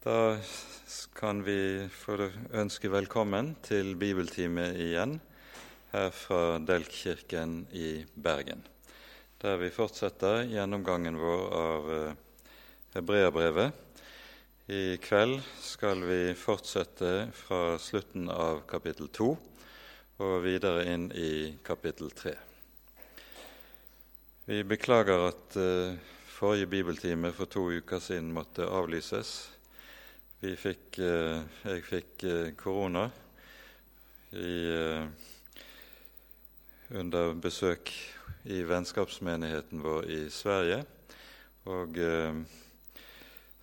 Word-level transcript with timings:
Da 0.00 0.38
kan 1.12 1.42
vi 1.44 1.88
få 1.92 2.14
ønske 2.56 2.88
velkommen 2.88 3.50
til 3.60 3.90
bibeltime 4.00 4.70
igjen 4.80 5.18
her 5.90 6.08
fra 6.16 6.56
Delkkirken 6.56 7.66
i 7.76 8.06
Bergen, 8.14 8.62
der 9.44 9.60
vi 9.60 9.68
fortsetter 9.68 10.46
gjennomgangen 10.48 11.20
vår 11.20 11.44
av 11.58 11.90
eh, 11.98 12.16
Hebreabrevet. 12.96 13.76
I 14.72 14.96
kveld 15.04 15.36
skal 15.60 16.00
vi 16.08 16.32
fortsette 16.32 17.28
fra 17.42 17.76
slutten 17.76 18.32
av 18.32 18.64
kapittel 18.72 19.12
2 19.12 19.30
og 20.24 20.34
videre 20.48 20.88
inn 20.94 21.10
i 21.12 21.60
kapittel 21.60 22.08
3. 22.24 22.36
Vi 24.48 24.64
beklager 24.64 25.28
at 25.28 25.60
uh, 25.60 25.92
forrige 26.40 26.72
bibeltime 26.72 27.36
for 27.36 27.52
to 27.52 27.68
uker 27.68 28.00
siden 28.00 28.32
måtte 28.32 28.64
avlyses. 28.64 29.59
Fikk, 30.40 30.96
eh, 31.04 31.42
jeg 31.68 31.82
fikk 31.84 32.22
eh, 32.24 32.46
korona 32.56 33.02
eh, 34.32 35.02
under 36.96 37.34
besøk 37.36 37.92
i 38.48 38.62
vennskapsmenigheten 38.64 39.82
vår 39.84 40.08
i 40.08 40.20
Sverige. 40.32 40.78
Og 41.68 42.00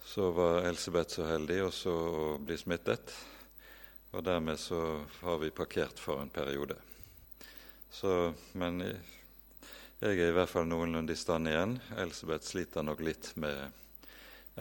så 0.05 0.30
var 0.38 0.68
Elsebeth 0.70 1.18
så 1.18 1.26
heldig 1.26 1.58
også 1.66 1.90
å 1.98 2.27
bli 2.45 2.59
smittet. 2.62 3.09
Og 4.13 4.21
dermed 4.23 4.62
så 4.62 5.02
har 5.23 5.41
vi 5.41 5.49
parkert 5.49 5.98
for 5.98 6.21
en 6.21 6.30
periode. 6.30 6.77
Så, 7.90 8.35
men 8.54 8.84
jeg 8.85 10.13
er 10.13 10.30
i 10.30 10.35
hvert 10.38 10.54
fall 10.54 10.70
noenlunde 10.70 11.18
i 11.18 11.20
stand 11.20 11.49
igjen. 11.49 11.80
Elsebeth 11.98 12.54
sliter 12.54 12.85
nok 12.85 13.02
litt 13.02 13.34
med 13.41 13.66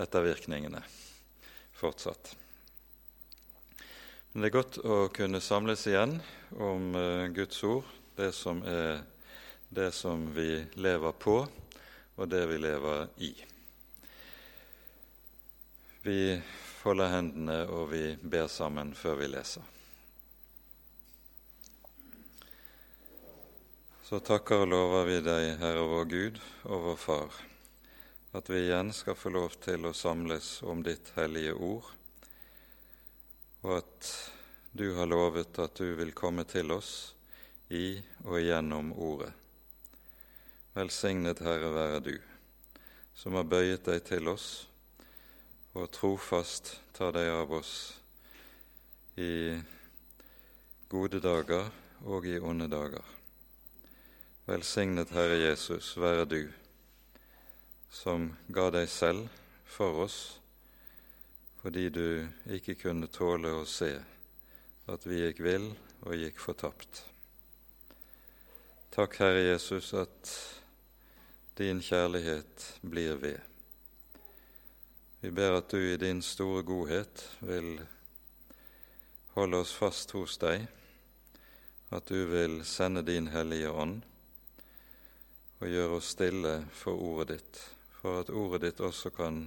ettervirkningene 0.00 0.80
fortsatt. 1.76 2.32
Men 4.32 4.42
det 4.42 4.48
er 4.50 4.56
godt 4.58 4.78
å 4.84 4.96
kunne 5.16 5.40
samles 5.40 5.86
igjen 5.88 6.18
om 6.60 6.90
uh, 6.92 7.28
Guds 7.32 7.62
ord, 7.64 7.86
det 8.16 8.32
som 8.36 8.62
er 8.68 9.04
det 9.68 9.90
som 9.92 10.28
vi 10.34 10.64
lever 10.74 11.12
på, 11.12 11.38
og 12.16 12.28
det 12.28 12.42
vi 12.48 12.58
lever 12.60 13.08
i. 13.24 13.32
Vi 16.06 16.20
folder 16.82 17.10
hendene, 17.16 17.58
og 17.66 17.90
vi 17.90 18.04
ber 18.22 18.46
sammen 18.52 18.94
før 18.94 19.18
vi 19.20 19.32
leser. 19.32 19.64
Så 24.06 24.20
takker 24.22 24.62
og 24.62 24.70
lover 24.70 25.08
vi 25.08 25.18
deg, 25.24 25.56
Herre 25.58 25.82
vår 25.90 26.08
Gud 26.12 26.40
og 26.70 26.90
vår 26.90 27.04
Far 27.08 27.44
at 28.36 28.50
vi 28.50 28.66
igjen 28.66 28.92
skal 28.92 29.16
få 29.16 29.32
lov 29.32 29.54
til 29.64 29.88
å 29.88 29.94
samles 29.96 30.58
om 30.68 30.82
ditt 30.84 31.08
hellige 31.16 31.54
ord, 31.56 31.86
og 33.64 33.78
at 33.78 34.10
du 34.76 34.90
har 34.98 35.08
lovet 35.08 35.56
at 35.62 35.78
du 35.80 35.94
vil 35.96 36.12
komme 36.12 36.44
til 36.44 36.74
oss 36.74 37.14
i 37.72 37.96
og 38.26 38.36
gjennom 38.42 38.92
ordet. 38.92 39.32
Velsignet 40.76 41.40
Herre 41.40 41.70
være 41.72 42.02
du, 42.04 42.16
som 43.16 43.38
har 43.40 43.48
bøyet 43.48 43.88
deg 43.88 44.04
til 44.04 44.28
oss 44.28 44.66
og 45.76 45.88
trofast 45.92 46.74
tar 46.96 47.16
deg 47.16 47.30
av 47.32 47.56
oss 47.56 47.72
i 49.16 49.56
gode 50.92 51.22
dager 51.24 51.72
og 52.04 52.28
i 52.28 52.36
onde 52.36 52.68
dager. 52.68 53.04
Velsignet 54.44 55.16
Herre 55.16 55.40
Jesus 55.40 55.94
være 55.96 56.28
du, 56.28 56.40
som 57.90 58.30
ga 58.48 58.70
deg 58.74 58.88
selv 58.90 59.28
for 59.66 60.04
oss 60.06 60.18
fordi 61.66 61.88
du 61.90 62.28
ikke 62.54 62.76
kunne 62.78 63.08
tåle 63.10 63.50
å 63.50 63.64
se 63.66 63.90
at 64.86 65.06
vi 65.08 65.18
gikk 65.18 65.40
vill 65.42 65.64
og 66.06 66.14
gikk 66.14 66.38
fortapt. 66.38 67.00
Takk, 68.94 69.16
Herre 69.18 69.42
Jesus, 69.48 69.90
at 69.98 70.30
din 71.58 71.82
kjærlighet 71.82 72.68
blir 72.86 73.18
ved. 73.18 73.40
Vi 75.20 75.34
ber 75.34 75.58
at 75.58 75.74
du 75.74 75.82
i 75.82 75.98
din 75.98 76.22
store 76.22 76.62
godhet 76.62 77.26
vil 77.42 77.80
holde 79.34 79.64
oss 79.66 79.74
fast 79.74 80.14
hos 80.14 80.38
deg, 80.38 80.68
at 81.90 82.06
du 82.06 82.28
vil 82.30 82.60
sende 82.62 83.02
din 83.02 83.26
Hellige 83.34 83.74
Ånd 83.74 84.04
og 85.58 85.66
gjøre 85.66 85.98
oss 85.98 86.14
stille 86.14 86.60
for 86.78 86.94
ordet 86.94 87.34
ditt 87.34 87.66
for 88.06 88.20
at 88.22 88.28
ordet 88.30 88.60
ditt 88.62 88.80
også 88.86 89.10
kan 89.10 89.40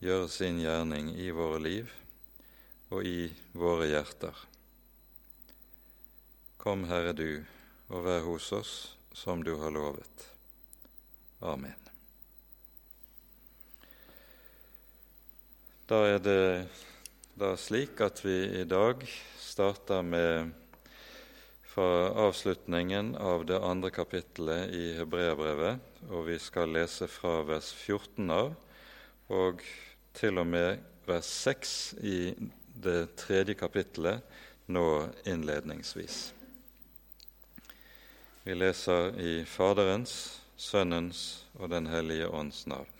gjøre 0.00 0.28
sin 0.32 0.56
gjerning 0.62 1.10
i 1.20 1.26
våre 1.36 1.58
liv 1.60 1.90
og 2.88 3.04
i 3.04 3.26
våre 3.52 3.90
hjerter. 3.90 4.38
Kom, 6.56 6.86
Herre 6.88 7.12
du, 7.12 7.44
og 7.92 8.06
vær 8.06 8.24
hos 8.24 8.46
oss 8.56 8.72
som 9.12 9.44
du 9.44 9.52
har 9.60 9.74
lovet. 9.74 10.24
Amen. 11.44 11.76
Da 15.92 15.98
er 16.14 16.22
det 16.24 16.44
da 17.36 17.52
slik 17.60 18.00
at 18.00 18.22
vi 18.24 18.62
i 18.62 18.64
dag 18.64 19.04
starter 19.44 20.00
med 20.00 20.56
fra 21.76 22.08
avslutningen 22.24 23.12
av 23.20 23.44
det 23.44 23.60
andre 23.60 23.92
kapittelet 23.92 24.72
i 24.72 24.86
Hebreabrevet, 24.96 25.84
og 26.10 26.26
vi 26.28 26.38
skal 26.38 26.70
lese 26.74 27.08
fra 27.10 27.40
vers 27.46 27.72
14 27.74 28.30
av 28.30 28.52
og 29.34 29.62
til 30.16 30.38
og 30.38 30.46
med 30.46 30.82
vers 31.06 31.28
6 31.46 31.72
i 32.06 32.18
det 32.76 33.16
tredje 33.18 33.56
kapittelet 33.58 34.22
nå 34.70 34.86
innledningsvis. 35.26 36.18
Vi 38.46 38.54
leser 38.54 39.16
i 39.18 39.32
Faderens, 39.48 40.40
Sønnens 40.56 41.44
og 41.58 41.70
Den 41.70 41.88
hellige 41.90 42.28
ånds 42.28 42.66
navn. 42.66 42.92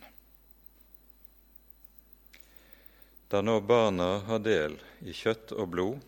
Da 3.27 3.41
nå 3.41 3.59
barna 3.59 4.19
har 4.27 4.39
del 4.43 4.77
i 5.03 5.15
kjøtt 5.15 5.51
og 5.55 5.71
blod, 5.71 6.03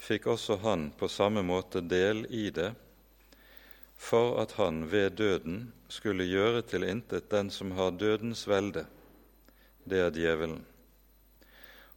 fikk 0.00 0.26
også 0.32 0.56
han 0.62 0.88
på 0.98 1.10
samme 1.10 1.42
måte 1.46 1.82
del 1.82 2.24
i 2.30 2.48
det, 2.54 2.72
for 4.00 4.40
at 4.40 4.56
han 4.56 4.86
ved 4.90 5.10
døden 5.20 5.58
skulle 5.92 6.24
gjøre 6.24 6.62
til 6.64 6.86
intet 6.88 7.28
den 7.30 7.50
som 7.52 7.74
har 7.76 7.92
dødens 8.00 8.46
velde, 8.48 8.86
det 9.84 10.00
er 10.00 10.14
djevelen, 10.16 10.62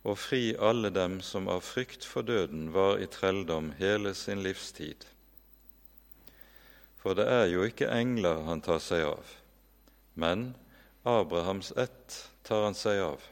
og 0.04 0.18
fri 0.20 0.52
alle 0.60 0.92
dem 0.92 1.22
som 1.24 1.48
av 1.48 1.64
frykt 1.64 2.04
for 2.04 2.28
døden 2.28 2.74
var 2.76 3.00
i 3.00 3.08
trelldom 3.08 3.72
hele 3.80 4.12
sin 4.20 4.44
livstid. 4.44 5.06
For 7.00 7.16
det 7.16 7.28
er 7.32 7.48
jo 7.52 7.64
ikke 7.68 7.92
engler 7.92 8.44
han 8.50 8.64
tar 8.64 8.84
seg 8.84 9.06
av, 9.08 9.32
men 10.20 10.52
Abrahams 11.08 11.72
ett 11.80 12.18
tar 12.44 12.66
han 12.68 12.76
seg 12.76 13.00
av. 13.04 13.24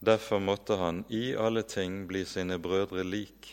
Derfor 0.00 0.40
måtte 0.40 0.76
han 0.80 1.04
i 1.08 1.34
alle 1.36 1.62
ting 1.68 2.06
bli 2.08 2.24
sine 2.28 2.56
brødre 2.60 3.04
lik, 3.04 3.52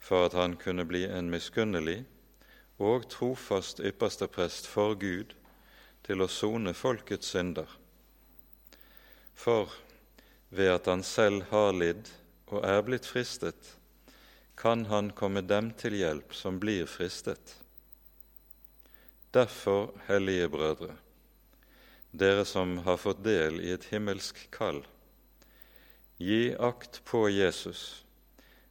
for 0.00 0.28
at 0.30 0.36
han 0.36 0.56
kunne 0.56 0.88
bli 0.88 1.04
en 1.08 1.28
miskunnelig 1.32 1.98
og 2.80 3.06
trofast 3.12 3.82
ypperste 3.84 4.26
prest 4.32 4.68
for 4.70 4.96
Gud 4.98 5.34
til 6.06 6.24
å 6.24 6.28
sone 6.32 6.72
folkets 6.74 7.32
synder. 7.34 7.68
For 9.36 9.72
ved 10.50 10.72
at 10.74 10.88
han 10.90 11.04
selv 11.06 11.46
har 11.52 11.74
lidd 11.76 12.08
og 12.50 12.64
er 12.66 12.80
blitt 12.86 13.06
fristet, 13.06 13.76
kan 14.56 14.86
han 14.90 15.12
komme 15.16 15.44
dem 15.46 15.70
til 15.80 15.96
hjelp 15.96 16.34
som 16.36 16.58
blir 16.60 16.88
fristet. 16.90 17.54
Derfor, 19.32 19.92
hellige 20.08 20.48
brødre, 20.50 20.96
dere 22.10 22.44
som 22.48 22.80
har 22.88 22.98
fått 22.98 23.22
del 23.24 23.60
i 23.62 23.70
et 23.76 23.86
himmelsk 23.92 24.48
kall, 24.52 24.82
Gi 26.20 26.54
akt 26.60 26.98
på 27.04 27.22
Jesus, 27.32 28.04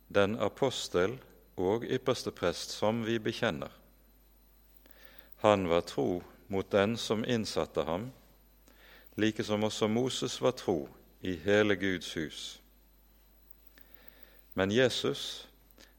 den 0.08 0.36
apostel 0.38 1.16
og 1.58 1.82
ypperste 1.82 2.30
prest 2.30 2.76
som 2.78 3.00
vi 3.08 3.16
bekjenner. 3.18 3.72
Han 5.40 5.70
var 5.70 5.82
tro 5.82 6.24
mot 6.48 6.72
den 6.72 6.98
som 6.98 7.26
innsatte 7.26 7.84
ham, 7.84 8.12
like 9.16 9.44
som 9.44 9.64
også 9.64 9.88
Moses 9.88 10.42
var 10.42 10.52
tro 10.52 10.90
i 11.22 11.36
hele 11.36 11.76
Guds 11.76 12.14
hus. 12.14 12.62
Men 14.54 14.72
Jesus 14.72 15.48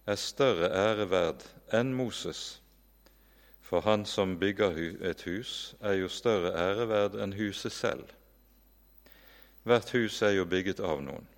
er 0.06 0.16
større 0.16 0.68
ære 0.68 1.08
verd 1.10 1.44
enn 1.72 1.94
Moses, 1.94 2.60
for 3.60 3.80
han 3.86 4.04
som 4.06 4.38
bygger 4.38 4.76
et 5.00 5.22
hus, 5.22 5.74
er 5.80 6.00
jo 6.00 6.08
større 6.08 6.52
ære 6.56 6.88
verd 6.88 7.20
enn 7.20 7.36
huset 7.38 7.72
selv. 7.72 8.08
Hvert 9.62 9.92
hus 9.92 10.22
er 10.22 10.36
jo 10.36 10.44
bygget 10.44 10.80
av 10.80 11.04
noen 11.04 11.28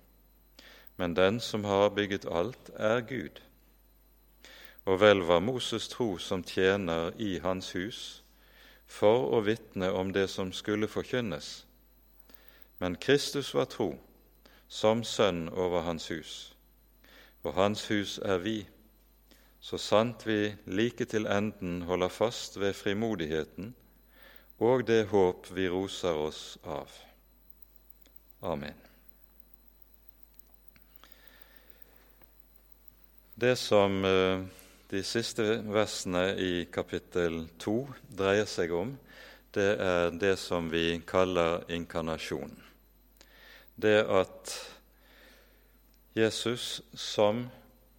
men 0.95 1.13
den 1.13 1.39
som 1.39 1.63
har 1.65 1.89
bygget 1.89 2.25
alt, 2.25 2.69
er 2.75 3.01
Gud. 3.01 3.41
Og 4.85 4.99
vel 4.99 5.23
var 5.23 5.39
Moses 5.39 5.87
tro 5.87 6.17
som 6.17 6.43
tjener 6.43 7.11
i 7.17 7.37
hans 7.39 7.71
hus 7.75 8.23
for 8.87 9.29
å 9.33 9.39
vitne 9.45 9.91
om 9.91 10.11
det 10.13 10.27
som 10.29 10.51
skulle 10.53 10.87
forkynnes. 10.91 11.65
Men 12.79 12.95
Kristus 12.95 13.53
var 13.55 13.69
tro, 13.71 13.93
som 14.67 15.03
sønn 15.03 15.47
over 15.49 15.85
hans 15.87 16.09
hus, 16.11 16.33
og 17.43 17.55
hans 17.55 17.87
hus 17.87 18.17
er 18.19 18.43
vi, 18.43 18.57
så 19.63 19.79
sant 19.79 20.27
vi 20.27 20.55
like 20.67 21.05
til 21.07 21.29
enden 21.31 21.85
holder 21.87 22.11
fast 22.11 22.59
ved 22.59 22.75
frimodigheten 22.75 23.71
og 24.63 24.85
det 24.87 25.07
håp 25.11 25.49
vi 25.51 25.67
roser 25.69 26.15
oss 26.15 26.57
av. 26.63 26.91
Amen. 28.43 28.75
Det 33.35 33.55
som 33.57 34.05
eh, 34.05 34.43
de 34.93 35.01
siste 35.01 35.41
versene 35.73 36.35
i 36.37 36.65
kapittel 36.69 37.47
2 37.61 37.73
dreier 38.13 38.45
seg 38.45 38.73
om, 38.77 38.91
det 39.53 39.71
er 39.81 40.11
det 40.21 40.35
som 40.37 40.67
vi 40.69 40.99
kaller 41.09 41.63
inkarnasjon. 41.73 42.53
Det 43.73 44.03
at 44.05 44.53
Jesus 46.13 46.83
som 46.93 47.47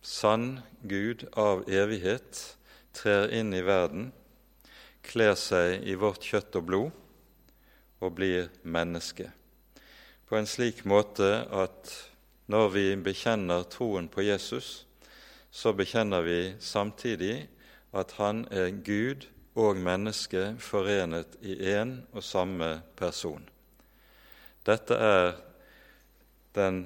sann 0.07 0.61
Gud 0.87 1.27
av 1.35 1.65
evighet 1.67 2.45
trer 2.95 3.27
inn 3.35 3.51
i 3.59 3.65
verden, 3.67 4.13
kler 5.03 5.35
seg 5.35 5.83
i 5.83 5.99
vårt 5.99 6.23
kjøtt 6.23 6.63
og 6.63 6.69
blod 6.71 7.03
og 8.05 8.15
blir 8.15 8.53
menneske. 8.63 9.33
På 10.31 10.39
en 10.39 10.47
slik 10.47 10.87
måte 10.87 11.43
at 11.51 11.91
når 12.47 12.75
vi 12.79 12.89
bekjenner 13.03 13.67
troen 13.67 14.07
på 14.07 14.23
Jesus, 14.23 14.85
så 15.55 15.71
bekjenner 15.73 16.25
vi 16.27 16.39
samtidig 16.59 17.49
at 17.95 18.17
han 18.19 18.43
er 18.51 18.73
Gud 18.85 19.29
og 19.55 19.79
menneske 19.79 20.57
forenet 20.59 21.37
i 21.47 21.55
én 21.55 22.01
og 22.13 22.25
samme 22.27 22.81
person. 22.99 23.45
Dette 24.67 24.99
er 24.99 25.37
den 26.59 26.81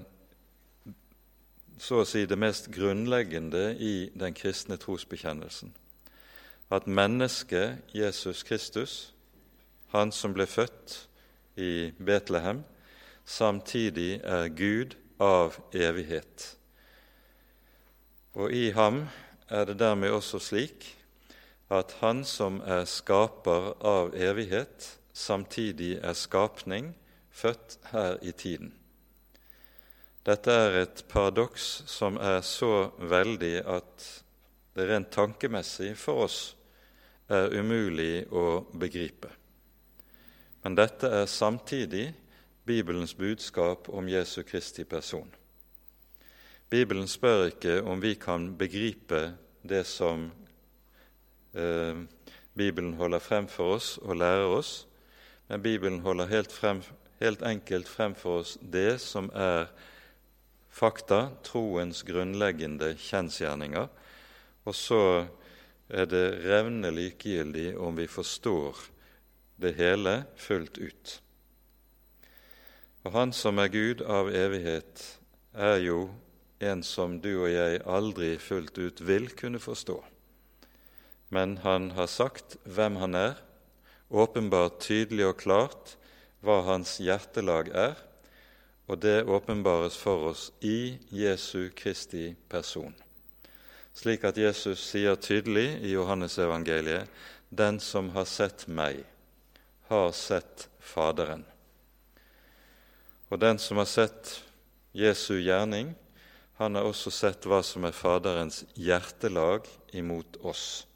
så 1.79 2.03
å 2.03 2.09
si 2.09 2.27
det 2.27 2.37
mest 2.37 2.69
grunnleggende 2.75 3.71
i 3.79 4.11
den 4.19 4.37
kristne 4.37 4.77
trosbekjennelsen. 4.77 5.73
At 6.69 6.91
mennesket 6.91 7.95
Jesus 7.95 8.43
Kristus, 8.45 9.15
han 9.95 10.13
som 10.13 10.35
ble 10.37 10.45
født 10.45 10.99
i 11.57 11.95
Betlehem, 11.97 12.67
samtidig 13.25 14.21
er 14.25 14.53
Gud 14.53 14.99
av 15.23 15.57
evighet. 15.73 16.58
Og 18.39 18.53
i 18.55 18.71
ham 18.71 19.03
er 19.51 19.65
det 19.67 19.81
dermed 19.81 20.15
også 20.15 20.39
slik 20.39 20.87
at 21.75 21.97
han 22.01 22.23
som 22.25 22.61
er 22.63 22.87
skaper 22.89 23.73
av 23.85 24.15
evighet, 24.15 24.95
samtidig 25.13 25.99
er 25.99 26.15
skapning, 26.15 26.93
født 27.35 27.79
her 27.91 28.17
i 28.23 28.33
tiden. 28.33 28.71
Dette 30.23 30.53
er 30.53 30.77
et 30.83 31.03
paradoks 31.11 31.67
som 31.91 32.19
er 32.21 32.41
så 32.47 32.91
veldig 33.01 33.57
at 33.67 34.07
det 34.79 34.87
rent 34.87 35.11
tankemessig 35.11 35.95
for 35.99 36.29
oss 36.29 36.39
er 37.29 37.51
umulig 37.59 38.29
å 38.31 38.63
begripe. 38.71 39.33
Men 40.63 40.79
dette 40.79 41.11
er 41.11 41.27
samtidig 41.27 42.13
Bibelens 42.69 43.17
budskap 43.19 43.89
om 43.89 44.09
Jesu 44.09 44.43
Kristi 44.47 44.85
person. 44.85 45.29
Bibelen 46.69 47.07
spør 47.09 47.47
ikke 47.49 47.79
om 47.89 48.03
vi 48.03 48.13
kan 48.21 48.51
begripe 48.61 49.23
det 49.65 49.87
som 49.89 50.27
eh, 51.57 51.97
Bibelen 52.53 52.93
holder 52.99 53.23
frem 53.25 53.49
for 53.49 53.79
oss 53.79 53.95
og 54.03 54.19
lærer 54.21 54.53
oss, 54.53 54.73
men 55.49 55.63
Bibelen 55.65 56.01
holder 56.05 56.29
helt, 56.29 56.53
frem, 56.53 56.83
helt 57.23 57.43
enkelt 57.43 57.89
frem 57.89 58.15
for 58.15 58.43
oss 58.43 58.59
det 58.61 59.01
som 59.01 59.31
er 59.33 59.71
fakta, 60.69 61.31
troens 61.43 62.05
grunnleggende 62.05 62.93
kjensgjerninger, 63.01 63.89
og 64.69 64.77
så 64.77 65.03
er 65.89 66.05
det 66.05 66.27
revne 66.45 66.93
likegyldig 66.93 67.79
om 67.81 67.97
vi 67.97 68.07
forstår 68.13 68.85
det 69.57 69.73
hele 69.81 70.19
fullt 70.37 70.77
ut. 70.79 71.19
Og 73.09 73.13
Han 73.13 73.33
som 73.33 73.57
er 73.59 73.73
Gud 73.73 74.05
av 74.05 74.29
evighet, 74.29 75.15
er 75.57 75.79
jo 75.81 76.11
en 76.59 76.83
som 76.83 77.19
du 77.23 77.31
og 77.37 77.51
jeg 77.53 77.83
aldri 77.87 78.33
fullt 78.43 78.79
ut 78.79 79.03
vil 79.07 79.29
kunne 79.39 79.61
forstå. 79.63 79.99
Men 81.31 81.59
han 81.63 81.93
har 81.97 82.09
sagt 82.11 82.57
hvem 82.65 82.97
han 83.03 83.15
er, 83.15 83.37
åpenbart 84.09 84.81
tydelig 84.81 85.27
og 85.29 85.41
klart 85.43 85.97
hva 86.41 86.63
hans 86.67 86.97
hjertelag 87.03 87.69
er, 87.75 87.99
og 88.89 89.03
det 89.05 89.27
åpenbares 89.29 89.99
for 90.01 90.31
oss 90.31 90.49
i 90.65 90.97
Jesu 91.13 91.69
Kristi 91.77 92.33
person. 92.49 92.95
Slik 93.93 94.25
at 94.25 94.39
Jesus 94.39 94.81
sier 94.81 95.19
tydelig 95.21 95.83
i 95.85 95.93
Johannesevangeliet 95.93 97.11
den 97.51 97.81
som 97.81 98.11
har 98.15 98.25
sett 98.29 98.67
meg, 98.69 99.03
har 99.89 100.13
sett 100.17 100.69
Faderen. 100.89 101.43
Og 103.29 103.41
den 103.41 103.59
som 103.61 103.77
har 103.77 103.89
sett 103.89 104.39
Jesu 104.97 105.37
gjerning, 105.37 105.93
han 106.59 106.75
har 106.75 106.89
også 106.89 107.13
sett 107.15 107.45
hva 107.47 107.61
som 107.63 107.85
er 107.87 107.95
Faderens 107.95 108.65
hjertelag 108.75 109.69
imot 109.95 110.41
oss. 110.43 110.89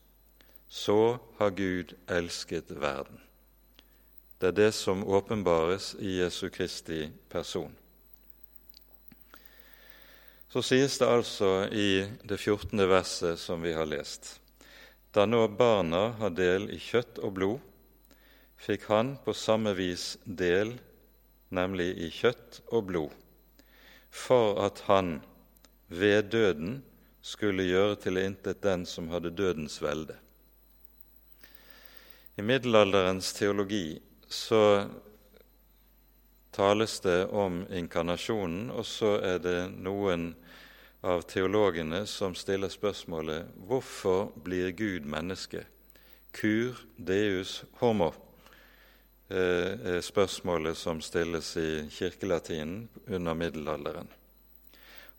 Så 0.67 1.21
har 1.39 1.55
Gud 1.55 1.95
elsket 2.11 2.73
verden. 2.75 3.21
Det 4.43 4.51
er 4.51 4.57
det 4.59 4.73
som 4.75 5.05
åpenbares 5.07 5.93
i 6.03 6.17
Jesu 6.19 6.49
Kristi 6.51 7.05
person. 7.31 7.71
Så 10.51 10.65
sies 10.67 10.99
det 10.99 11.07
altså 11.07 11.69
i 11.71 12.03
det 12.27 12.41
14. 12.41 12.83
verset 12.91 13.39
som 13.39 13.63
vi 13.63 13.71
har 13.77 13.87
lest. 13.87 14.41
Da 15.15 15.29
nå 15.31 15.45
barna 15.47 16.09
har 16.19 16.35
del 16.35 16.73
i 16.75 16.81
kjøtt 16.83 17.23
og 17.23 17.37
blod, 17.39 17.61
fikk 18.59 18.91
han 18.91 19.15
på 19.23 19.31
samme 19.31 19.77
vis 19.79 20.17
del, 20.27 20.75
nemlig 21.55 21.93
i 22.03 22.11
kjøtt 22.11 22.65
og 22.73 22.89
blod, 22.91 23.15
for 24.11 24.59
at 24.67 24.83
han 24.91 25.21
ved 25.93 26.31
døden 26.33 26.81
skulle 27.23 27.69
gjøre 27.69 27.97
til 28.03 28.19
intet 28.19 28.63
den 28.65 28.87
som 28.89 29.11
hadde 29.13 29.31
dødens 29.37 29.79
velde. 29.83 30.17
I 32.37 32.43
middelalderens 32.43 33.33
teologi 33.37 34.01
så 34.29 34.89
tales 36.53 37.01
det 37.01 37.27
om 37.27 37.63
inkarnasjonen, 37.71 38.71
og 38.71 38.87
så 38.89 39.19
er 39.21 39.39
det 39.45 39.59
noen 39.85 40.33
av 41.03 41.25
teologene 41.29 42.05
som 42.07 42.35
stiller 42.39 42.73
spørsmålet 42.73 43.53
hvorfor 43.69 44.31
blir 44.45 44.73
Gud 44.77 45.09
menneske? 45.09 45.67
Kur 46.33 46.79
deus 46.97 47.59
homo 47.83 48.13
eh, 49.29 49.99
er 49.99 50.01
spørsmålet 50.01 50.79
som 50.79 51.05
stilles 51.05 51.53
i 51.61 51.85
kirkelatinen 51.93 52.89
under 53.07 53.37
middelalderen. 53.37 54.09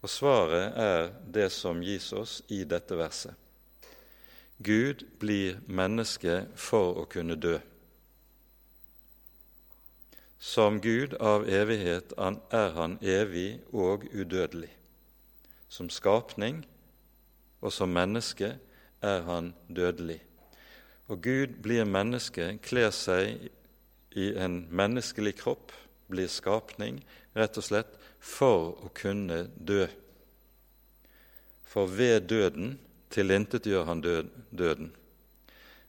Og 0.03 0.11
Svaret 0.11 0.75
er 0.75 1.13
det 1.31 1.47
som 1.55 1.79
gis 1.79 2.09
oss 2.11 2.41
i 2.51 2.65
dette 2.67 2.97
verset. 2.99 3.33
Gud 4.63 5.05
blir 5.19 5.61
menneske 5.67 6.43
for 6.59 6.99
å 6.99 7.05
kunne 7.09 7.39
dø. 7.39 7.55
Som 10.43 10.81
Gud 10.83 11.15
av 11.23 11.47
evighet 11.47 12.11
er 12.19 12.75
han 12.75 12.97
evig 12.99 13.63
og 13.71 14.03
udødelig. 14.11 14.71
Som 15.71 15.87
skapning 15.89 16.65
og 17.63 17.71
som 17.71 17.95
menneske 17.95 18.57
er 19.01 19.23
han 19.23 19.53
dødelig. 19.71 20.19
Og 21.07 21.23
Gud 21.23 21.59
blir 21.63 21.87
menneske, 21.87 22.57
kler 22.63 22.91
seg 22.91 23.47
i 24.19 24.29
en 24.35 24.65
menneskelig 24.67 25.37
kropp, 25.39 25.71
blir 26.11 26.27
skapning, 26.27 26.99
rett 27.35 27.57
og 27.57 27.65
slett 27.65 28.02
for 28.23 28.73
å 28.79 28.89
kunne 28.95 29.43
dø. 29.59 29.85
For 31.67 31.89
ved 31.91 32.29
døden 32.31 32.77
tilintetgjør 33.13 33.85
han 33.89 34.01
døden. 34.03 34.91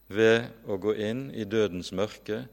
Ved 0.09 0.50
å 0.69 0.76
gå 0.81 0.97
inn 1.00 1.29
i 1.33 1.47
dødens 1.49 1.93
mørke 1.97 2.45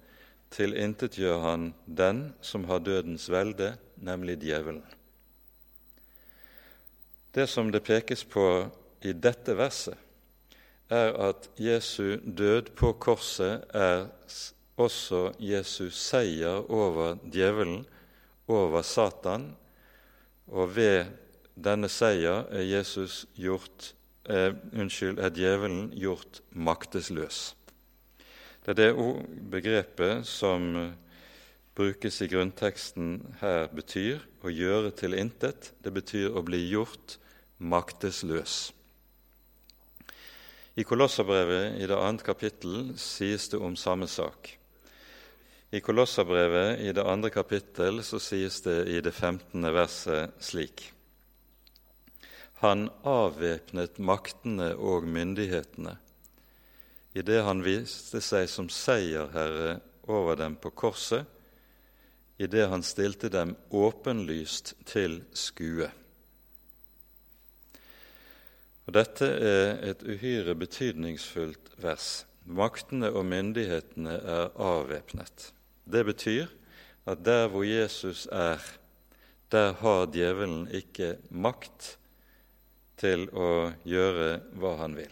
tilintetgjør 0.53 1.41
han 1.43 1.71
den 1.85 2.29
som 2.45 2.67
har 2.69 2.83
dødens 2.83 3.27
velde, 3.31 3.73
nemlig 3.95 4.37
djevelen. 4.43 4.83
Det 7.31 7.47
som 7.47 7.71
det 7.71 7.83
pekes 7.87 8.25
på 8.27 8.45
i 9.07 9.13
dette 9.15 9.55
verset, 9.55 9.95
er 10.91 11.13
at 11.29 11.47
Jesu 11.55 12.19
død 12.19 12.73
på 12.75 12.91
korset 12.99 13.63
er 13.71 14.09
også 14.75 15.29
Jesus 15.39 15.95
seier 15.95 16.65
over 16.67 17.15
djevelen, 17.23 17.85
over 18.51 18.83
Satan, 18.83 19.53
og 20.51 20.75
ved 20.75 21.11
denne 21.55 21.89
seier 21.91 22.45
er 22.51 22.67
Jesus 22.67 23.25
gjort 23.39 23.93
eh, 24.29 24.51
unnskyld, 24.75 25.19
er 25.19 25.33
djevelen 25.33 25.89
gjort 25.95 26.41
maktesløs. 26.51 27.55
Det 28.61 28.75
er 28.75 28.77
det 28.77 28.91
begrepet 29.51 30.27
som 30.27 30.93
brukes 31.75 32.21
i 32.21 32.27
grunnteksten 32.29 33.15
her, 33.41 33.71
betyr 33.73 34.21
å 34.45 34.51
gjøre 34.53 34.91
til 34.93 35.15
intet. 35.17 35.71
Det 35.81 35.93
betyr 35.95 36.35
å 36.35 36.43
bli 36.45 36.59
gjort 36.69 37.17
maktesløs. 37.57 38.71
I 40.79 40.85
Kolosserbrevet 40.87 41.81
i 41.81 41.87
det 41.89 41.97
annet 41.97 42.23
kapittel 42.23 42.93
sies 42.99 43.49
det 43.51 43.59
om 43.59 43.75
samme 43.75 44.07
sak. 44.07 44.60
I 45.73 45.79
Kolosserbrevet 45.79 46.79
i 46.79 46.91
det 46.91 47.03
andre 47.07 47.29
kapittel 47.31 48.01
så 48.03 48.17
sies 48.19 48.57
det 48.65 48.89
i 48.91 48.97
det 48.99 49.13
15. 49.15 49.63
verset 49.71 50.33
slik 50.43 50.81
Han 52.59 52.89
avvæpnet 53.07 53.95
maktene 54.03 54.73
og 54.75 55.07
myndighetene 55.07 55.93
idet 57.15 57.45
han 57.47 57.63
viste 57.63 58.19
seg 58.19 58.49
som 58.51 58.67
seierherre 58.67 59.77
over 60.11 60.35
dem 60.39 60.57
på 60.59 60.73
korset, 60.75 61.23
idet 62.35 62.67
han 62.71 62.83
stilte 62.83 63.31
dem 63.31 63.55
åpenlyst 63.71 64.73
til 64.91 65.21
skue. 65.31 65.87
Og 68.87 68.95
Dette 68.99 69.31
er 69.47 69.81
et 69.91 70.03
uhyre 70.03 70.55
betydningsfullt 70.55 71.73
vers. 71.83 72.11
Maktene 72.43 73.11
og 73.11 73.27
myndighetene 73.27 74.19
er 74.19 74.55
avvæpnet. 74.55 75.51
Det 75.85 76.03
betyr 76.05 76.51
at 77.09 77.23
der 77.25 77.47
hvor 77.49 77.63
Jesus 77.65 78.27
er, 78.31 78.61
der 79.51 79.73
har 79.73 80.05
djevelen 80.13 80.67
ikke 80.71 81.15
makt 81.29 81.95
til 83.01 83.27
å 83.33 83.71
gjøre 83.87 84.39
hva 84.61 84.75
han 84.83 84.95
vil. 84.95 85.11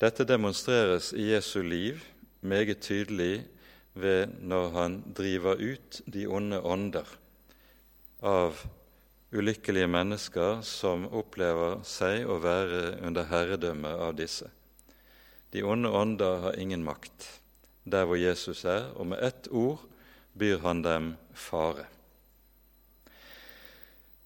Dette 0.00 0.26
demonstreres 0.28 1.12
i 1.12 1.30
Jesu 1.32 1.60
liv 1.62 2.00
meget 2.40 2.82
tydelig 2.84 3.44
ved 3.94 4.32
når 4.42 4.70
han 4.74 4.96
driver 5.16 5.60
ut 5.60 6.00
de 6.06 6.26
onde 6.26 6.60
ånder 6.60 7.06
av 8.24 8.58
ulykkelige 9.34 9.90
mennesker 9.90 10.62
som 10.66 11.06
opplever 11.10 11.80
seg 11.86 12.26
å 12.30 12.38
være 12.42 12.98
under 13.06 13.26
herredømme 13.30 13.94
av 14.06 14.14
disse. 14.18 14.50
De 15.54 15.62
onde 15.62 15.90
ånder 15.90 16.42
har 16.46 16.58
ingen 16.58 16.84
makt 16.86 17.28
der 17.84 18.06
hvor 18.08 18.18
Jesus 18.18 18.64
er, 18.64 18.90
og 18.96 19.12
med 19.12 19.22
ett 19.22 19.48
ord 19.52 19.82
byr 20.34 20.62
han 20.64 20.82
dem 20.82 21.12
fare. 21.36 21.86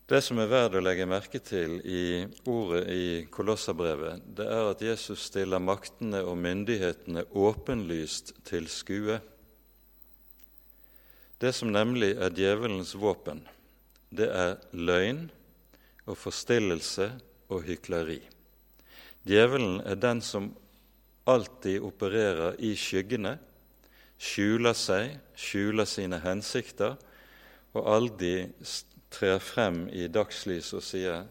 Det 0.09 0.23
som 0.25 0.39
er 0.41 0.49
verdt 0.49 0.79
å 0.79 0.81
legge 0.81 1.05
merke 1.05 1.41
til 1.45 1.83
i 1.85 2.25
ordet 2.49 2.87
i 2.89 3.09
Kolosserbrevet, 3.29 4.23
det 4.39 4.47
er 4.49 4.71
at 4.71 4.81
Jesus 4.81 5.27
stiller 5.29 5.61
maktene 5.61 6.23
og 6.25 6.39
myndighetene 6.41 7.27
åpenlyst 7.37 8.33
til 8.49 8.71
skue. 8.73 9.19
Det 11.37 11.53
som 11.53 11.69
nemlig 11.75 12.15
er 12.17 12.33
djevelens 12.33 12.95
våpen, 12.97 13.43
det 14.09 14.31
er 14.33 14.57
løgn 14.73 15.27
og 16.09 16.17
forstillelse 16.17 17.11
og 17.53 17.69
hykleri. 17.69 18.23
Djevelen 19.29 19.83
er 19.85 20.01
den 20.01 20.25
som 20.25 20.49
alltid 21.29 21.85
opererer 21.85 22.57
i 22.65 22.73
skyggene, 22.81 23.37
skjuler 24.19 24.75
seg, 24.75 25.17
skjuler 25.39 25.87
sine 25.89 26.21
hensikter, 26.23 26.97
og 27.77 27.91
aldri 27.95 28.49
trer 29.15 29.39
frem 29.43 29.87
i 29.95 30.09
dagslys 30.09 30.73
og 30.75 30.83
sier 30.83 31.27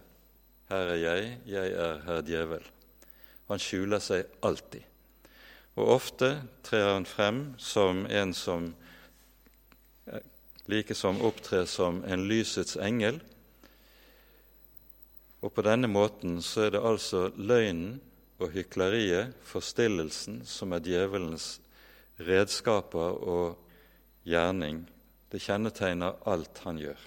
'Her 0.70 0.90
er 0.94 0.96
jeg, 0.96 1.38
jeg 1.46 1.72
er 1.72 2.02
herr 2.06 2.22
djevel'. 2.22 2.72
Han 3.48 3.60
skjuler 3.60 4.00
seg 4.00 4.26
alltid. 4.44 4.84
Og 5.76 5.88
ofte 5.88 6.42
trer 6.64 6.94
han 6.94 7.06
frem 7.06 7.54
som 7.58 8.06
en 8.06 8.34
som 8.34 8.74
likesom 10.68 11.22
opptrer 11.22 11.66
som 11.66 12.04
en 12.04 12.28
lysets 12.28 12.76
engel. 12.76 13.22
Og 15.42 15.54
på 15.54 15.62
denne 15.62 15.88
måten 15.88 16.42
så 16.42 16.66
er 16.66 16.76
det 16.76 16.84
altså 16.84 17.30
løgnen 17.38 18.02
og 18.40 18.52
hykleriet, 18.52 19.34
forstillelsen, 19.48 20.42
som 20.46 20.74
er 20.76 20.84
djevelens 20.84 21.60
redskaper 22.18 23.22
og 23.28 23.58
gjerning. 24.28 24.86
Det 25.32 25.42
kjennetegner 25.44 26.18
alt 26.28 26.64
han 26.64 26.80
gjør. 26.82 27.00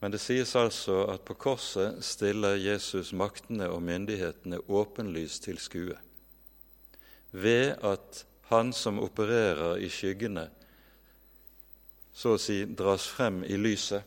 Men 0.00 0.12
det 0.12 0.20
sies 0.20 0.52
altså 0.58 1.06
at 1.10 1.24
på 1.26 1.34
korset 1.40 2.02
stiller 2.04 2.58
Jesus 2.60 3.14
maktene 3.16 3.68
og 3.72 3.82
myndighetene 3.82 4.60
åpenlyst 4.68 5.46
til 5.48 5.58
skue. 5.58 5.96
Ved 7.32 7.74
at 7.84 8.24
han 8.50 8.72
som 8.76 9.00
opererer 9.02 9.80
i 9.82 9.88
skyggene, 9.90 10.46
så 12.16 12.36
å 12.36 12.40
si 12.40 12.62
dras 12.64 13.08
frem 13.12 13.42
i 13.44 13.58
lyset 13.60 14.04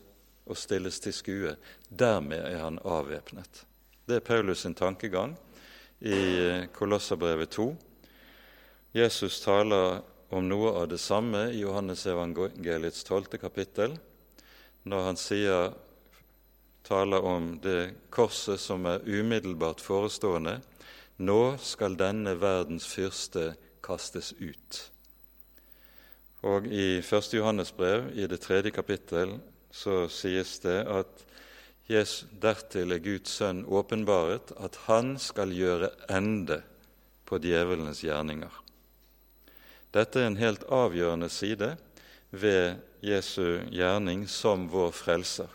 og 0.50 0.58
stilles 0.58 0.98
til 1.02 1.14
skue. 1.14 1.52
Dermed 1.88 2.42
er 2.42 2.62
han 2.62 2.80
avvæpnet. 2.82 3.64
Det 4.06 4.18
er 4.18 4.26
Paulus 4.26 4.64
sin 4.64 4.74
tankegang 4.74 5.36
i 6.00 6.66
Kolosserbrevet 6.74 7.52
2. 7.54 7.68
Jesus 8.92 9.40
taler 9.44 10.00
om 10.34 10.48
noe 10.48 10.72
av 10.80 10.88
det 10.90 10.98
samme 10.98 11.44
i 11.54 11.60
Johannes 11.60 12.02
evangeliets 12.10 13.04
tolvte 13.06 13.38
kapittel, 13.38 13.92
når 14.82 15.04
han 15.06 15.18
sier, 15.20 15.74
taler 16.82 17.22
om 17.22 17.52
det 17.62 17.92
korset 18.10 18.58
som 18.58 18.88
er 18.90 19.04
umiddelbart 19.06 19.78
forestående. 19.84 20.56
Nå 21.22 21.56
skal 21.62 21.94
denne 22.00 22.32
verdens 22.40 22.88
fyrste 22.90 23.52
kastes 23.84 24.32
ut. 24.40 24.80
Og 26.42 26.66
i 26.66 26.98
1. 26.98 27.28
Johannes 27.36 27.70
brev, 27.76 28.08
i 28.18 28.26
det 28.26 28.40
tredje 28.42 28.72
kapittel, 28.74 29.36
så 29.70 30.08
sies 30.10 30.56
det 30.64 30.80
at 30.90 31.22
Jesus, 31.90 32.24
dertil 32.42 32.96
er 32.96 33.04
Guds 33.04 33.36
sønn 33.38 33.62
åpenbaret, 33.66 34.50
at 34.58 34.78
han 34.88 35.14
skal 35.18 35.54
gjøre 35.54 35.92
ende 36.10 36.58
på 37.26 37.38
djevelens 37.42 38.02
gjerninger. 38.02 38.50
Dette 39.94 40.20
er 40.20 40.30
en 40.30 40.38
helt 40.40 40.64
avgjørende 40.70 41.28
side 41.32 41.74
ved 42.30 42.78
Jesu 43.02 43.60
gjerning 43.72 44.26
som 44.28 44.68
vår 44.70 44.94
frelser. 44.94 45.50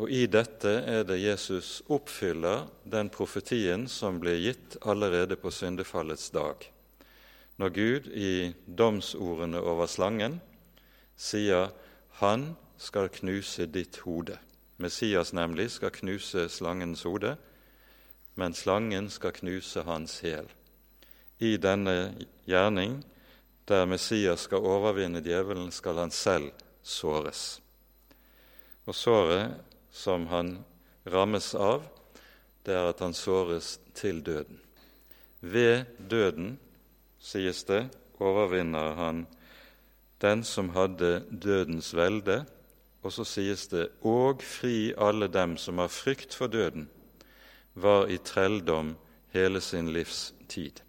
Og 0.00 0.10
i 0.10 0.24
dette 0.26 0.72
er 0.88 1.04
det 1.04 1.20
Jesus 1.20 1.82
oppfyller 1.88 2.66
den 2.88 3.10
profetien 3.12 3.86
som 3.88 4.18
ble 4.22 4.38
gitt 4.40 4.78
allerede 4.82 5.36
på 5.36 5.52
syndefallets 5.52 6.30
dag 6.34 6.70
når 7.60 7.68
Gud 7.68 8.06
i 8.16 8.52
domsordene 8.78 9.60
over 9.60 9.86
slangen 9.86 10.40
sier 11.16 11.68
'Han 12.20 12.56
skal 12.78 13.08
knuse 13.08 13.66
ditt 13.66 14.00
hode'. 14.04 14.38
Messias 14.78 15.32
nemlig 15.32 15.70
skal 15.70 15.90
knuse 15.90 16.48
slangens 16.48 17.02
hode, 17.02 17.36
men 18.34 18.54
slangen 18.54 19.10
skal 19.10 19.32
knuse 19.32 19.82
hans 19.82 20.20
hæl. 20.20 20.48
I 21.38 21.56
denne 21.56 22.14
gjerning, 22.46 23.04
der 23.70 23.86
Messias 23.86 24.48
skal 24.48 24.66
overvinne 24.66 25.22
djevelen, 25.22 25.70
skal 25.70 26.02
han 26.02 26.10
selv 26.10 26.50
såres. 26.82 27.60
Og 28.86 28.94
såret 28.94 29.60
som 29.94 30.26
han 30.26 30.56
rammes 31.06 31.54
av, 31.54 31.84
det 32.66 32.74
er 32.74 32.90
at 32.90 33.00
han 33.00 33.14
såres 33.14 33.78
til 33.94 34.20
døden. 34.26 34.58
Ved 35.40 35.86
døden 36.10 36.56
sies 37.22 37.62
det, 37.68 37.86
overvinner 38.20 38.96
han 38.98 39.26
den 40.20 40.42
som 40.44 40.74
hadde 40.74 41.22
dødens 41.30 41.94
velde, 41.96 42.42
og 43.00 43.14
så 43.14 43.24
sies 43.24 43.68
det 43.72 43.86
og 44.04 44.42
fri 44.44 44.92
alle 44.98 45.30
dem 45.32 45.56
som 45.56 45.78
har 45.80 45.88
frykt 45.88 46.34
for 46.36 46.52
døden 46.52 46.90
var 47.74 48.10
i 48.10 48.18
trelldom 48.18 48.96
hele 49.32 49.60
sin 49.60 49.92
livs 49.92 50.34
tid. 50.48 50.82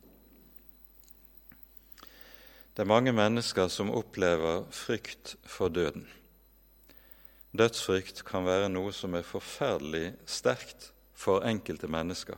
Det 2.72 2.86
er 2.86 2.88
mange 2.88 3.12
mennesker 3.12 3.68
som 3.68 3.92
opplever 3.92 4.64
frykt 4.72 5.36
for 5.44 5.68
døden. 5.68 6.06
Dødsfrykt 7.52 8.24
kan 8.24 8.46
være 8.48 8.70
noe 8.72 8.94
som 8.96 9.18
er 9.18 9.28
forferdelig 9.28 10.14
sterkt 10.24 10.94
for 11.12 11.44
enkelte 11.44 11.90
mennesker. 11.92 12.38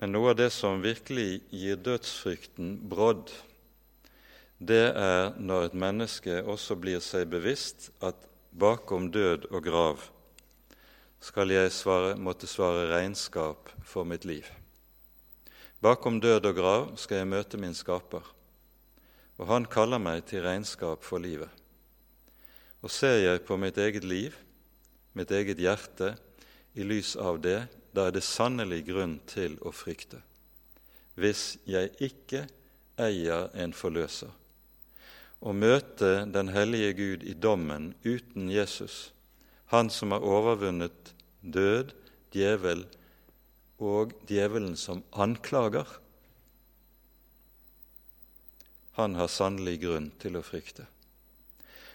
Men 0.00 0.14
noe 0.16 0.32
av 0.32 0.38
det 0.40 0.48
som 0.52 0.80
virkelig 0.80 1.42
gir 1.52 1.76
dødsfrykten 1.76 2.78
brodd, 2.88 3.28
det 4.64 4.94
er 4.96 5.34
når 5.36 5.68
et 5.68 5.76
menneske 5.84 6.40
også 6.40 6.78
blir 6.80 7.04
seg 7.04 7.28
bevisst 7.28 7.90
at 8.00 8.16
bakom 8.56 9.10
død 9.12 9.50
og 9.50 9.60
grav 9.66 10.04
skal 11.24 11.52
jeg 11.52 11.72
svare, 11.72 12.14
måtte 12.16 12.48
svare 12.48 12.88
regnskap 12.90 13.68
for 13.84 14.08
mitt 14.08 14.24
liv. 14.24 14.48
Bakom 15.84 16.16
død 16.20 16.48
og 16.48 16.56
grav 16.56 16.86
skal 17.00 17.20
jeg 17.20 17.28
møte 17.28 17.60
min 17.60 17.76
skaper, 17.76 18.24
og 19.38 19.48
han 19.50 19.66
kaller 19.66 20.02
meg 20.02 20.24
til 20.30 20.44
regnskap 20.44 21.02
for 21.04 21.22
livet. 21.22 21.50
Og 22.84 22.92
ser 22.92 23.18
jeg 23.22 23.42
på 23.46 23.56
mitt 23.58 23.78
eget 23.80 24.04
liv, 24.04 24.36
mitt 25.16 25.32
eget 25.32 25.62
hjerte, 25.62 26.14
i 26.74 26.84
lys 26.86 27.14
av 27.16 27.40
det, 27.42 27.64
da 27.94 28.08
er 28.08 28.14
det 28.14 28.24
sannelig 28.26 28.82
grunn 28.88 29.18
til 29.30 29.56
å 29.62 29.70
frykte. 29.74 30.20
Hvis 31.14 31.54
jeg 31.70 31.92
ikke 32.02 32.44
eier 33.00 33.50
en 33.54 33.74
forløser, 33.74 34.30
å 35.44 35.52
møte 35.52 36.24
den 36.32 36.50
hellige 36.54 36.94
Gud 36.98 37.26
i 37.28 37.34
dommen 37.36 37.92
uten 38.04 38.48
Jesus, 38.50 39.12
han 39.70 39.90
som 39.92 40.14
har 40.14 40.24
overvunnet 40.24 41.12
død, 41.42 41.92
djevel 42.34 42.84
og 43.78 44.14
djevelen 44.28 44.74
som 44.78 45.02
anklager, 45.12 45.86
han 48.94 49.14
har 49.18 49.30
sannelig 49.30 49.80
grunn 49.82 50.10
til 50.22 50.38
å 50.38 50.44
frykte. 50.46 50.86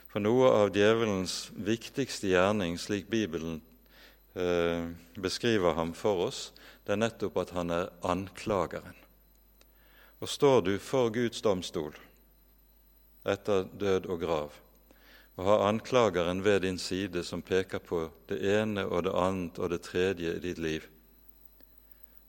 For 0.10 0.24
noe 0.24 0.50
av 0.52 0.72
djevelens 0.74 1.50
viktigste 1.54 2.32
gjerning, 2.32 2.80
slik 2.82 3.08
Bibelen 3.12 3.60
eh, 4.34 4.90
beskriver 5.16 5.78
ham 5.78 5.94
for 5.94 6.26
oss, 6.28 6.50
det 6.84 6.96
er 6.96 7.04
nettopp 7.04 7.38
at 7.44 7.54
han 7.54 7.70
er 7.70 7.92
anklageren. 8.02 8.98
Og 10.20 10.28
står 10.28 10.64
du 10.66 10.74
for 10.82 11.14
Guds 11.14 11.44
domstol 11.46 11.94
etter 13.30 13.68
død 13.80 14.10
og 14.10 14.20
grav, 14.24 14.56
og 15.38 15.46
har 15.46 15.68
anklageren 15.70 16.44
ved 16.44 16.66
din 16.66 16.80
side 16.82 17.24
som 17.24 17.46
peker 17.46 17.80
på 17.80 18.08
det 18.28 18.42
ene 18.58 18.84
og 18.90 19.06
det 19.06 19.16
annet 19.16 19.60
og 19.62 19.72
det 19.72 19.84
tredje 19.86 20.34
i 20.36 20.44
ditt 20.44 20.60
liv, 20.60 20.88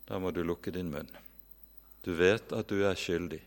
da 0.07 0.19
må 0.19 0.31
du 0.31 0.43
lukke 0.45 0.71
din 0.71 0.91
munn. 0.93 1.09
Du 2.05 2.13
vet 2.15 2.53
at 2.53 2.69
du 2.69 2.85
er 2.85 2.95
skyldig. 2.95 3.41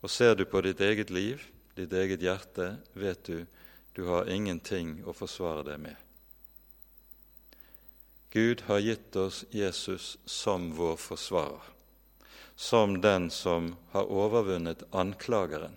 Og 0.00 0.10
ser 0.10 0.34
du 0.34 0.44
på 0.48 0.62
ditt 0.64 0.80
eget 0.80 1.10
liv, 1.10 1.42
ditt 1.76 1.92
eget 1.92 2.22
hjerte, 2.24 2.76
vet 2.92 3.24
du 3.24 3.46
du 3.92 4.06
har 4.06 4.30
ingenting 4.30 5.00
å 5.04 5.12
forsvare 5.12 5.64
deg 5.66 5.80
med. 5.82 5.96
Gud 8.30 8.62
har 8.68 8.78
gitt 8.78 9.16
oss 9.18 9.42
Jesus 9.50 10.14
som 10.24 10.70
vår 10.78 10.96
forsvarer, 11.02 11.64
som 12.56 13.00
den 13.02 13.26
som 13.34 13.74
har 13.90 14.06
overvunnet 14.06 14.84
anklageren, 14.94 15.74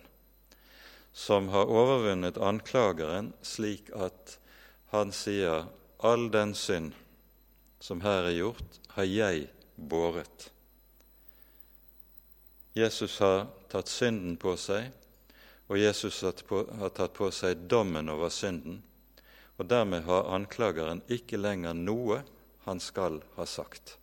som 1.12 1.50
har 1.50 1.66
overvunnet 1.66 2.38
anklageren 2.38 3.32
slik 3.42 3.90
at 3.98 4.36
han 4.94 5.10
sier 5.12 5.66
all 5.98 6.28
den 6.30 6.54
synd 6.54 6.94
som 7.82 8.00
her 8.06 8.30
er 8.30 8.38
gjort, 8.38 8.78
har 8.94 9.10
jeg 9.10 9.48
båret. 9.74 10.48
Jesus 12.78 13.18
har 13.18 13.48
tatt 13.74 13.90
synden 13.90 14.36
på 14.38 14.54
seg, 14.60 14.92
og 15.66 15.80
Jesus 15.80 16.20
har 16.22 16.92
tatt 16.94 17.14
på 17.16 17.30
seg 17.34 17.66
dommen 17.70 18.10
over 18.12 18.30
synden. 18.30 18.78
Og 19.58 19.66
dermed 19.70 20.04
har 20.06 20.30
anklageren 20.34 21.02
ikke 21.10 21.40
lenger 21.40 21.74
noe 21.74 22.20
han 22.64 22.80
skal 22.82 23.20
ha 23.36 23.46
sagt. 23.46 23.96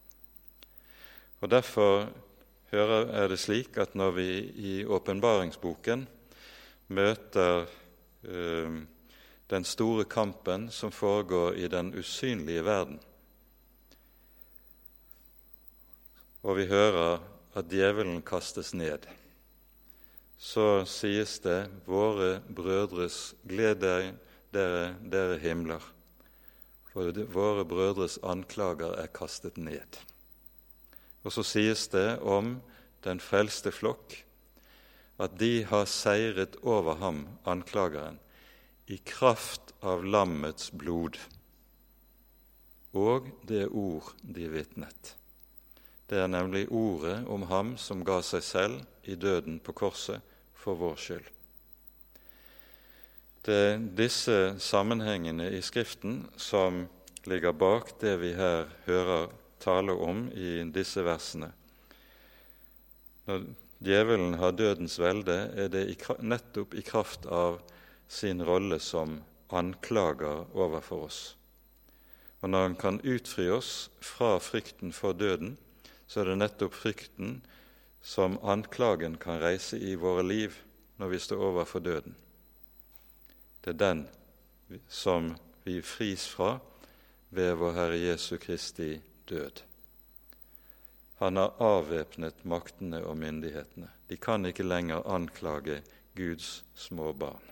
Og 1.42 1.50
Derfor 1.50 2.10
er 2.72 3.28
det 3.28 3.40
slik 3.40 3.78
at 3.82 3.96
når 3.96 4.12
vi 4.16 4.28
i 4.56 4.74
åpenbaringsboken 4.86 6.06
møter 6.88 7.66
øh, 8.24 8.82
den 9.52 9.66
store 9.68 10.06
kampen 10.06 10.70
som 10.72 10.92
foregår 10.92 11.58
i 11.60 11.68
den 11.68 11.92
usynlige 12.00 12.64
verden, 12.66 13.00
og 16.44 16.58
vi 16.58 16.66
hører 16.66 17.20
at 17.56 17.68
djevelen 17.70 18.22
kastes 18.22 18.74
ned, 18.74 19.04
så 20.42 20.82
sies 20.90 21.38
det 21.40 21.70
'Våre 21.86 22.42
brødres 22.50 23.36
gled 23.46 23.84
dere, 23.84 24.16
dere, 24.52 25.38
himler', 25.38 25.86
for 26.92 27.12
våre 27.12 27.66
brødres 27.66 28.18
anklager 28.24 28.98
er 28.98 29.08
kastet 29.08 29.58
ned. 29.58 30.02
Og 31.24 31.32
så 31.32 31.44
sies 31.46 31.88
det 31.94 32.20
om 32.20 32.58
den 33.06 33.20
frelste 33.20 33.72
flokk 33.72 34.18
at 35.22 35.38
de 35.38 35.64
har 35.64 35.86
seiret 35.86 36.58
over 36.64 36.98
ham, 36.98 37.28
anklageren, 37.46 38.18
i 38.88 38.98
kraft 39.06 39.76
av 39.82 40.04
lammets 40.04 40.72
blod 40.74 41.20
og 42.98 43.30
det 43.48 43.68
ord 43.68 44.10
de 44.22 44.50
vitnet. 44.52 45.16
Det 46.10 46.18
er 46.20 46.28
nemlig 46.28 46.66
ordet 46.68 47.22
om 47.30 47.46
ham 47.48 47.78
som 47.78 48.02
ga 48.04 48.20
seg 48.26 48.44
selv 48.44 49.08
i 49.08 49.16
døden 49.16 49.62
på 49.64 49.72
korset 49.78 50.31
for 50.62 50.78
vår 50.78 50.98
skyld. 51.02 51.30
Det 53.42 53.56
er 53.58 53.80
disse 53.98 54.36
sammenhengene 54.62 55.48
i 55.58 55.64
Skriften 55.66 56.28
som 56.38 56.84
ligger 57.26 57.56
bak 57.58 57.96
det 58.02 58.14
vi 58.22 58.36
her 58.38 58.70
hører 58.86 59.32
tale 59.62 59.96
om 59.98 60.28
i 60.34 60.62
disse 60.74 61.02
versene. 61.06 61.50
Når 63.26 63.46
djevelen 63.82 64.38
har 64.42 64.54
dødens 64.54 65.00
velde, 65.02 65.38
er 65.58 65.74
det 65.74 65.88
nettopp 66.22 66.78
i 66.78 66.86
kraft 66.86 67.26
av 67.26 67.62
sin 68.10 68.42
rolle 68.46 68.78
som 68.82 69.20
anklager 69.50 70.46
overfor 70.54 71.08
oss. 71.10 71.22
Og 72.42 72.50
når 72.50 72.68
han 72.68 72.78
kan 72.78 73.02
utfri 73.02 73.48
oss 73.54 73.90
fra 74.02 74.36
frykten 74.42 74.94
for 74.94 75.18
døden, 75.18 75.58
så 76.08 76.22
er 76.22 76.32
det 76.32 76.42
nettopp 76.42 76.78
frykten 76.78 77.40
som 78.02 78.38
anklagen 78.44 79.18
kan 79.18 79.40
reise 79.40 79.78
i 79.78 79.96
våre 79.96 80.24
liv 80.24 80.58
når 80.98 81.08
vi 81.08 81.20
står 81.20 81.44
overfor 81.50 81.80
døden. 81.80 82.16
Det 83.62 83.74
er 83.76 83.80
den 83.80 84.08
som 84.90 85.36
vi 85.64 85.82
fris 85.82 86.26
fra 86.28 86.60
ved 87.30 87.54
vår 87.60 87.78
Herre 87.78 87.98
Jesu 87.98 88.38
Kristi 88.38 89.02
død. 89.30 89.62
Han 91.22 91.38
har 91.38 91.54
avvæpnet 91.62 92.46
maktene 92.46 93.04
og 93.06 93.18
myndighetene. 93.18 93.92
De 94.10 94.18
kan 94.18 94.46
ikke 94.46 94.66
lenger 94.66 95.06
anklage 95.06 95.82
Guds 96.18 96.64
små 96.76 97.14
barn. 97.14 97.46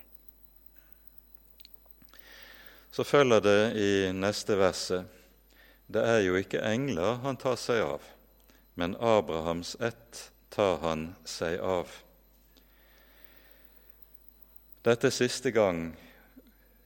Så 2.90 3.04
følger 3.04 3.40
det 3.40 3.60
i 3.78 4.12
neste 4.12 4.58
verset 4.58 5.06
det 5.90 6.02
er 6.06 6.20
jo 6.22 6.36
ikke 6.38 6.62
engler 6.62 7.18
han 7.24 7.38
tar 7.40 7.56
seg 7.58 7.80
av, 7.82 8.02
men 8.78 8.94
Abrahams 9.02 9.72
ett 9.82 10.30
tar 10.50 10.78
han 10.82 11.10
seg 11.28 11.60
av. 11.62 11.90
Dette 14.84 15.10
er 15.10 15.14
siste 15.14 15.52
gang 15.52 15.90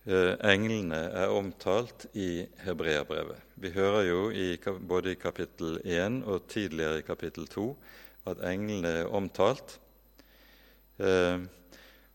eh, 0.05 0.35
englene 0.51 0.99
er 1.15 1.33
omtalt 1.33 2.09
i 2.13 2.45
hebreerbrevet. 2.65 3.39
Vi 3.55 3.71
hører 3.77 4.09
jo 4.09 4.23
i, 4.35 4.49
både 4.81 5.15
i 5.15 5.21
kapittel 5.21 5.79
1 5.85 6.23
og 6.27 6.49
tidligere 6.51 7.01
i 7.01 7.07
kapittel 7.07 7.47
2 7.49 7.69
at 8.33 8.43
englene 8.51 8.91
er 9.05 9.15
omtalt. 9.15 9.79
Eh, 10.99 11.39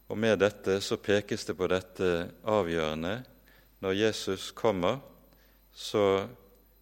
og 0.09 0.17
med 0.17 0.39
dette 0.41 0.79
så 0.81 0.97
pekes 0.97 1.45
det 1.45 1.55
på 1.57 1.69
dette 1.69 2.11
avgjørende. 2.49 3.19
Når 3.79 3.95
Jesus 3.95 4.51
kommer, 4.51 4.99
så 5.71 6.27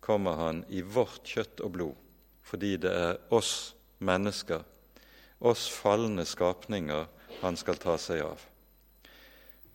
kommer 0.02 0.40
han 0.40 0.66
i 0.74 0.82
vårt 0.82 1.28
kjøtt 1.28 1.62
og 1.62 1.74
blod, 1.76 1.98
fordi 2.48 2.78
det 2.82 2.94
er 2.96 3.20
oss 3.36 3.76
mennesker, 4.00 4.64
oss 5.40 5.68
falne 5.70 6.26
skapninger, 6.26 7.06
han 7.42 7.58
skal 7.58 7.78
ta 7.82 7.98
seg 8.02 8.24
av. 8.26 8.42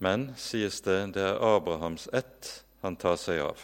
Men, 0.02 0.32
sies 0.36 0.80
det, 0.82 0.98
det 1.14 1.22
er 1.22 1.42
Abrahams 1.46 2.08
ett 2.12 2.64
han 2.82 2.96
tar 2.98 3.16
seg 3.20 3.38
av. 3.44 3.60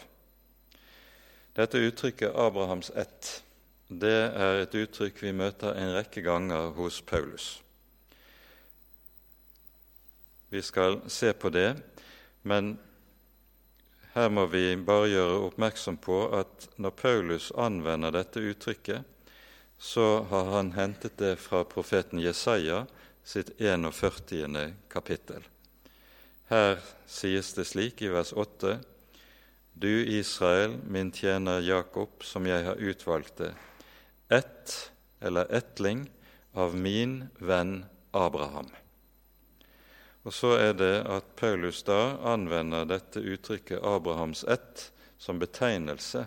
Dette 1.58 1.80
uttrykket 1.82 2.34
'Abrahams 2.34 2.90
ett' 2.94 3.42
det 3.88 4.18
er 4.36 4.60
et 4.62 4.74
uttrykk 4.74 5.22
vi 5.22 5.32
møter 5.32 5.72
en 5.72 5.94
rekke 5.96 6.20
ganger 6.20 6.74
hos 6.76 7.00
Paulus. 7.00 7.62
Vi 10.50 10.60
skal 10.62 11.00
se 11.08 11.32
på 11.32 11.48
det, 11.48 11.80
men 12.42 12.78
her 14.12 14.28
må 14.28 14.44
vi 14.46 14.76
bare 14.76 15.08
gjøre 15.08 15.40
oppmerksom 15.46 15.96
på 16.04 16.20
at 16.36 16.68
når 16.76 16.90
Paulus 17.00 17.48
anvender 17.56 18.12
dette 18.12 18.44
uttrykket, 18.44 19.02
så 19.78 20.22
har 20.30 20.44
han 20.44 20.72
hentet 20.72 21.16
det 21.16 21.36
fra 21.36 21.64
profeten 21.64 22.18
Jesaja 22.18 22.86
sitt 23.24 23.50
41. 23.60 24.74
kapittel. 24.88 25.42
Her 26.48 26.78
sies 27.06 27.52
det 27.54 27.66
slik 27.68 28.02
i 28.02 28.08
vers 28.08 28.32
8.: 28.32 28.78
Du 29.72 30.04
Israel, 30.06 30.78
min 30.88 31.12
tjener 31.12 31.60
Jakob, 31.60 32.24
som 32.24 32.46
jeg 32.46 32.64
har 32.64 32.74
utvalgt 32.74 33.36
det, 33.36 33.54
ett 34.28 34.90
eller 35.20 35.46
etling 35.54 36.08
av 36.52 36.76
min 36.76 37.28
venn 37.38 37.84
Abraham. 38.10 38.70
Og 40.24 40.34
så 40.34 40.56
er 40.58 40.72
det 40.72 41.04
at 41.06 41.36
Paulus 41.36 41.82
da 41.86 42.16
anvender 42.32 42.84
dette 42.84 43.20
uttrykket 43.20 43.82
'Abrahams 43.82 44.44
ett' 44.44 44.90
som 45.18 45.38
betegnelse 45.38 46.26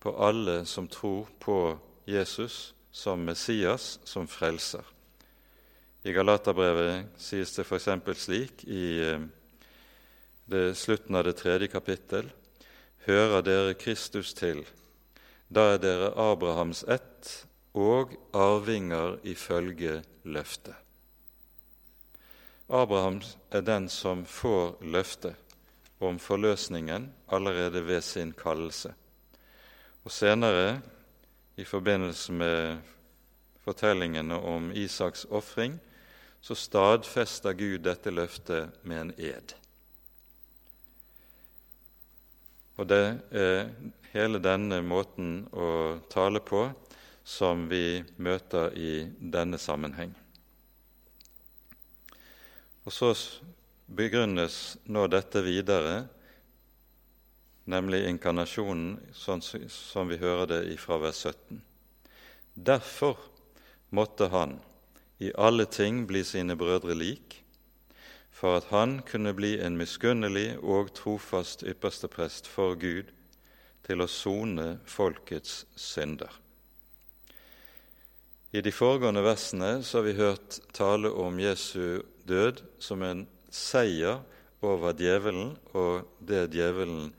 på 0.00 0.16
alle 0.16 0.64
som 0.64 0.88
tror 0.88 1.26
på 1.38 1.78
Jesus 2.04 2.73
som 2.94 3.24
Messias, 3.26 3.98
som 4.04 4.28
frelser. 4.30 4.84
I 6.06 6.12
Galaterbrevet 6.14 7.16
sies 7.18 7.56
det 7.56 7.64
f.eks. 7.66 7.88
slik 8.22 8.62
i 8.70 8.84
eh, 9.02 9.24
det 10.46 10.76
slutten 10.78 11.16
av 11.18 11.24
det 11.26 11.34
tredje 11.40 11.68
kapittel, 11.72 12.28
hører 13.08 13.42
dere 13.42 13.74
Kristus 13.74 14.30
til, 14.36 14.62
da 15.48 15.74
er 15.74 15.82
dere 15.82 16.12
Abrahams 16.20 16.84
ett 16.86 17.32
og 17.74 18.14
arvinger 18.30 19.18
ifølge 19.26 20.02
løftet. 20.22 20.76
Abraham 22.68 23.20
er 23.50 23.66
den 23.66 23.90
som 23.92 24.22
får 24.24 24.78
løftet 24.86 25.56
om 25.98 26.18
forløsningen 26.18 27.10
allerede 27.32 27.82
ved 27.86 28.00
sin 28.04 28.32
kallelse. 28.32 28.94
Og 30.04 30.12
senere, 30.12 30.80
i 31.56 31.64
forbindelse 31.64 32.32
med 32.32 32.78
fortellingene 33.64 34.36
om 34.36 34.72
Isaks 34.72 35.24
ofring, 35.30 35.78
så 36.40 36.54
stadfester 36.54 37.52
Gud 37.56 37.84
dette 37.86 38.12
løftet 38.12 38.82
med 38.84 39.00
en 39.00 39.12
ed. 39.16 39.54
Og 42.76 42.88
det 42.90 43.04
er 43.30 43.70
hele 44.12 44.40
denne 44.42 44.80
måten 44.82 45.44
å 45.54 46.00
tale 46.12 46.42
på 46.44 46.66
som 47.24 47.64
vi 47.70 48.02
møter 48.20 48.74
i 48.76 49.06
denne 49.18 49.58
sammenheng. 49.58 50.12
Og 52.84 52.92
så 52.92 53.14
begrunnes 53.88 54.76
nå 54.84 55.06
dette 55.08 55.40
videre, 55.44 56.04
nemlig 57.70 58.04
inkarnasjonen, 58.08 58.98
sånn 59.16 59.42
som 59.42 60.10
vi 60.10 60.18
hører 60.20 60.50
det 60.50 60.76
fra 60.82 60.98
vers 61.02 61.24
17. 61.24 61.62
Derfor 62.54 63.18
måtte 63.94 64.28
han 64.32 64.58
i 65.18 65.32
alle 65.38 65.66
ting 65.70 66.04
bli 66.06 66.24
sine 66.26 66.56
brødre 66.58 66.94
lik, 66.98 67.40
for 68.34 68.58
at 68.58 68.70
han 68.74 68.98
kunne 69.06 69.32
bli 69.34 69.54
en 69.62 69.78
miskunnelig 69.78 70.58
og 70.60 70.92
trofast 70.96 71.62
yppersteprest 71.64 72.50
for 72.50 72.74
Gud 72.76 73.12
til 73.86 74.02
å 74.02 74.10
sone 74.10 74.78
folkets 74.90 75.62
synder. 75.78 76.32
I 78.54 78.62
de 78.62 78.70
foregående 78.70 79.22
versene 79.24 79.80
så 79.82 79.98
har 79.98 80.06
vi 80.06 80.18
hørt 80.18 80.60
tale 80.74 81.10
om 81.10 81.40
Jesu 81.42 82.02
død 82.26 82.62
som 82.82 83.02
en 83.02 83.24
seier 83.50 84.20
over 84.64 84.94
djevelen 84.98 85.56
og 85.74 86.06
det 86.22 86.46
djevelen 86.54 87.10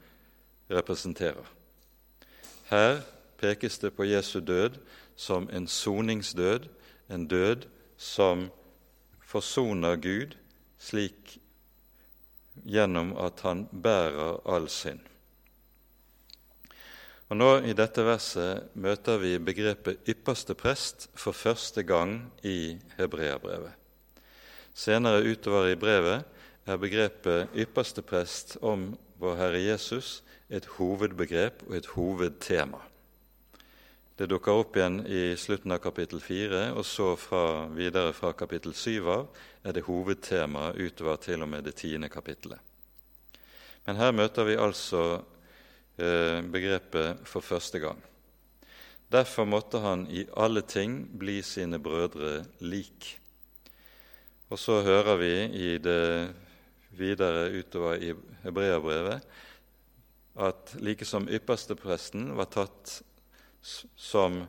representerer. 0.72 1.46
Her 2.70 3.02
pekes 3.38 3.78
det 3.78 3.94
på 3.94 4.08
Jesu 4.08 4.40
død 4.40 4.80
som 5.16 5.50
en 5.54 5.68
soningsdød, 5.68 6.68
en 7.10 7.28
død 7.28 7.68
som 7.98 8.50
forsoner 9.22 9.96
Gud 9.96 10.36
slik 10.80 11.38
gjennom 12.66 13.14
at 13.18 13.42
han 13.44 13.66
bærer 13.72 14.40
all 14.48 14.70
synd. 14.70 15.00
Og 17.30 17.38
Nå 17.38 17.50
I 17.66 17.74
dette 17.74 18.04
verset 18.06 18.76
møter 18.78 19.18
vi 19.18 19.38
begrepet 19.42 20.06
ypperste 20.10 20.54
prest 20.54 21.08
for 21.18 21.34
første 21.34 21.84
gang 21.84 22.20
i 22.46 22.78
hebreerbrevet. 23.00 23.74
Senere 24.76 25.24
utover 25.26 25.72
i 25.72 25.80
brevet 25.80 26.26
er 26.66 26.78
begrepet 26.78 27.56
ypperste 27.56 28.04
prest 28.06 28.58
om 28.62 28.92
vår 29.18 29.40
Herre 29.40 29.62
Jesus 29.64 30.20
et 30.50 30.68
hovedbegrep 30.78 31.64
og 31.68 31.76
et 31.78 31.88
hovedtema. 31.96 32.82
Det 34.16 34.30
dukker 34.32 34.62
opp 34.62 34.78
igjen 34.78 35.02
i 35.12 35.34
slutten 35.36 35.74
av 35.76 35.82
kapittel 35.84 36.22
4, 36.24 36.70
og 36.78 36.86
så 36.88 37.10
fra, 37.20 37.66
videre 37.76 38.14
fra 38.16 38.32
kapittel 38.38 38.72
7 38.72 39.10
av 39.12 39.26
er 39.66 39.76
det 39.76 39.84
hovedtema 39.90 40.70
utover 40.78 41.20
til 41.20 41.44
og 41.44 41.52
med 41.52 41.66
det 41.68 41.76
tiende 41.82 42.08
kapittelet. 42.10 42.62
Men 43.86 44.00
her 44.00 44.16
møter 44.16 44.48
vi 44.48 44.56
altså 44.56 45.02
eh, 46.00 46.40
begrepet 46.42 47.26
for 47.28 47.44
første 47.44 47.82
gang. 47.84 48.00
Derfor 49.12 49.46
måtte 49.46 49.84
han 49.84 50.08
i 50.10 50.24
alle 50.38 50.64
ting 50.66 51.04
bli 51.20 51.42
sine 51.46 51.78
brødre 51.80 52.46
lik. 52.64 53.12
Og 54.50 54.60
så 54.62 54.80
hører 54.86 55.20
vi 55.20 55.34
i 55.60 55.70
det 55.78 56.32
videre 56.96 57.50
utover 57.52 58.00
i 58.00 58.14
hebreerbrevet 58.46 59.28
at 60.36 60.76
like 60.80 61.06
som 61.06 61.30
ypperstepresten 61.30 62.34
var 62.36 62.50
tatt 62.52 63.02
som 63.62 64.44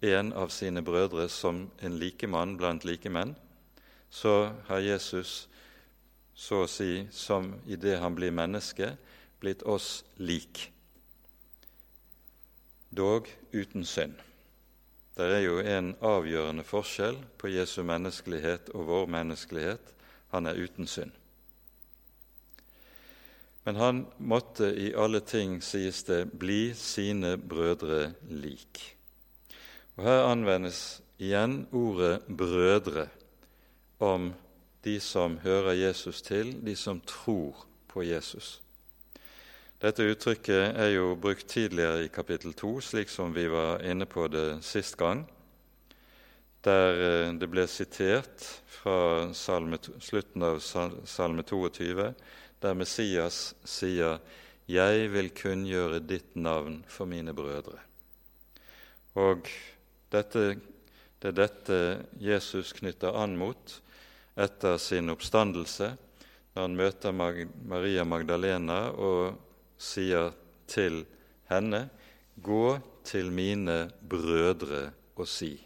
en 0.00 0.32
av 0.32 0.48
sine 0.48 0.82
brødre 0.82 1.28
som 1.28 1.66
en 1.80 1.98
likemann 1.98 2.56
blant 2.56 2.84
likemenn, 2.84 3.34
så 4.10 4.52
har 4.68 4.84
Jesus 4.84 5.48
så 6.34 6.64
å 6.64 6.70
si 6.70 7.06
som 7.10 7.52
idet 7.66 7.98
han 8.02 8.14
blir 8.14 8.34
menneske, 8.34 8.94
blitt 9.40 9.62
oss 9.62 10.04
lik, 10.18 10.68
dog 12.90 13.28
uten 13.52 13.84
synd. 13.86 14.14
Det 15.14 15.26
er 15.30 15.44
jo 15.44 15.60
en 15.62 15.92
avgjørende 16.02 16.64
forskjell 16.66 17.20
på 17.38 17.52
Jesu 17.54 17.82
menneskelighet 17.86 18.72
og 18.74 18.88
vår 18.88 19.10
menneskelighet. 19.14 19.92
Han 20.34 20.50
er 20.50 20.58
uten 20.58 20.90
synd. 20.90 21.12
Men 23.64 23.76
han 23.76 24.06
måtte 24.18 24.66
i 24.76 24.90
alle 24.94 25.20
ting, 25.20 25.60
sies 25.62 26.02
det, 26.04 26.26
bli 26.36 26.74
sine 26.76 27.36
brødre 27.40 28.12
lik. 28.28 28.82
Og 29.96 30.04
Her 30.04 30.26
anvendes 30.28 31.00
igjen 31.18 31.66
ordet 31.72 32.20
'brødre' 32.28 33.08
om 33.98 34.34
de 34.84 35.00
som 35.00 35.38
hører 35.38 35.72
Jesus 35.72 36.22
til, 36.22 36.66
de 36.66 36.76
som 36.76 37.00
tror 37.00 37.66
på 37.88 38.02
Jesus. 38.02 38.60
Dette 39.80 40.04
uttrykket 40.08 40.76
er 40.76 40.90
jo 40.96 41.14
brukt 41.14 41.46
tidligere 41.48 42.04
i 42.04 42.08
kapittel 42.08 42.52
2, 42.52 42.80
slik 42.80 43.08
som 43.08 43.34
vi 43.34 43.46
var 43.48 43.82
inne 43.84 44.06
på 44.06 44.28
det 44.28 44.64
sist 44.64 44.96
gang, 44.96 45.24
der 46.64 47.00
eh, 47.00 47.32
det 47.36 47.48
ble 47.52 47.66
sitert 47.68 48.44
fra 48.66 49.32
salme, 49.36 49.78
slutten 50.00 50.42
av 50.42 50.60
salme 50.60 51.42
22 51.42 52.12
der 52.64 52.74
Messias 52.74 53.54
sier 53.64 54.20
'Jeg 54.66 55.10
vil 55.12 55.28
kunngjøre 55.36 56.00
ditt 56.00 56.36
navn 56.36 56.84
for 56.88 57.04
mine 57.04 57.34
brødre'. 57.36 57.80
Og 59.14 59.44
dette, 60.12 60.56
det 61.20 61.28
er 61.28 61.36
dette 61.36 62.06
Jesus 62.20 62.72
knytter 62.72 63.12
an 63.20 63.36
mot 63.36 63.80
etter 64.36 64.78
sin 64.78 65.12
oppstandelse, 65.12 65.96
når 66.54 66.62
han 66.62 66.76
møter 66.76 67.12
Maria 67.12 68.04
Magdalena 68.04 68.88
og 68.96 69.36
sier 69.78 70.32
til 70.66 71.04
henne, 71.50 71.90
'Gå 72.40 72.80
til 73.04 73.30
mine 73.30 73.90
brødre 74.08 74.90
og 75.16 75.28
si:" 75.28 75.60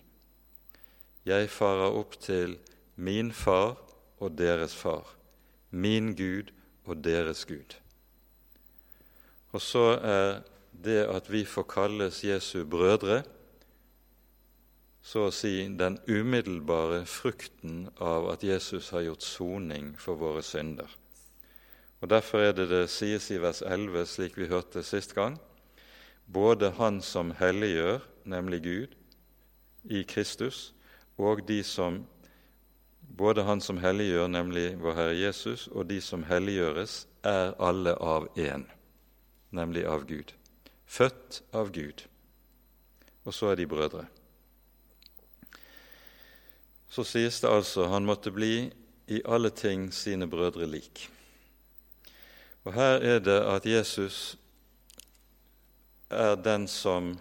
Jeg 1.25 1.51
farer 1.51 1.95
opp 1.95 2.19
til 2.21 2.59
min 2.97 3.33
far 3.33 3.77
og 4.19 4.39
deres 4.39 4.75
far, 4.75 5.07
min 5.71 6.17
Gud 6.17 6.58
og 6.89 7.05
deres 7.05 7.45
Gud. 7.49 7.77
Og 9.53 9.63
så 9.63 9.85
er 10.03 10.41
det 10.85 11.03
at 11.09 11.29
vi 11.33 11.45
får 11.45 11.67
kalles 11.71 12.23
Jesu 12.25 12.65
brødre, 12.69 13.23
så 15.03 15.29
å 15.29 15.33
si 15.33 15.63
den 15.81 15.97
umiddelbare 16.09 17.05
frukten 17.09 17.87
av 17.97 18.29
at 18.33 18.45
Jesus 18.45 18.91
har 18.93 19.07
gjort 19.07 19.25
soning 19.25 19.95
for 20.01 20.21
våre 20.21 20.43
synder. 20.45 20.91
Og 22.01 22.11
Derfor 22.13 22.45
er 22.45 22.53
det 22.53 22.69
det 22.71 22.85
sies 22.93 23.31
i 23.33 23.41
vers 23.43 23.63
11, 23.65 24.05
slik 24.07 24.37
vi 24.39 24.51
hørte 24.51 24.85
sist 24.87 25.15
gang, 25.17 25.39
både 26.27 26.71
Han 26.77 27.01
som 27.03 27.33
helliggjør, 27.39 28.05
nemlig 28.29 28.63
Gud, 28.63 28.95
i 29.85 30.05
Kristus, 30.05 30.75
og 31.17 31.49
de 31.49 31.63
som 31.65 32.05
både 33.17 33.43
Han 33.43 33.61
som 33.61 33.79
helliggjør, 33.79 34.29
nemlig 34.29 34.77
vår 34.81 34.95
Herre 34.95 35.17
Jesus, 35.17 35.69
og 35.73 35.89
de 35.89 36.01
som 36.01 36.23
helliggjøres, 36.29 37.07
er 37.23 37.55
alle 37.59 37.95
av 38.01 38.29
én, 38.37 38.67
nemlig 39.51 39.87
av 39.87 40.07
Gud. 40.07 40.33
Født 40.87 41.43
av 41.53 41.73
Gud. 41.73 42.05
Og 43.25 43.35
så 43.35 43.53
er 43.53 43.57
de 43.57 43.67
brødre. 43.67 44.07
Så 46.89 47.05
sies 47.05 47.41
det 47.41 47.51
altså 47.51 47.89
han 47.93 48.07
måtte 48.09 48.33
bli 48.33 48.71
i 49.09 49.21
alle 49.25 49.51
ting 49.51 49.91
sine 49.93 50.29
brødre 50.29 50.67
lik. 50.67 51.09
Og 52.65 52.73
her 52.73 53.01
er 53.05 53.19
det 53.19 53.41
at 53.41 53.67
Jesus 53.67 54.37
er 56.11 56.37
den 56.41 56.69
som 56.69 57.15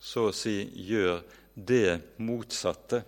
så 0.00 0.28
å 0.28 0.34
si 0.34 0.62
gjør 0.88 1.20
det 1.54 2.00
motsatte 2.22 3.02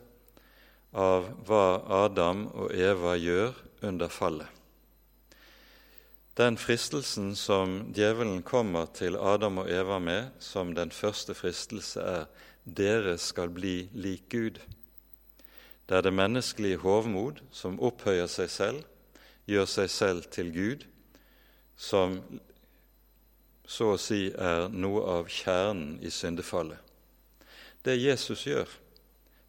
av 0.93 1.29
hva 1.47 1.83
Adam 2.05 2.47
og 2.51 2.73
Eva 2.75 3.15
gjør 3.17 3.55
under 3.87 4.09
fallet. 4.09 4.49
Den 6.41 6.57
fristelsen 6.57 7.35
som 7.37 7.93
djevelen 7.93 8.43
kommer 8.43 8.87
til 8.97 9.17
Adam 9.17 9.61
og 9.61 9.71
Eva 9.71 9.99
med 10.01 10.31
som 10.41 10.75
den 10.75 10.91
første 10.91 11.35
fristelse, 11.35 12.01
er 12.01 12.25
dere 12.65 13.17
skal 13.19 13.51
bli 13.53 13.91
lik 13.93 14.29
Gud. 14.31 14.61
Det 15.89 15.97
er 15.97 16.07
det 16.07 16.15
menneskelige 16.15 16.81
hovmod 16.81 17.43
som 17.53 17.81
opphøyer 17.83 18.31
seg 18.31 18.51
selv, 18.51 18.85
gjør 19.51 19.67
seg 19.67 19.91
selv 19.91 20.31
til 20.31 20.53
Gud, 20.55 20.87
som 21.77 22.21
så 23.67 23.93
å 23.95 23.99
si 24.01 24.31
er 24.31 24.69
noe 24.71 25.03
av 25.19 25.29
kjernen 25.31 25.99
i 26.03 26.11
syndefallet. 26.15 26.79
Det 27.83 27.97
Jesus 27.99 28.47
gjør, 28.47 28.71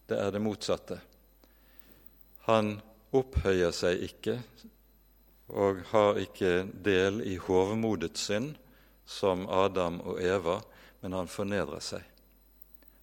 det 0.10 0.18
er 0.18 0.34
det 0.34 0.42
motsatte. 0.42 1.00
Han 2.48 2.80
opphøyer 3.14 3.74
seg 3.76 4.02
ikke 4.08 4.40
og 5.52 5.82
har 5.92 6.18
ikke 6.22 6.64
del 6.86 7.20
i 7.28 7.36
hovmodets 7.38 8.30
synd 8.30 8.56
som 9.06 9.44
Adam 9.52 10.00
og 10.08 10.22
Eva, 10.24 10.62
men 11.02 11.14
han 11.18 11.28
fornedrer 11.28 11.84
seg. 11.84 12.06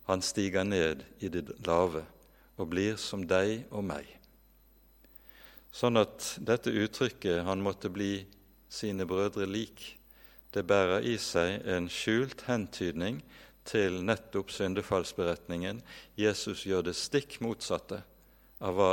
Han 0.08 0.24
stiger 0.24 0.64
ned 0.64 1.04
i 1.20 1.28
det 1.28 1.44
lave 1.66 2.06
og 2.56 2.70
blir 2.72 2.96
som 2.96 3.26
deg 3.28 3.68
og 3.70 3.84
meg. 3.84 4.06
Sånn 5.70 6.00
at 6.00 6.38
dette 6.40 6.72
uttrykket 6.72 7.44
'han 7.44 7.62
måtte 7.62 7.92
bli 7.92 8.26
sine 8.68 9.06
brødre 9.06 9.46
lik', 9.46 9.98
det 10.54 10.66
bærer 10.66 11.04
i 11.04 11.18
seg 11.18 11.66
en 11.68 11.88
skjult 11.88 12.42
hentydning 12.48 13.22
til 13.64 14.00
nettopp 14.02 14.50
syndefallsberetningen. 14.50 15.82
Jesus 16.16 16.64
gjør 16.64 16.82
det 16.82 16.96
stikk 16.96 17.40
motsatte 17.40 18.02
av 18.60 18.74
hva 18.74 18.90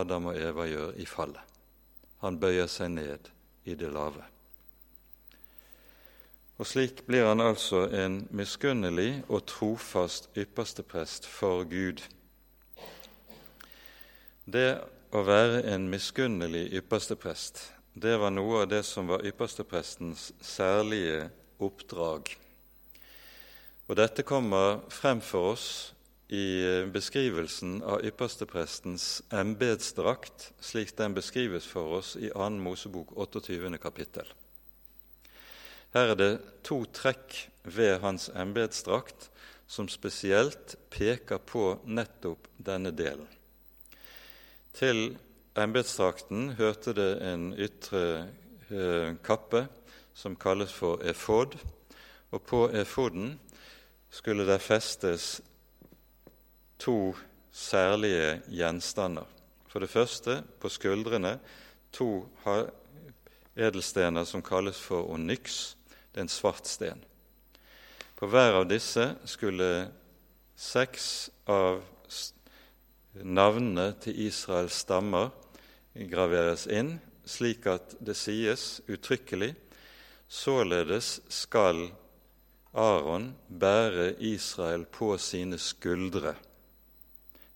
Adam 0.00 0.32
og 0.32 0.40
Eva 0.40 0.66
gjør 0.66 0.96
i 0.98 1.06
fallet. 1.06 1.44
Han 2.22 2.38
bøyer 2.40 2.66
seg 2.66 2.90
ned 2.96 3.30
i 3.68 3.76
det 3.78 3.90
lave. 3.94 4.24
Og 6.58 6.66
slik 6.66 7.04
blir 7.06 7.28
han 7.28 7.40
altså 7.40 7.84
en 7.94 8.24
miskunnelig 8.34 9.22
og 9.28 9.44
trofast 9.46 10.26
yppersteprest 10.34 11.28
for 11.30 11.62
Gud. 11.70 12.02
Det 14.48 14.80
å 15.14 15.22
være 15.22 15.62
en 15.70 15.86
miskunnelig 15.92 16.64
yppersteprest, 16.80 17.60
det 17.94 18.16
var 18.18 18.34
noe 18.34 18.64
av 18.64 18.72
det 18.72 18.82
som 18.86 19.06
var 19.06 19.22
yppersteprestens 19.26 20.32
særlige 20.42 21.28
oppdrag. 21.62 22.34
Og 23.88 23.96
dette 23.96 24.26
kommer 24.26 24.82
frem 24.92 25.22
for 25.24 25.54
oss 25.54 25.68
i 26.28 26.60
beskrivelsen 26.92 27.78
av 27.82 28.04
yppersteprestens 28.04 29.22
embetsdrakt, 29.32 30.50
slik 30.60 30.92
den 30.96 31.14
beskrives 31.16 31.64
for 31.66 32.00
oss 32.00 32.16
i 32.20 32.28
2. 32.34 32.50
Mosebok 32.60 33.14
28. 33.16 33.78
kapittel. 33.80 34.28
Her 35.96 36.12
er 36.12 36.18
det 36.20 36.32
to 36.68 36.82
trekk 36.92 37.46
ved 37.64 38.02
hans 38.04 38.28
embetsdrakt 38.36 39.30
som 39.68 39.88
spesielt 39.88 40.76
peker 40.92 41.40
på 41.40 41.78
nettopp 41.88 42.44
denne 42.60 42.92
delen. 42.92 43.28
Til 44.76 45.16
embetsdrakten 45.56 46.52
hørte 46.60 46.92
det 46.96 47.10
en 47.24 47.50
ytre 47.56 48.04
eh, 48.68 49.16
kappe 49.24 49.64
som 50.14 50.36
kalles 50.36 50.72
for 50.76 51.00
efod, 51.08 51.56
og 52.30 52.42
på 52.44 52.66
efoden 52.76 53.38
skulle 54.12 54.44
det 54.48 54.60
festes 54.60 55.38
to 56.78 57.14
særlige 57.52 58.40
gjenstander. 58.48 59.26
For 59.68 59.82
det 59.82 59.90
første 59.90 60.42
på 60.60 60.70
skuldrene 60.72 61.36
to 61.92 62.26
edelstener 63.56 64.24
som 64.24 64.42
kalles 64.42 64.80
for 64.80 65.10
onyx, 65.12 65.74
det 66.12 66.22
er 66.22 66.26
en 66.26 66.32
svart 66.32 66.66
sten. 66.66 67.02
På 68.16 68.26
hver 68.26 68.60
av 68.62 68.68
disse 68.70 69.04
skulle 69.28 69.88
seks 70.58 71.28
av 71.46 71.82
navnene 73.22 73.92
til 74.02 74.18
Israels 74.26 74.80
stammer 74.82 75.30
graveres 75.94 76.66
inn, 76.70 76.96
slik 77.28 77.66
at 77.70 77.94
det 78.00 78.16
sies 78.18 78.80
uttrykkelig 78.88 79.52
således 80.28 81.18
skal 81.28 81.88
Aron 82.78 83.32
bære 83.48 84.12
Israel 84.22 84.84
på 84.92 85.14
sine 85.18 85.58
skuldre 85.58 86.34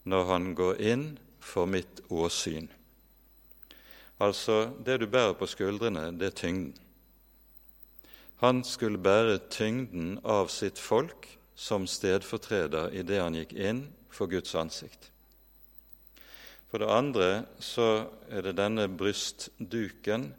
når 0.05 0.25
han 0.31 0.55
går 0.59 0.81
inn 0.81 1.05
for 1.43 1.67
mitt 1.71 2.01
åsyn. 2.11 2.69
Altså, 4.23 4.71
det 4.85 5.01
du 5.03 5.07
bærer 5.11 5.35
på 5.35 5.49
skuldrene, 5.51 6.11
det 6.19 6.31
er 6.31 6.39
tyngden. 6.39 6.75
Han 8.43 8.65
skulle 8.67 8.99
bære 8.99 9.39
tyngden 9.51 10.19
av 10.25 10.51
sitt 10.51 10.79
folk 10.79 11.29
som 11.55 11.87
stedfortreder 11.87 12.91
idet 12.95 13.21
han 13.23 13.39
gikk 13.39 13.53
inn 13.55 13.85
for 14.11 14.31
Guds 14.31 14.55
ansikt. 14.59 15.13
For 16.71 16.83
det 16.83 16.91
andre 16.91 17.29
så 17.63 18.09
er 18.33 18.47
det 18.47 18.57
denne 18.59 18.89
brystduken 18.89 20.31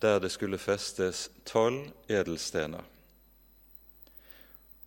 der 0.00 0.20
det 0.22 0.30
skulle 0.32 0.60
festes 0.60 1.26
tolv 1.44 1.90
edelstener. 2.08 2.84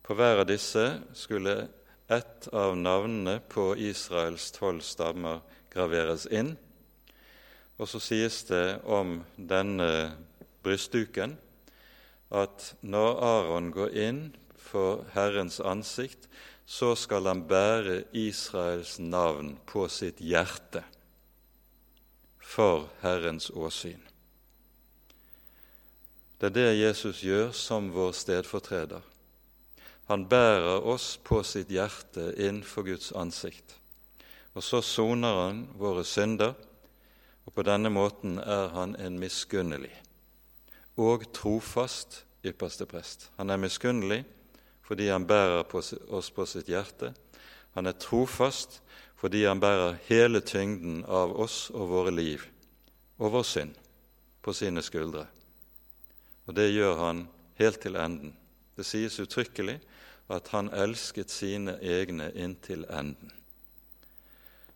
På 0.02 0.16
hver 0.16 0.40
av 0.42 0.48
disse 0.48 0.86
skulle 1.12 1.68
ett 2.08 2.48
av 2.48 2.76
navnene 2.76 3.40
på 3.48 3.76
Israels 3.76 4.50
tolv 4.56 4.80
stammer 4.80 5.42
graveres 5.72 6.26
inn. 6.32 6.54
Og 7.78 7.88
så 7.88 8.00
sies 8.02 8.40
det 8.48 8.80
om 8.88 9.20
denne 9.36 10.16
brystduken 10.64 11.36
at 12.34 12.72
når 12.80 13.20
Aron 13.24 13.70
går 13.72 13.92
inn 13.96 14.22
for 14.56 15.04
Herrens 15.14 15.60
ansikt, 15.60 16.26
så 16.68 16.92
skal 16.96 17.28
han 17.28 17.46
bære 17.48 18.02
Israels 18.12 18.98
navn 19.00 19.54
på 19.68 19.86
sitt 19.88 20.20
hjerte 20.20 20.82
for 22.44 22.88
Herrens 23.00 23.48
åsyn. 23.50 24.00
Det 26.38 26.50
er 26.50 26.56
det 26.56 26.80
Jesus 26.80 27.22
gjør 27.24 27.50
som 27.56 27.88
vår 27.92 28.12
stedfortreder. 28.14 29.00
Han 30.08 30.24
bærer 30.28 30.86
oss 30.88 31.18
på 31.20 31.42
sitt 31.44 31.68
hjerte 31.72 32.30
inn 32.40 32.62
for 32.64 32.86
Guds 32.88 33.12
ansikt. 33.12 33.76
Og 34.56 34.64
så 34.64 34.80
soner 34.82 35.42
han 35.44 35.62
våre 35.78 36.04
synder, 36.08 36.54
og 37.44 37.54
på 37.54 37.64
denne 37.64 37.92
måten 37.92 38.38
er 38.40 38.72
han 38.74 38.96
en 39.00 39.18
miskunnelig 39.20 39.94
og 40.98 41.28
trofast 41.32 42.24
ypperste 42.46 42.86
prest. 42.90 43.28
Han 43.38 43.50
er 43.50 43.60
miskunnelig 43.62 44.24
fordi 44.88 45.10
han 45.12 45.26
bærer 45.28 45.68
oss 46.16 46.30
på 46.32 46.46
sitt 46.48 46.68
hjerte. 46.72 47.12
Han 47.76 47.86
er 47.86 47.98
trofast 48.00 48.80
fordi 49.18 49.44
han 49.44 49.60
bærer 49.60 49.98
hele 50.08 50.40
tyngden 50.40 51.02
av 51.04 51.34
oss 51.38 51.68
og 51.74 51.90
våre 51.92 52.14
liv 52.14 52.46
og 53.18 53.34
vår 53.34 53.46
synd 53.46 53.78
på 54.42 54.54
sine 54.54 54.82
skuldre. 54.82 55.26
Og 56.46 56.56
det 56.56 56.70
gjør 56.72 56.96
han 57.02 57.26
helt 57.58 57.80
til 57.82 57.98
enden. 57.98 58.32
Det 58.78 58.86
sies 58.86 59.18
uttrykkelig 59.20 59.78
at 60.28 60.48
han 60.52 60.70
elsket 60.72 61.32
sine 61.32 61.78
egne 61.80 62.30
inntil 62.36 62.84
enden. 62.88 63.32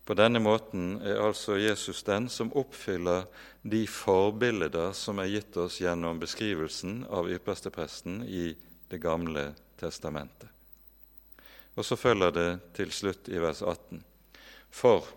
På 0.03 0.15
denne 0.19 0.41
måten 0.43 0.97
er 0.99 1.21
altså 1.23 1.55
Jesus 1.55 2.03
den 2.03 2.27
som 2.29 2.51
oppfyller 2.59 3.23
de 3.61 3.85
forbilder 3.87 4.91
som 4.97 5.21
er 5.23 5.31
gitt 5.31 5.55
oss 5.57 5.79
gjennom 5.79 6.19
beskrivelsen 6.19 7.05
av 7.07 7.31
ypperstepresten 7.31 8.23
i 8.27 8.53
Det 8.93 8.99
gamle 9.01 9.55
testamentet. 9.79 10.49
Og 11.73 11.85
så 11.85 11.95
følger 11.97 12.31
det 12.35 12.49
til 12.77 12.91
slutt 12.93 13.29
i 13.31 13.39
vers 13.41 13.63
18. 13.65 14.03
For 14.69 15.07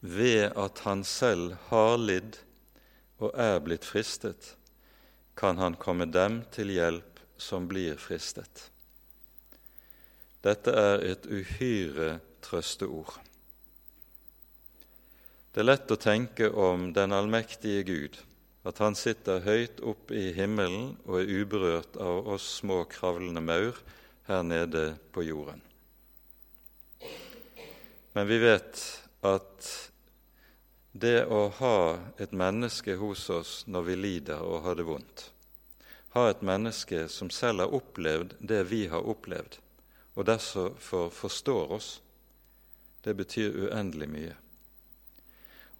ved 0.00 0.52
at 0.54 0.84
han 0.84 1.02
selv 1.02 1.56
har 1.72 1.96
lidd 1.98 2.36
og 3.18 3.32
er 3.34 3.58
blitt 3.64 3.88
fristet, 3.88 4.52
kan 5.34 5.58
han 5.58 5.74
komme 5.80 6.06
dem 6.06 6.42
til 6.54 6.70
hjelp 6.70 7.13
som 7.36 7.68
blir 7.68 7.96
fristet. 8.00 8.68
Dette 10.44 10.74
er 10.76 11.04
et 11.08 11.26
uhyre 11.26 12.18
trøsteord. 12.44 13.14
Det 15.54 15.62
er 15.62 15.68
lett 15.68 15.92
å 15.94 16.00
tenke 16.00 16.50
om 16.50 16.88
den 16.92 17.14
allmektige 17.14 17.84
Gud, 17.86 18.18
at 18.66 18.80
han 18.82 18.96
sitter 18.98 19.44
høyt 19.44 19.80
opp 19.86 20.10
i 20.12 20.32
himmelen 20.36 20.96
og 21.04 21.20
er 21.20 21.30
uberørt 21.42 21.96
av 22.00 22.26
oss 22.34 22.48
små 22.60 22.82
kravlende 22.90 23.42
maur 23.44 23.78
her 24.28 24.42
nede 24.42 24.94
på 25.14 25.24
jorden. 25.24 25.62
Men 28.14 28.28
vi 28.28 28.38
vet 28.42 28.82
at 29.26 29.70
det 30.94 31.24
å 31.26 31.48
ha 31.58 31.78
et 32.22 32.34
menneske 32.36 32.94
hos 33.00 33.26
oss 33.34 33.54
når 33.66 33.88
vi 33.88 33.96
lider 33.98 34.42
og 34.46 34.62
har 34.66 34.78
det 34.78 34.86
vondt, 34.86 35.24
ha 36.14 36.28
et 36.30 36.42
menneske 36.46 37.08
som 37.10 37.30
selv 37.30 37.64
har 37.64 37.74
opplevd 37.74 38.36
det 38.38 38.62
vi 38.70 38.86
har 38.88 39.02
opplevd, 39.02 39.58
og 40.14 40.26
derfor 40.30 41.10
forstår 41.10 41.72
oss, 41.74 41.88
det 43.02 43.16
betyr 43.18 43.56
uendelig 43.66 44.08
mye. 44.08 44.34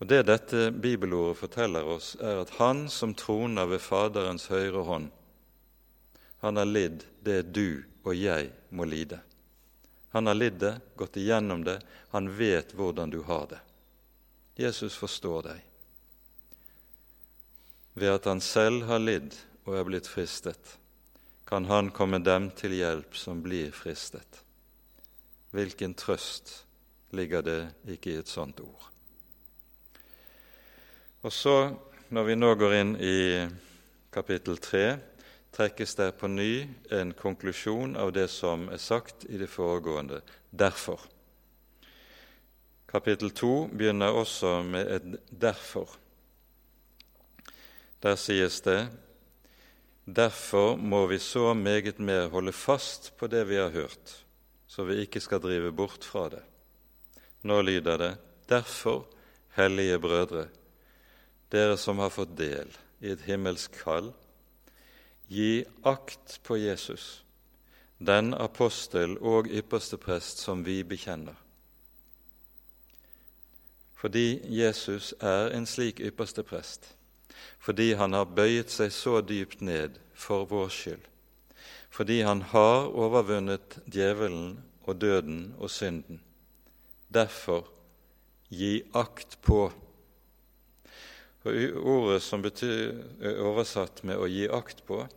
Og 0.02 0.06
Det 0.10 0.24
dette 0.26 0.70
bibelordet 0.70 1.38
forteller 1.38 1.86
oss, 1.86 2.16
er 2.20 2.42
at 2.42 2.50
Han 2.58 2.88
som 2.90 3.14
troner 3.14 3.66
ved 3.70 3.80
Faderens 3.80 4.48
høyre 4.50 4.82
hånd, 4.84 5.10
han 6.44 6.56
har 6.56 6.68
lidd 6.68 7.06
det 7.24 7.54
du 7.56 7.84
og 8.04 8.12
jeg 8.12 8.50
må 8.68 8.84
lide. 8.84 9.16
Han 10.12 10.26
har 10.26 10.36
lidd 10.36 10.58
det, 10.60 10.74
gått 10.96 11.16
igjennom 11.16 11.62
det, 11.64 11.78
han 12.12 12.28
vet 12.36 12.74
hvordan 12.76 13.10
du 13.10 13.22
har 13.24 13.46
det. 13.48 13.60
Jesus 14.60 14.92
forstår 14.94 15.46
deg. 15.46 15.62
Ved 17.94 18.12
at 18.12 18.28
han 18.28 18.44
selv 18.44 18.84
har 18.90 19.00
lidd 19.00 19.32
og 19.64 19.76
er 19.78 19.86
blitt 19.88 20.08
fristet, 20.08 20.76
kan 21.48 21.66
han 21.68 21.90
komme 21.92 22.20
dem 22.24 22.50
til 22.56 22.76
hjelp 22.76 23.16
som 23.16 23.42
blir 23.44 23.72
fristet. 23.76 24.40
Hvilken 25.54 25.94
trøst 25.94 26.64
ligger 27.14 27.44
det 27.44 27.60
ikke 27.88 28.14
i 28.14 28.20
et 28.20 28.30
sånt 28.30 28.60
ord. 28.60 28.90
Og 31.24 31.32
så, 31.32 31.72
når 32.12 32.24
vi 32.28 32.36
nå 32.36 32.50
går 32.60 32.74
inn 32.80 32.94
i 33.00 33.18
kapittel 34.12 34.58
3, 34.60 34.84
trekkes 35.54 35.94
det 35.96 36.10
på 36.18 36.28
ny 36.28 36.66
en 36.92 37.14
konklusjon 37.16 37.94
av 37.96 38.12
det 38.12 38.26
som 38.32 38.66
er 38.68 38.82
sagt 38.82 39.24
i 39.30 39.38
det 39.38 39.48
foregående. 39.48 40.20
Derfor. 40.50 41.00
Kapittel 42.90 43.30
2 43.30 43.52
begynner 43.72 44.12
også 44.12 44.62
med 44.62 44.90
et 44.90 45.20
'derfor'. 45.30 45.96
Der 48.02 48.16
sies 48.16 48.60
det 48.60 48.90
Derfor 50.04 50.76
må 50.76 51.06
vi 51.06 51.18
så 51.18 51.54
meget 51.54 51.98
mer 51.98 52.28
holde 52.28 52.52
fast 52.52 53.14
på 53.16 53.26
det 53.26 53.46
vi 53.48 53.56
har 53.56 53.70
hørt, 53.72 54.24
så 54.66 54.84
vi 54.84 55.00
ikke 55.00 55.20
skal 55.20 55.40
drive 55.40 55.72
bort 55.72 56.04
fra 56.04 56.28
det. 56.28 56.42
Nå 57.42 57.62
lyder 57.62 57.96
det 57.96 58.16
Derfor, 58.48 59.06
hellige 59.56 59.98
brødre, 59.98 60.48
dere 61.52 61.76
som 61.80 61.98
har 61.98 62.12
fått 62.12 62.34
del 62.36 62.68
i 63.00 63.12
et 63.14 63.22
himmelsk 63.24 63.78
kall, 63.80 64.10
gi 65.32 65.64
akt 65.88 66.40
på 66.44 66.58
Jesus, 66.60 67.24
den 67.98 68.34
apostel 68.34 69.16
og 69.20 69.48
ypperste 69.48 69.96
prest 69.96 70.42
som 70.44 70.64
vi 70.66 70.82
bekjenner. 70.84 71.38
Fordi 73.96 74.42
Jesus 74.52 75.14
er 75.20 75.54
en 75.56 75.64
slik 75.66 76.00
ypperste 76.04 76.44
prest, 76.44 76.90
fordi 77.62 77.94
han 77.98 78.12
har 78.16 78.30
bøyet 78.36 78.72
seg 78.72 78.92
så 78.92 79.20
dypt 79.24 79.62
ned 79.64 79.98
for 80.14 80.46
vår 80.50 80.70
skyld, 80.72 81.04
fordi 81.90 82.20
han 82.26 82.42
har 82.52 82.90
overvunnet 82.90 83.78
djevelen 83.86 84.58
og 84.84 85.00
døden 85.00 85.54
og 85.58 85.70
synden. 85.72 86.20
Derfor 87.14 87.68
gi 88.50 88.82
akt 88.94 89.38
på. 89.42 89.66
Og 91.44 91.80
Ordet 91.84 92.22
som 92.24 92.42
betyr, 92.42 92.94
er 93.20 93.40
oversatt 93.44 94.04
med 94.04 94.16
'å 94.16 94.26
gi 94.28 94.48
akt 94.48 94.86
på', 94.86 95.08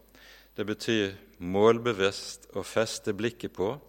det 0.58 0.66
betyr 0.66 1.14
målbevisst 1.40 2.50
å 2.58 2.64
feste 2.66 3.14
blikket 3.14 3.54
på 3.54 3.80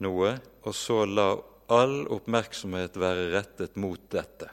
noe, 0.00 0.38
og 0.64 0.74
så 0.74 1.04
la 1.04 1.36
all 1.68 2.06
oppmerksomhet 2.08 2.96
være 2.96 3.30
rettet 3.34 3.76
mot 3.76 4.00
dette. 4.10 4.48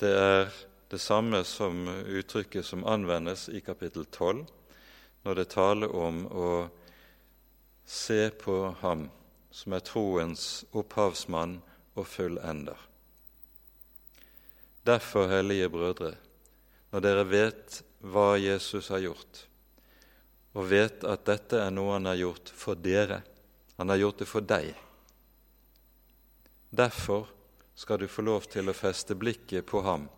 Det 0.00 0.10
er 0.16 0.48
det 0.90 0.98
samme 0.98 1.44
som 1.44 1.88
uttrykket 1.88 2.66
som 2.66 2.84
anvendes 2.84 3.48
i 3.48 3.60
kapittel 3.60 4.04
12, 4.04 4.46
når 5.22 5.34
det 5.38 5.44
taler 5.52 5.94
om 5.94 6.24
å 6.26 6.48
se 7.86 8.24
på 8.34 8.56
ham 8.80 9.06
som 9.54 9.78
er 9.78 9.86
troens 9.86 10.64
opphavsmann 10.74 11.60
og 11.94 12.10
fullender. 12.10 12.74
Derfor, 14.82 15.30
hellige 15.30 15.70
brødre, 15.70 16.12
når 16.90 17.06
dere 17.06 17.26
vet 17.30 17.80
hva 18.02 18.34
Jesus 18.42 18.90
har 18.90 19.06
gjort, 19.06 19.46
og 20.58 20.70
vet 20.74 21.06
at 21.06 21.26
dette 21.30 21.66
er 21.68 21.70
noe 21.70 22.00
han 22.00 22.10
har 22.10 22.18
gjort 22.18 22.50
for 22.50 22.74
dere, 22.74 23.22
han 23.78 23.94
har 23.94 24.02
gjort 24.08 24.24
det 24.24 24.32
for 24.34 24.42
deg, 24.42 24.72
derfor 26.70 27.28
skal 27.78 28.02
du 28.02 28.10
få 28.10 28.26
lov 28.26 28.50
til 28.50 28.66
å 28.66 28.74
feste 28.74 29.14
blikket 29.14 29.70
på 29.70 29.86
ham 29.86 30.10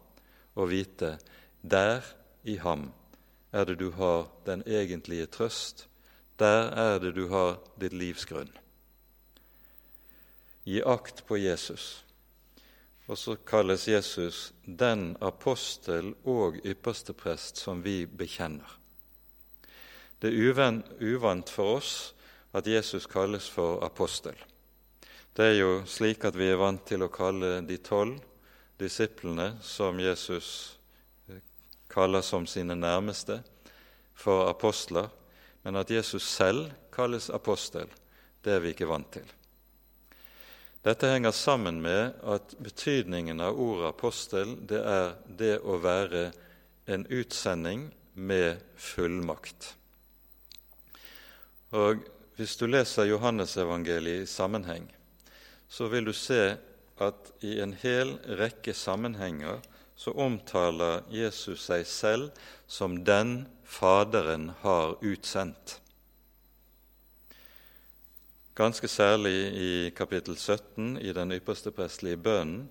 og 0.54 0.70
vite 0.70 1.16
der 1.62 2.02
i 2.44 2.56
ham 2.56 2.90
er 3.52 3.64
det 3.64 3.78
du 3.78 3.90
har 3.90 4.28
den 4.46 4.62
egentlige 4.66 5.26
trøst, 5.26 5.86
der 6.38 6.72
er 6.72 6.98
det 6.98 7.14
du 7.14 7.28
har 7.28 7.58
ditt 7.80 7.92
livs 7.92 8.24
grunn. 8.26 8.50
Gi 10.64 10.80
akt 10.86 11.24
på 11.26 11.36
Jesus. 11.36 12.04
Og 13.10 13.18
så 13.18 13.34
kalles 13.36 13.88
Jesus 13.88 14.52
den 14.64 15.16
apostel 15.20 16.14
og 16.24 16.60
ypperste 16.64 17.12
prest 17.12 17.58
som 17.58 17.82
vi 17.84 18.06
bekjenner. 18.06 18.78
Det 20.22 20.30
er 20.30 20.82
uvant 21.02 21.50
for 21.50 21.76
oss 21.76 22.14
at 22.54 22.66
Jesus 22.66 23.06
kalles 23.06 23.48
for 23.50 23.82
apostel. 23.84 24.36
Det 25.36 25.44
er 25.44 25.58
jo 25.58 25.72
slik 25.86 26.24
at 26.24 26.36
vi 26.38 26.46
er 26.52 26.60
vant 26.60 26.84
til 26.86 27.02
å 27.02 27.10
kalle 27.12 27.60
de 27.66 27.78
tolv 27.82 28.20
disiplene 28.82 29.54
som 29.62 30.00
Jesus 30.00 30.76
eh, 31.28 31.40
kaller 31.88 32.24
som 32.26 32.46
sine 32.46 32.76
nærmeste, 32.78 33.40
for 34.14 34.48
apostler, 34.50 35.08
men 35.62 35.76
at 35.80 35.90
Jesus 35.90 36.26
selv 36.28 36.70
kalles 36.94 37.30
apostel, 37.30 37.88
det 38.42 38.52
er 38.52 38.60
vi 38.62 38.74
ikke 38.74 38.90
vant 38.90 39.08
til. 39.14 39.26
Dette 40.82 41.06
henger 41.06 41.30
sammen 41.30 41.78
med 41.82 42.16
at 42.26 42.54
betydningen 42.58 43.40
av 43.40 43.58
ordet 43.58 43.92
apostel 43.92 44.56
det 44.66 44.80
er 44.82 45.12
det 45.26 45.52
å 45.62 45.78
være 45.78 46.24
en 46.90 47.04
utsending 47.06 47.86
med 48.18 48.58
fullmakt. 48.76 49.76
Og 51.70 52.02
Hvis 52.36 52.56
du 52.56 52.64
leser 52.66 53.04
Johannesevangeliet 53.06 54.24
i 54.24 54.26
sammenheng, 54.26 54.86
så 55.68 55.86
vil 55.92 56.08
du 56.08 56.14
se 56.16 56.56
at 57.08 57.32
i 57.44 57.58
en 57.62 57.74
hel 57.82 58.16
rekke 58.40 58.74
sammenhenger 58.76 59.60
så 59.96 60.14
omtaler 60.18 61.04
Jesus 61.12 61.68
seg 61.68 61.86
selv 61.86 62.44
som 62.66 63.02
den 63.04 63.44
Faderen 63.72 64.50
har 64.60 64.98
utsendt. 65.00 65.78
Ganske 68.54 68.88
særlig 68.88 69.36
i 69.56 69.90
kapittel 69.96 70.36
17 70.36 70.98
i 71.00 71.12
den 71.16 71.32
ypperste 71.32 71.72
prestelige 71.72 72.20
bønnen 72.20 72.66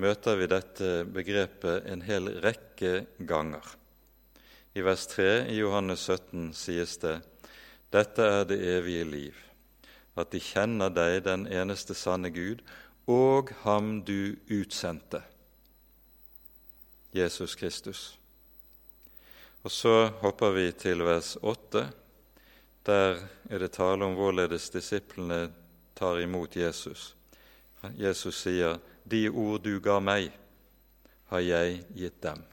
møter 0.00 0.36
vi 0.36 0.48
dette 0.50 0.90
begrepet 1.08 1.86
en 1.88 2.02
hel 2.04 2.28
rekke 2.44 3.06
ganger. 3.28 3.64
I 4.76 4.84
vers 4.84 5.06
3 5.08 5.46
i 5.48 5.56
Johannes 5.62 6.04
17 6.04 6.52
sies 6.52 6.98
det:" 7.00 7.16
Dette 7.90 8.22
er 8.22 8.44
det 8.44 8.60
evige 8.76 9.04
liv, 9.04 9.34
at 10.16 10.30
de 10.30 10.40
kjenner 10.40 10.92
deg, 10.94 11.24
den 11.24 11.46
eneste 11.48 11.94
sanne 11.94 12.30
Gud, 12.30 12.60
og 13.10 13.50
ham 13.64 14.02
du 14.06 14.36
utsendte, 14.54 15.22
Jesus 17.14 17.56
Kristus. 17.58 18.02
Og 19.62 19.70
så 19.70 19.94
hopper 20.22 20.54
vi 20.54 20.68
til 20.72 21.02
vers 21.04 21.34
8. 21.42 21.88
Der 22.86 23.18
er 23.50 23.58
det 23.58 23.72
tale 23.74 24.06
om 24.06 24.14
hvorledes 24.14 24.70
disiplene 24.70 25.50
tar 25.98 26.22
imot 26.22 26.56
Jesus. 26.56 27.16
Jesus 27.98 28.42
sier, 28.44 28.78
'De 29.04 29.28
ord 29.28 29.60
du 29.64 29.80
ga 29.80 29.98
meg, 30.00 30.30
har 31.26 31.40
jeg 31.40 31.84
gitt 31.96 32.24
dem'. 32.24 32.44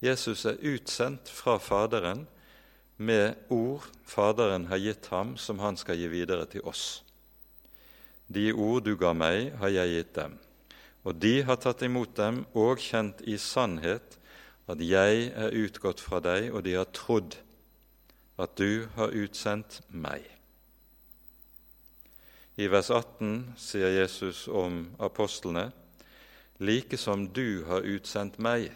Jesus 0.00 0.44
er 0.44 0.56
utsendt 0.62 1.28
fra 1.28 1.58
Faderen 1.58 2.26
med 2.96 3.34
ord 3.50 3.84
Faderen 4.04 4.66
har 4.66 4.78
gitt 4.78 5.06
ham, 5.06 5.36
som 5.36 5.58
han 5.58 5.76
skal 5.76 5.96
gi 5.96 6.06
videre 6.06 6.46
til 6.46 6.62
oss. 6.62 7.05
De 8.26 8.50
ord 8.52 8.84
du 8.84 8.96
ga 8.98 9.12
meg, 9.14 9.52
har 9.60 9.70
jeg 9.70 9.94
gitt 9.94 10.14
dem, 10.18 10.38
og 11.06 11.18
de 11.22 11.34
har 11.46 11.58
tatt 11.62 11.84
imot 11.86 12.16
dem 12.18 12.42
og 12.58 12.82
kjent 12.82 13.22
i 13.22 13.36
sannhet 13.38 14.16
at 14.66 14.80
jeg 14.82 15.28
er 15.30 15.54
utgått 15.54 16.02
fra 16.02 16.18
deg, 16.22 16.50
og 16.50 16.64
de 16.66 16.74
har 16.74 16.90
trodd 16.90 17.38
at 18.42 18.56
du 18.58 18.88
har 18.96 19.14
utsendt 19.14 19.78
meg. 19.88 20.24
I 22.56 22.66
vers 22.72 22.90
18 22.90 23.54
sier 23.60 23.92
Jesus 23.94 24.46
om 24.48 24.86
apostlene 24.98 25.68
like 26.58 26.96
som 26.96 27.28
du 27.28 27.64
har 27.68 27.84
utsendt 27.84 28.38
meg, 28.40 28.70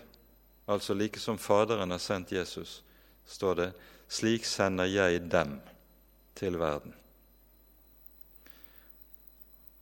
altså 0.69 0.95
like 0.95 1.21
som 1.21 1.39
Faderen 1.41 1.91
har 1.91 2.03
sendt 2.03 2.33
Jesus, 2.33 2.83
står 3.27 3.55
det, 3.57 3.71
slik 4.09 4.45
sender 4.45 4.91
jeg 4.91 5.25
dem 5.33 5.59
til 6.37 6.59
verden. 6.61 7.00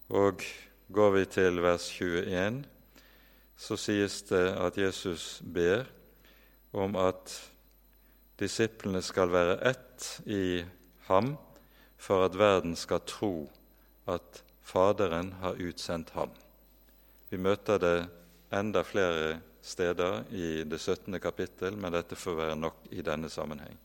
Og 0.08 0.42
går 0.92 1.10
vi 1.10 1.24
til 1.28 1.60
vers 1.60 1.90
21, 1.92 2.62
så 3.58 3.76
sies 3.76 4.22
det 4.30 4.46
at 4.56 4.78
Jesus 4.78 5.42
ber 5.44 5.84
om 6.72 6.96
at 6.96 7.34
disiplene 8.40 9.02
skal 9.02 9.32
være 9.32 9.58
ett 9.68 10.06
i 10.26 10.64
ham 11.08 11.34
for 11.98 12.24
at 12.24 12.38
verden 12.38 12.76
skal 12.76 13.04
tro 13.04 13.50
at 14.08 14.44
Faderen 14.68 15.32
har 15.40 15.56
utsendt 15.64 16.10
ham. 16.12 16.28
Vi 17.30 17.38
møter 17.40 17.78
det 17.80 18.08
enda 18.52 18.82
flere 18.84 19.38
steder 19.64 20.26
i 20.28 20.64
det 20.68 20.80
17. 20.80 21.16
kapittel, 21.20 21.76
men 21.76 21.92
dette 21.92 22.16
får 22.16 22.36
være 22.36 22.56
nok 22.56 22.82
i 22.92 23.00
denne 23.04 23.30
sammenheng. 23.32 23.78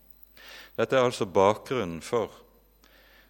Dette 0.75 0.97
er 0.97 1.07
altså 1.07 1.25
bakgrunnen 1.25 2.01
for 2.03 2.35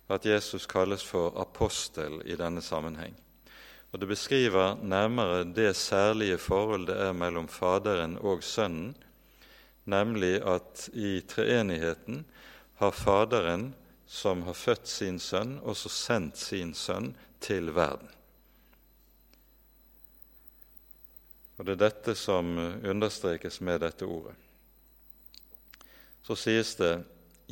at 0.10 0.26
Jesus 0.26 0.66
kalles 0.66 1.04
for 1.04 1.34
apostel 1.42 2.22
i 2.26 2.36
denne 2.36 2.62
sammenheng. 2.62 3.16
Og 3.92 4.00
Det 4.00 4.08
beskriver 4.08 4.76
nærmere 4.82 5.44
det 5.44 5.76
særlige 5.76 6.38
forhold 6.38 6.88
det 6.88 6.98
er 6.98 7.12
mellom 7.12 7.48
Faderen 7.48 8.18
og 8.18 8.44
Sønnen, 8.44 8.96
nemlig 9.86 10.42
at 10.42 10.90
i 10.94 11.22
treenigheten 11.22 12.26
har 12.76 12.92
Faderen, 12.92 13.76
som 14.08 14.42
har 14.42 14.54
født 14.54 14.88
sin 14.88 15.20
sønn, 15.20 15.60
også 15.64 15.90
sendt 15.90 16.38
sin 16.38 16.74
sønn 16.74 17.16
til 17.42 17.76
verden. 17.76 18.10
Og 21.58 21.66
det 21.66 21.72
er 21.72 21.86
dette 21.90 22.16
som 22.16 22.58
understrekes 22.84 23.62
med 23.62 23.80
dette 23.80 24.06
ordet. 24.06 24.34
Så 26.24 26.36
sies 26.36 26.76
det 26.76 27.04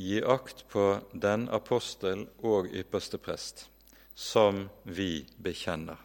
gi 0.02 0.22
akt 0.26 0.66
på 0.72 0.86
den 1.14 1.48
apostel 1.54 2.26
og 2.42 2.72
ypperste 2.74 3.20
prest 3.22 3.68
som 4.16 4.66
vi 4.84 5.24
bekjenner. 5.42 6.00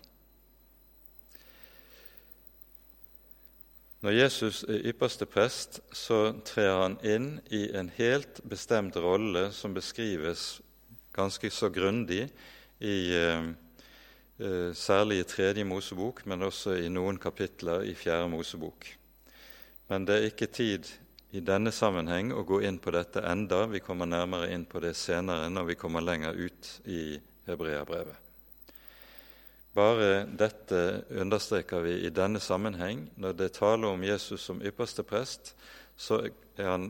Når 4.05 4.13
Jesus 4.13 4.63
er 4.69 4.85
ypperste 4.93 5.27
prest, 5.27 5.81
så 5.93 6.37
trer 6.47 6.75
han 6.83 6.99
inn 7.03 7.31
i 7.51 7.65
en 7.75 7.89
helt 7.97 8.39
bestemt 8.47 8.97
rolle 9.03 9.49
som 9.57 9.75
beskrives 9.75 10.61
ganske 11.17 11.51
så 11.51 11.73
grundig 11.73 12.27
i 12.79 12.99
eh, 13.17 13.49
eh, 14.39 14.71
særlig 14.77 15.23
i 15.23 15.27
Tredje 15.27 15.65
Mosebok, 15.65 16.23
men 16.27 16.45
også 16.45 16.77
i 16.77 16.93
noen 16.93 17.19
kapitler 17.19 17.89
i 17.89 17.97
Fjerde 17.97 18.29
Mosebok. 18.31 18.87
Men 19.89 20.07
det 20.07 20.19
er 20.19 20.29
ikke 20.31 20.53
tid 20.53 20.93
i 21.35 21.41
denne 21.43 21.73
sammenheng 21.75 22.31
å 22.33 22.45
gå 22.47 22.61
inn 22.67 22.79
på 22.79 22.93
dette 22.95 23.23
enda. 23.27 23.65
Vi 23.67 23.83
kommer 23.83 24.07
nærmere 24.07 24.53
inn 24.55 24.67
på 24.69 24.81
det 24.85 24.95
senere 24.97 25.49
når 25.51 25.73
vi 25.73 25.79
kommer 25.81 26.05
lenger 26.05 26.39
ut 26.39 26.71
i 26.87 27.19
hebreabrevet. 27.49 28.23
Bare 29.77 30.25
dette 30.25 30.79
understreker 31.21 31.83
vi 31.85 31.99
i 32.07 32.13
denne 32.15 32.41
sammenheng. 32.41 33.11
Når 33.21 33.35
det 33.37 33.53
taler 33.59 33.93
om 33.93 34.05
Jesus 34.07 34.47
som 34.47 34.63
ypperste 34.65 35.05
prest, 35.05 35.53
så 35.97 36.23
er 36.57 36.71
han 36.71 36.87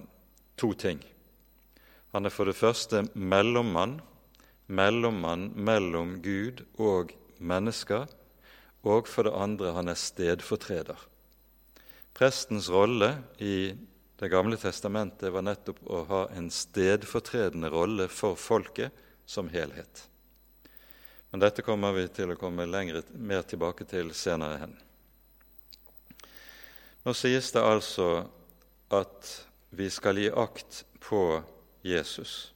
to 0.56 0.70
ting. 0.78 1.00
Han 2.14 2.28
er 2.28 2.34
for 2.34 2.46
det 2.46 2.54
første 2.56 3.02
mellommann, 3.14 3.98
mellommann 4.66 5.50
mellom 5.58 6.20
Gud 6.22 6.62
og 6.78 7.10
mennesker, 7.38 8.06
og 8.86 9.10
for 9.10 9.26
det 9.26 9.34
andre 9.34 9.74
han 9.74 9.90
er 9.90 9.98
stedfortreder. 9.98 11.00
Prestens 12.14 12.70
rolle 12.70 13.16
i 13.42 13.74
Det 14.16 14.28
gamle 14.32 14.56
testamentet 14.56 15.32
var 15.32 15.44
nettopp 15.44 15.82
å 15.92 16.02
ha 16.08 16.20
en 16.32 16.48
stedfortredende 16.50 17.68
rolle 17.68 18.08
for 18.08 18.38
folket 18.40 18.94
som 19.28 19.50
helhet. 19.52 20.06
Men 21.30 21.42
dette 21.42 21.64
kommer 21.66 21.92
vi 21.92 22.06
til 22.08 22.32
å 22.32 22.38
komme 22.40 22.64
lengre, 22.64 23.02
mer 23.12 23.44
tilbake 23.44 23.84
til 23.84 24.14
senere 24.16 24.62
hen. 24.62 24.76
Nå 27.04 27.12
sies 27.14 27.52
det 27.52 27.60
altså 27.62 28.24
at 28.94 29.28
vi 29.76 29.90
skal 29.92 30.16
gi 30.18 30.30
akt 30.32 30.84
på 31.04 31.42
Jesus. 31.84 32.54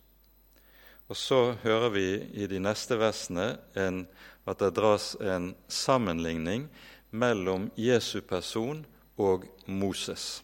Og 1.11 1.19
så 1.19 1.41
hører 1.63 1.93
vi 1.93 2.09
i 2.41 2.47
de 2.49 2.59
neste 2.63 2.97
versene 2.97 3.59
en, 3.79 4.07
at 4.49 4.63
det 4.63 4.73
dras 4.79 5.13
en 5.21 5.53
sammenligning 5.69 6.71
mellom 7.11 7.69
Jesu 7.77 8.23
person 8.23 8.87
og 9.21 9.45
Moses. 9.67 10.41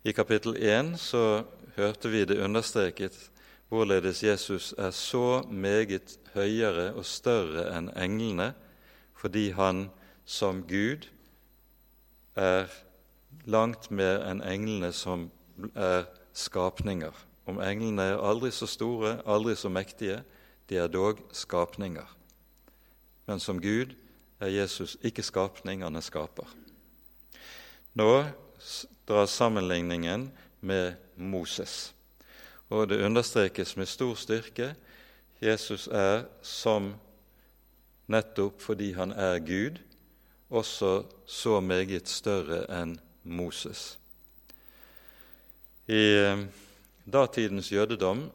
I 0.00 0.12
kapittel 0.12 0.56
1 0.56 0.94
så 0.96 1.42
hørte 1.76 2.08
vi 2.08 2.22
det 2.24 2.38
understreket 2.40 3.16
hvorledes 3.68 4.22
Jesus 4.24 4.72
er 4.78 4.90
så 4.96 5.42
meget 5.50 6.14
høyere 6.32 6.94
og 6.96 7.04
større 7.04 7.66
enn 7.76 7.90
englene 7.92 8.54
fordi 9.20 9.50
han 9.52 9.90
som 10.24 10.62
Gud 10.64 11.04
er 12.32 12.72
langt 13.44 13.90
mer 13.92 14.24
enn 14.30 14.40
englene 14.40 14.88
som 14.96 15.28
er 15.76 16.08
skapninger. 16.32 17.12
Om 17.44 17.60
englene 17.60 18.08
er 18.14 18.24
aldri 18.24 18.48
så 18.56 18.64
store, 18.64 19.18
aldri 19.28 19.52
så 19.52 19.68
mektige, 19.68 20.22
de 20.70 20.80
er 20.80 20.88
dog 20.88 21.20
skapninger. 21.36 22.08
Men 23.28 23.36
som 23.40 23.60
Gud 23.60 23.92
er 24.40 24.48
Jesus 24.48 24.96
ikke 25.04 25.22
skapning, 25.22 25.84
han 25.84 26.00
er 26.00 26.08
skaper. 26.08 26.48
Nå 28.00 28.24
dras 29.10 29.34
sammenligningen 29.34 30.30
med 30.60 30.94
Moses. 31.16 31.94
Og 32.70 32.88
det 32.88 33.02
understrekes 33.02 33.74
med 33.76 33.90
stor 33.90 34.14
styrke 34.14 34.74
Jesus 35.42 35.88
er 35.88 36.26
som 36.42 36.92
nettopp 38.10 38.60
fordi 38.62 38.92
han 38.92 39.12
er 39.12 39.38
Gud, 39.40 39.78
også 40.50 41.02
så 41.26 41.60
meget 41.60 42.08
større 42.08 42.66
enn 42.80 42.98
Moses. 43.24 43.98
I 45.88 46.02
eh, 46.20 46.42
datidens 47.06 47.72
jødedom, 47.72 48.28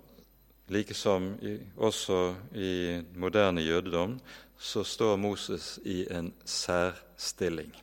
like 0.67 0.93
som 0.93 1.36
i, 1.41 1.59
også 1.78 2.36
i 2.55 3.01
moderne 3.15 3.61
jødedom, 3.61 4.19
så 4.57 4.84
står 4.84 5.15
Moses 5.15 5.80
i 5.86 6.07
en 6.11 6.34
særstilling. 6.45 7.76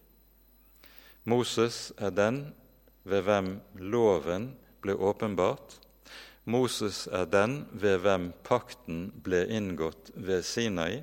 Moses 1.25 1.93
er 1.97 2.11
den 2.11 2.55
ved 3.05 3.25
hvem 3.27 3.55
loven 3.79 4.53
ble 4.83 4.95
åpenbart, 4.95 5.79
Moses 6.45 7.07
er 7.07 7.29
den 7.31 7.61
ved 7.71 8.01
hvem 8.03 8.33
pakten 8.43 9.13
ble 9.23 9.45
inngått 9.47 10.11
ved 10.15 10.43
Sinai. 10.43 11.03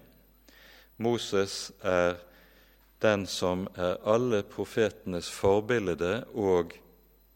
Moses 1.00 1.72
er 1.80 2.18
den 3.00 3.24
som 3.28 3.64
er 3.80 4.02
alle 4.04 4.42
profetenes 4.44 5.30
forbilde 5.32 6.26
og 6.36 6.76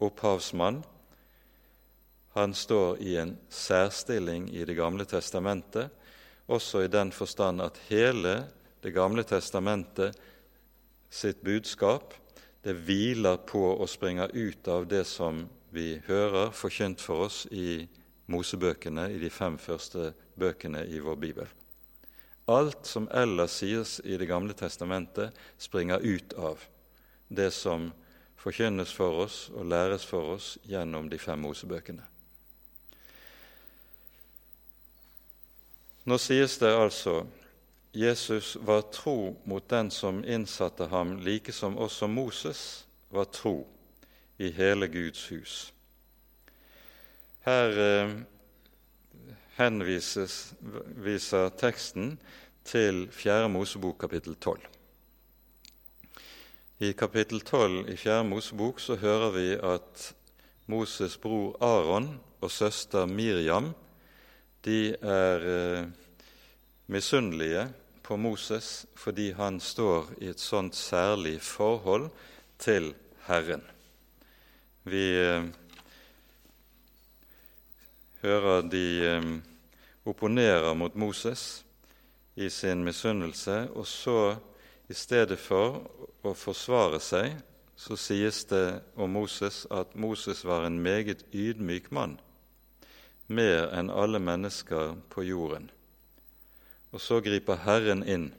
opphavsmann. 0.03 0.82
Han 2.36 2.55
står 2.57 2.99
i 2.99 3.16
en 3.22 3.38
særstilling 3.49 4.49
i 4.51 4.66
Det 4.66 4.76
gamle 4.76 5.05
testamentet, 5.05 5.88
også 6.47 6.84
i 6.84 6.91
den 6.91 7.11
forstand 7.11 7.61
at 7.61 7.80
hele 7.88 8.47
Det 8.84 8.91
gamle 8.91 9.24
testamentet 9.24 10.18
sitt 11.09 11.39
budskap 11.39 12.14
det 12.64 12.74
hviler 12.88 13.41
på 13.43 13.61
og 13.74 13.89
springer 13.91 14.32
ut 14.34 14.68
av 14.72 14.88
det 14.88 15.03
som 15.07 15.43
vi 15.74 15.97
hører 16.07 16.53
forkynt 16.55 17.01
for 17.01 17.28
oss 17.28 17.43
i 17.51 17.84
Mosebøkene, 18.32 19.09
i 19.11 19.20
de 19.20 19.30
fem 19.30 19.57
første 19.59 20.14
bøkene 20.39 20.86
i 20.88 21.01
vår 21.03 21.18
bibel. 21.20 21.49
Alt 22.47 22.88
som 22.88 23.09
ellers 23.11 23.59
sies 23.59 23.99
i 24.03 24.18
Det 24.18 24.28
gamle 24.28 24.53
testamentet, 24.53 25.32
springer 25.57 25.99
ut 25.99 26.34
av 26.34 26.64
det 27.30 27.51
som 27.51 27.91
forkynnes 28.39 28.91
for 28.93 29.24
oss 29.26 29.49
og 29.53 29.66
læres 29.66 30.05
for 30.05 30.36
oss 30.36 30.57
gjennom 30.68 31.09
de 31.09 31.20
fem 31.20 31.39
Mosebøkene. 31.39 32.03
Nå 36.03 36.18
sies 36.20 36.57
det 36.59 36.72
altså 36.76 37.24
Jesus 37.94 38.58
var 38.62 38.82
tro 38.82 39.36
mot 39.46 39.70
den 39.70 39.91
som 39.91 40.24
innsatte 40.26 40.88
ham, 40.89 41.20
like 41.22 41.54
som 41.54 41.78
også 41.78 42.08
Moses 42.08 42.86
var 43.10 43.24
tro 43.30 43.68
i 44.38 44.50
hele 44.50 44.88
Guds 44.88 45.28
hus. 45.30 45.74
Her 47.46 47.78
eh, 47.84 48.16
henvises 49.60 50.56
viser 51.06 51.52
teksten 51.60 52.16
til 52.66 53.06
4. 53.12 53.50
Mosebok 53.54 54.00
kapittel 54.02 54.36
12. 54.36 54.58
I 56.80 56.91
kapittel 56.98 57.41
12 57.46 57.94
i 57.94 57.98
4. 57.98 58.24
Mosebok 58.24 58.80
så 58.80 58.96
hører 58.96 59.30
vi 59.38 59.48
at 59.54 60.14
Moses' 60.66 61.20
bror 61.22 61.58
Aron 61.62 62.16
og 62.41 62.52
søster 62.52 63.06
Miriam 63.06 63.74
de 64.66 64.96
er 64.96 65.46
eh, 65.54 65.88
misunnelige 66.88 67.68
på 68.04 68.18
Moses 68.18 68.86
fordi 68.99 69.32
han 69.38 69.60
står 69.60 70.12
i 70.22 70.30
et 70.34 70.39
sånt 70.39 70.76
særlig 70.76 71.39
forhold 71.41 72.10
til 72.60 72.93
Herren. 73.28 73.64
Vi 74.84 75.04
eh, 75.16 75.45
hører 78.22 78.68
de 78.68 78.86
eh, 79.08 79.30
opponerer 80.06 80.74
mot 80.76 80.95
Moses 80.95 81.64
i 82.36 82.49
sin 82.49 82.84
misunnelse, 82.84 83.70
og 83.76 83.88
så 83.88 84.36
i 84.89 84.93
stedet 84.93 85.39
for 85.39 85.80
å 86.24 86.34
forsvare 86.36 86.99
seg, 86.99 87.38
så 87.78 87.95
sies 87.99 88.43
det 88.49 88.82
om 88.95 89.12
Moses 89.16 89.64
at 89.72 89.95
Moses 89.95 90.43
var 90.45 90.68
en 90.68 90.80
meget 90.84 91.24
ydmyk 91.34 91.89
mann, 91.91 92.18
mer 93.28 93.72
enn 93.76 93.91
alle 93.91 94.20
mennesker 94.20 94.97
på 95.14 95.26
jorden. 95.28 95.70
Og 96.94 97.02
så 97.02 97.18
griper 97.26 97.58
Herren 97.66 98.04
inn 98.06 98.30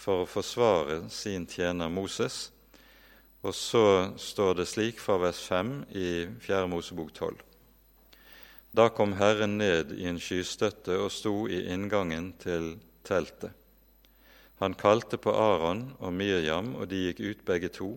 for 0.00 0.24
å 0.24 0.30
forsvare 0.30 1.02
sin 1.12 1.44
tjener 1.44 1.92
Moses, 1.92 2.48
og 3.44 3.52
så 3.56 3.84
står 4.20 4.60
det 4.60 4.68
slik 4.68 5.00
fra 5.00 5.18
vers 5.20 5.40
5 5.44 5.72
i 5.92 6.08
4. 6.40 6.64
Mosebok 6.72 7.12
12. 7.12 7.40
Da 8.72 8.88
kom 8.88 9.16
Herren 9.18 9.58
ned 9.58 9.92
i 9.96 10.06
en 10.08 10.20
skystøtte 10.20 10.96
og 11.00 11.12
sto 11.12 11.34
i 11.50 11.64
inngangen 11.72 12.32
til 12.40 12.76
teltet. 13.04 13.52
Han 14.60 14.76
kalte 14.76 15.16
på 15.16 15.32
Aron 15.32 15.86
og 15.98 16.12
Miriam, 16.12 16.74
og 16.76 16.90
de 16.90 17.06
gikk 17.06 17.20
ut 17.24 17.44
begge 17.48 17.70
to. 17.72 17.94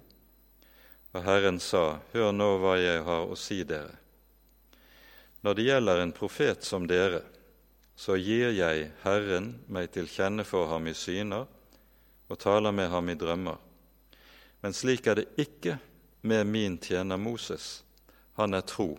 Og 1.12 1.26
Herren 1.26 1.60
sa, 1.60 2.00
Hør 2.14 2.32
nå 2.32 2.54
hva 2.62 2.78
jeg 2.80 3.04
har 3.04 3.28
å 3.28 3.36
si 3.36 3.60
dere. 3.68 4.00
Når 5.44 5.58
det 5.60 5.66
gjelder 5.68 6.00
en 6.00 6.16
profet 6.16 6.64
som 6.64 6.88
dere, 6.88 7.20
så 8.04 8.18
gir 8.20 8.50
jeg 8.52 8.90
Herren 9.06 9.54
meg 9.72 9.94
til 9.96 10.10
kjenne 10.12 10.44
for 10.44 10.68
ham 10.68 10.90
i 10.92 10.96
syner 10.98 11.46
og 12.28 12.40
taler 12.42 12.74
med 12.76 12.90
ham 12.92 13.08
i 13.08 13.16
drømmer. 13.16 13.56
Men 14.60 14.76
slik 14.76 15.08
er 15.08 15.22
det 15.22 15.40
ikke 15.40 15.78
med 16.28 16.50
min 16.52 16.76
tjener 16.84 17.20
Moses. 17.20 17.84
Han 18.36 18.58
er 18.58 18.66
tro 18.68 18.98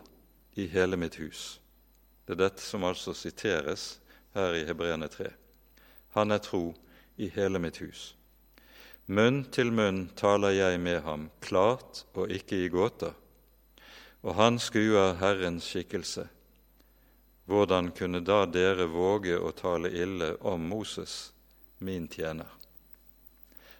i 0.57 0.65
hele 0.71 0.97
mitt 0.97 1.19
hus. 1.21 1.59
Det 2.25 2.33
er 2.33 2.47
dette 2.47 2.65
som 2.65 2.87
altså 2.87 3.13
siteres 3.13 3.99
her 4.33 4.57
i 4.57 4.65
Hebreerne 4.65 5.09
3. 5.11 5.29
Han 6.17 6.33
er 6.33 6.41
tro 6.41 6.63
i 7.21 7.29
hele 7.29 7.61
mitt 7.61 7.77
hus. 7.83 8.15
Munn 9.05 9.43
til 9.53 9.69
munn 9.69 10.07
taler 10.17 10.55
jeg 10.55 10.81
med 10.81 11.03
ham, 11.05 11.29
klart 11.45 12.07
og 12.17 12.33
ikke 12.33 12.63
i 12.63 12.71
gåter. 12.73 13.13
Og 14.25 14.33
han 14.39 14.57
skuer 14.57 15.13
Herrens 15.21 15.69
skikkelse. 15.69 16.25
Hvordan 17.45 17.91
kunne 17.91 18.23
da 18.25 18.45
dere 18.49 18.87
våge 18.89 19.37
å 19.37 19.51
tale 19.53 19.91
ille 19.93 20.33
om 20.41 20.63
Moses, 20.65 21.31
min 21.77 22.07
tjener? 22.09 22.49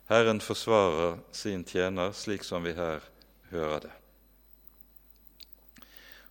Herren 0.05 0.39
forsvarer 0.39 1.17
sin 1.33 1.63
tjener 1.65 2.13
slik 2.13 2.43
som 2.45 2.63
vi 2.63 2.75
her 2.77 3.01
hører 3.49 3.87
det. 3.87 3.93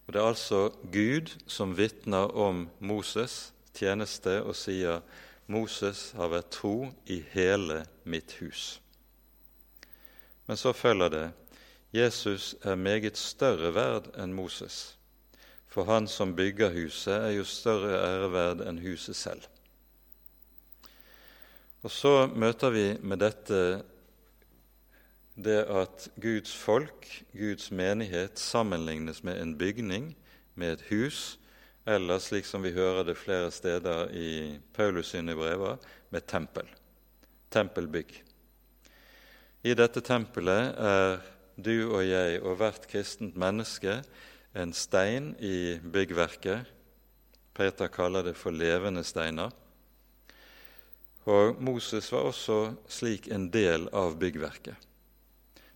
Og 0.07 0.13
Det 0.13 0.21
er 0.21 0.29
altså 0.29 0.61
Gud 0.93 1.33
som 1.47 1.75
vitner 1.77 2.31
om 2.37 2.69
Moses' 2.79 3.51
tjeneste 3.75 4.43
og 4.43 4.55
sier 4.55 5.03
Moses 5.47 6.13
har 6.17 6.31
vært 6.31 6.53
tro 6.55 6.93
i 7.11 7.19
hele 7.33 7.83
mitt 8.05 8.37
hus. 8.39 8.79
Men 10.47 10.57
så 10.57 10.73
følger 10.73 11.09
det 11.09 11.27
Jesus 11.95 12.55
er 12.63 12.77
meget 12.77 13.17
større 13.17 13.71
verd 13.75 14.11
enn 14.19 14.35
Moses, 14.35 14.97
for 15.75 15.89
han 15.91 16.07
som 16.07 16.37
bygger 16.37 16.71
huset, 16.71 17.17
er 17.17 17.33
jo 17.35 17.45
større 17.49 17.97
æreverd 17.99 18.63
enn 18.63 18.79
huset 18.85 19.19
selv. 19.19 19.43
Og 21.83 21.91
så 21.91 22.29
møter 22.31 22.71
vi 22.71 22.85
med 23.03 23.21
dette 23.25 23.59
det 25.35 25.65
at 25.67 26.07
Guds 26.23 26.53
folk, 26.55 27.09
Guds 27.35 27.73
menighet, 27.75 28.39
sammenlignes 28.39 29.25
med 29.27 29.41
en 29.43 29.57
bygning, 29.59 30.13
med 30.55 30.77
et 30.77 30.85
hus, 30.93 31.41
eller 31.91 32.23
slik 32.23 32.47
som 32.47 32.63
vi 32.63 32.73
hører 32.73 33.03
det 33.09 33.19
flere 33.19 33.51
steder 33.53 34.15
i 34.15 34.61
Paulus 34.77 35.11
sine 35.11 35.35
brever, 35.35 35.83
med 36.15 36.23
tempel. 36.31 36.71
Tempelbygg. 37.51 38.15
I 39.67 39.75
dette 39.75 40.01
tempelet 40.07 40.79
er 40.79 41.19
du 41.59 41.91
og 41.91 42.05
jeg 42.07 42.39
og 42.45 42.61
hvert 42.63 42.87
kristent 42.91 43.35
menneske 43.37 43.99
en 44.55 44.73
stein 44.73 45.35
i 45.43 45.81
byggverket. 45.83 46.71
Peter 47.55 47.91
kaller 47.91 48.23
det 48.27 48.37
for 48.39 48.55
levende 48.55 49.05
steiner. 49.07 49.51
Og 51.25 51.61
Moses 51.63 52.11
var 52.13 52.29
også 52.29 52.59
slik 52.91 53.31
en 53.33 53.49
del 53.51 53.89
av 53.97 54.19
byggverket. 54.21 54.77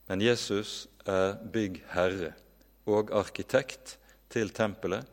Men 0.08 0.22
Jesus 0.24 0.86
er 1.08 1.36
byggherre 1.52 2.34
og 2.88 3.12
arkitekt 3.16 3.96
til 4.32 4.52
tempelet, 4.54 5.04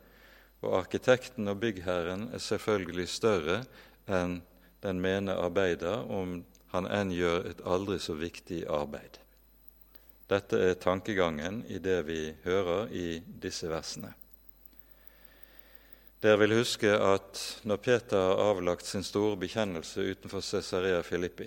og 0.64 0.78
arkitekten 0.80 1.48
og 1.48 1.60
byggherren 1.60 2.30
er 2.34 2.42
selvfølgelig 2.42 3.08
større 3.12 3.60
enn 4.08 4.40
den 4.84 5.00
mene 5.02 5.36
arbeider, 5.36 6.04
om 6.08 6.42
han 6.72 6.88
enn 6.90 7.12
gjør 7.14 7.50
et 7.50 7.62
aldri 7.64 7.98
så 8.02 8.16
viktig 8.18 8.64
arbeid. 8.72 9.20
Dette 10.26 10.58
er 10.58 10.78
tankegangen 10.82 11.60
i 11.70 11.78
det 11.78 12.00
vi 12.08 12.20
hører 12.44 12.90
i 12.90 13.08
disse 13.22 13.68
versene. 13.70 14.10
Dere 16.22 16.40
vil 16.40 16.56
huske 16.56 16.90
at 16.90 17.40
når 17.68 17.78
Peter 17.84 18.18
har 18.18 18.40
avlagt 18.48 18.88
sin 18.88 19.04
store 19.06 19.36
bekjennelse 19.38 20.02
utenfor 20.02 20.42
Cesarea 20.42 21.02
Filippi, 21.06 21.46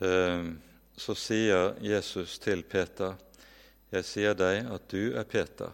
eh, 0.00 0.48
så 0.96 1.14
sier 1.14 1.76
Jesus 1.84 2.38
til 2.38 2.62
Peter, 2.62 3.14
'Jeg 3.92 4.04
sier 4.04 4.34
deg 4.34 4.66
at 4.66 4.88
du 4.90 5.14
er 5.14 5.24
Peter, 5.24 5.70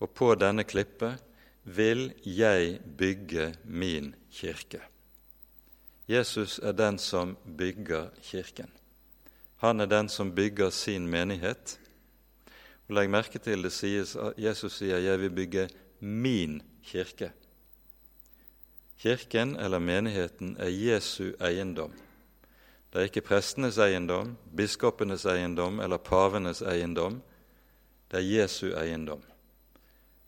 og 0.00 0.10
på 0.14 0.34
denne 0.34 0.64
klippet 0.64 1.22
vil 1.64 2.12
jeg 2.24 2.80
bygge 2.98 3.54
min 3.64 4.14
kirke.' 4.30 4.82
Jesus 6.08 6.58
er 6.58 6.72
den 6.72 6.98
som 6.98 7.36
bygger 7.56 8.10
kirken. 8.22 8.79
Han 9.60 9.80
er 9.80 9.86
den 9.86 10.08
som 10.08 10.34
bygger 10.34 10.70
sin 10.70 11.08
menighet. 11.08 11.78
Og 12.88 12.94
Legg 12.96 13.10
merke 13.12 13.38
til 13.38 13.62
det 13.62 13.72
sies 13.72 14.16
Jesus 14.38 14.78
sier 14.80 14.98
'jeg 14.98 15.20
vil 15.20 15.30
bygge 15.30 15.68
min 16.00 16.62
kirke'. 16.82 17.30
Kirken 18.98 19.56
eller 19.56 19.78
menigheten 19.78 20.56
er 20.58 20.68
Jesu 20.68 21.32
eiendom. 21.40 21.92
Det 22.92 22.98
er 22.98 23.02
ikke 23.02 23.20
prestenes 23.20 23.78
eiendom, 23.78 24.36
biskopenes 24.56 25.24
eiendom 25.24 25.80
eller 25.80 25.96
pavenes 25.96 26.62
eiendom. 26.62 27.22
Det 28.10 28.18
er 28.18 28.40
Jesu 28.40 28.72
eiendom. 28.76 29.22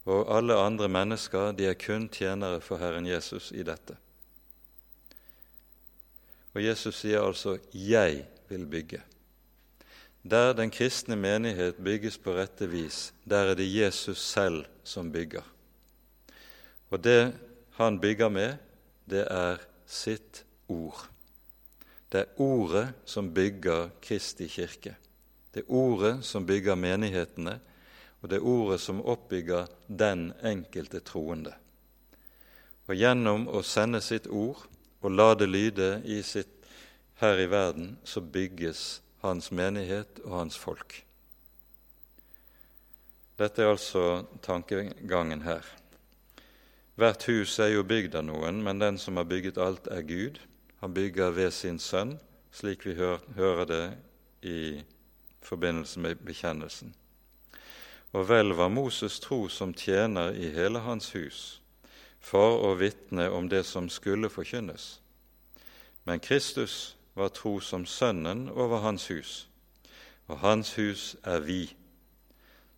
Og 0.05 0.37
alle 0.37 0.55
andre 0.55 0.89
mennesker 0.89 1.53
de 1.53 1.67
er 1.67 1.75
kun 1.75 2.09
tjenere 2.09 2.61
for 2.61 2.77
Herren 2.77 3.07
Jesus 3.07 3.53
i 3.53 3.63
dette. 3.63 3.97
Og 6.55 6.65
Jesus 6.65 6.95
sier 6.95 7.23
altså 7.23 7.59
'jeg 7.75 8.27
vil 8.49 8.67
bygge'. 8.67 9.12
Der 10.23 10.53
den 10.55 10.71
kristne 10.71 11.17
menighet 11.17 11.81
bygges 11.83 12.19
på 12.19 12.35
rette 12.37 12.69
vis, 12.71 13.13
der 13.25 13.51
er 13.51 13.55
det 13.59 13.67
Jesus 13.67 14.23
selv 14.23 14.65
som 14.85 15.13
bygger. 15.13 15.43
Og 16.91 17.05
det 17.05 17.33
han 17.79 18.01
bygger 18.01 18.29
med, 18.29 18.57
det 19.11 19.27
er 19.31 19.59
sitt 19.87 20.45
ord. 20.69 21.09
Det 22.13 22.21
er 22.21 22.41
ordet 22.41 22.93
som 23.05 23.33
bygger 23.35 23.89
Kristi 24.03 24.47
kirke. 24.47 24.95
Det 25.55 25.65
er 25.65 25.73
ordet 25.73 26.25
som 26.25 26.47
bygger 26.47 26.75
menighetene, 26.75 27.59
og 28.23 28.31
det 28.31 28.39
er 28.39 28.47
ordet 28.47 28.81
som 28.81 29.03
oppbygger 29.03 29.67
den 29.89 30.31
enkelte 30.45 31.01
troende. 31.01 31.55
Og 32.87 32.95
gjennom 32.95 33.49
å 33.49 33.63
sende 33.67 34.01
sitt 34.05 34.29
ord 34.31 34.63
og 35.03 35.11
la 35.11 35.33
det 35.35 35.49
lyde 35.51 35.91
i 36.05 36.21
sitt 36.23 36.63
her 37.19 37.41
i 37.41 37.49
verden, 37.51 37.97
så 38.05 38.21
bygges 38.21 39.01
hans 39.23 39.51
menighet 39.55 40.21
og 40.25 40.39
hans 40.39 40.59
folk. 40.59 40.99
Dette 43.39 43.63
er 43.63 43.73
altså 43.73 44.25
tankegangen 44.43 45.43
her. 45.43 45.65
Hvert 46.95 47.25
hus 47.27 47.59
er 47.59 47.73
jo 47.73 47.87
bygd 47.89 48.15
av 48.19 48.27
noen, 48.29 48.61
men 48.63 48.81
den 48.83 48.99
som 49.01 49.17
har 49.17 49.25
bygget 49.25 49.59
alt, 49.59 49.87
er 49.89 50.05
Gud. 50.07 50.39
Han 50.83 50.95
bygger 50.95 51.31
ved 51.31 51.51
sin 51.51 51.79
sønn, 51.79 52.19
slik 52.53 52.85
vi 52.87 52.95
hører 52.95 53.65
det 53.65 53.85
i 54.43 54.83
forbindelse 55.43 56.01
med 56.01 56.21
bekjennelsen. 56.27 56.95
Og 58.13 58.29
vel 58.29 58.53
var 58.53 58.69
Moses 58.69 59.21
tro 59.21 59.49
som 59.49 59.73
tjener 59.75 60.37
i 60.37 60.51
hele 60.53 60.83
hans 60.85 61.15
hus, 61.17 61.63
for 62.21 62.61
å 62.69 62.75
vitne 62.77 63.31
om 63.33 63.49
det 63.49 63.65
som 63.67 63.89
skulle 63.89 64.31
forkynnes. 64.31 65.01
Men 66.05 66.21
Kristus 66.21 66.97
var 67.15 67.29
tro 67.29 67.61
som 67.61 67.87
Sønnen 67.87 68.49
over 68.49 68.81
hans 68.85 69.09
hus, 69.09 69.49
og 70.27 70.39
hans 70.39 70.75
hus 70.75 71.17
er 71.25 71.41
vi, 71.41 71.63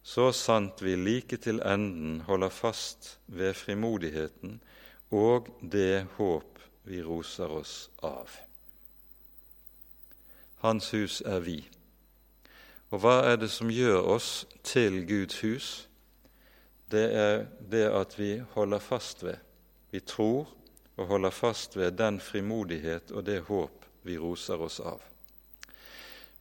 så 0.02 0.32
sant 0.32 0.82
vi 0.84 0.96
like 0.96 1.36
til 1.40 1.62
enden 1.64 2.20
holder 2.26 2.48
fast 2.52 3.18
ved 3.26 3.54
frimodigheten 3.54 4.60
og 5.10 5.48
det 5.60 6.06
håp 6.16 6.58
vi 6.84 7.00
roser 7.02 7.48
oss 7.48 7.88
av. 8.02 8.28
Hans 10.64 10.90
hus 10.92 11.20
er 11.24 11.40
vi. 11.44 11.56
Og 12.92 13.00
hva 13.00 13.14
er 13.30 13.38
det 13.40 13.50
som 13.52 13.72
gjør 13.72 14.02
oss 14.16 14.44
til 14.64 15.00
Guds 15.08 15.40
hus? 15.40 15.68
Det 16.90 17.06
er 17.16 17.46
det 17.70 17.86
at 17.88 18.18
vi 18.18 18.36
holder 18.54 18.82
fast 18.82 19.24
ved. 19.24 19.40
Vi 19.90 20.00
tror 20.00 20.50
og 20.96 21.06
holder 21.06 21.30
fast 21.30 21.76
ved 21.76 21.96
den 21.98 22.20
frimodighet 22.20 23.10
og 23.12 23.26
det 23.26 23.40
håp 23.48 23.83
vi 24.04 24.18
roser 24.20 24.60
oss 24.60 24.80
av. 24.80 25.02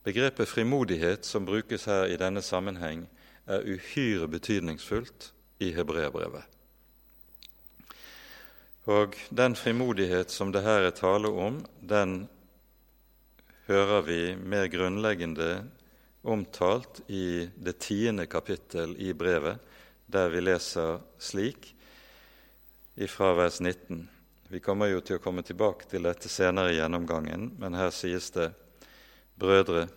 Begrepet 0.04 0.50
frimodighet 0.50 1.26
som 1.26 1.46
brukes 1.48 1.88
her 1.88 2.12
i 2.12 2.20
denne 2.20 2.44
sammenheng, 2.44 3.08
er 3.48 3.64
uhyre 3.68 4.28
betydningsfullt 4.32 5.32
i 5.64 5.72
hebreerbrevet. 5.76 6.44
Og 8.92 9.16
den 9.32 9.56
frimodighet 9.56 10.32
som 10.32 10.52
det 10.52 10.64
her 10.64 10.88
er 10.88 10.96
tale 10.96 11.32
om, 11.32 11.62
den 11.80 12.26
hører 13.68 14.02
vi 14.04 14.20
mer 14.36 14.68
grunnleggende 14.68 15.64
omtalt 16.24 17.00
i 17.08 17.50
det 17.56 17.78
tiende 17.84 18.28
kapittel 18.28 18.96
i 19.00 19.14
brevet, 19.16 19.60
der 20.08 20.28
vi 20.32 20.44
leser 20.44 21.00
slik 21.20 21.72
ifra 22.96 23.34
vers 23.40 23.62
19. 23.64 24.10
Vi 24.54 24.60
kommer 24.62 24.86
jo 24.86 25.00
til 25.02 25.18
å 25.18 25.22
komme 25.24 25.42
tilbake 25.42 25.88
til 25.90 26.04
dette 26.06 26.30
senere 26.30 26.76
i 26.76 26.76
gjennomgangen, 26.78 27.56
men 27.58 27.74
her 27.74 27.90
sies 27.90 28.28
det 28.36 28.52
Brødre, 29.42 29.88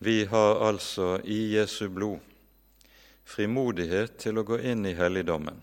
vi 0.00 0.22
har 0.24 0.62
altså 0.64 1.18
i 1.20 1.52
Jesu 1.52 1.90
blod 1.92 2.24
frimodighet 3.28 4.16
til 4.24 4.40
å 4.40 4.46
gå 4.48 4.56
inn 4.72 4.88
i 4.88 4.94
helligdommen. 4.96 5.60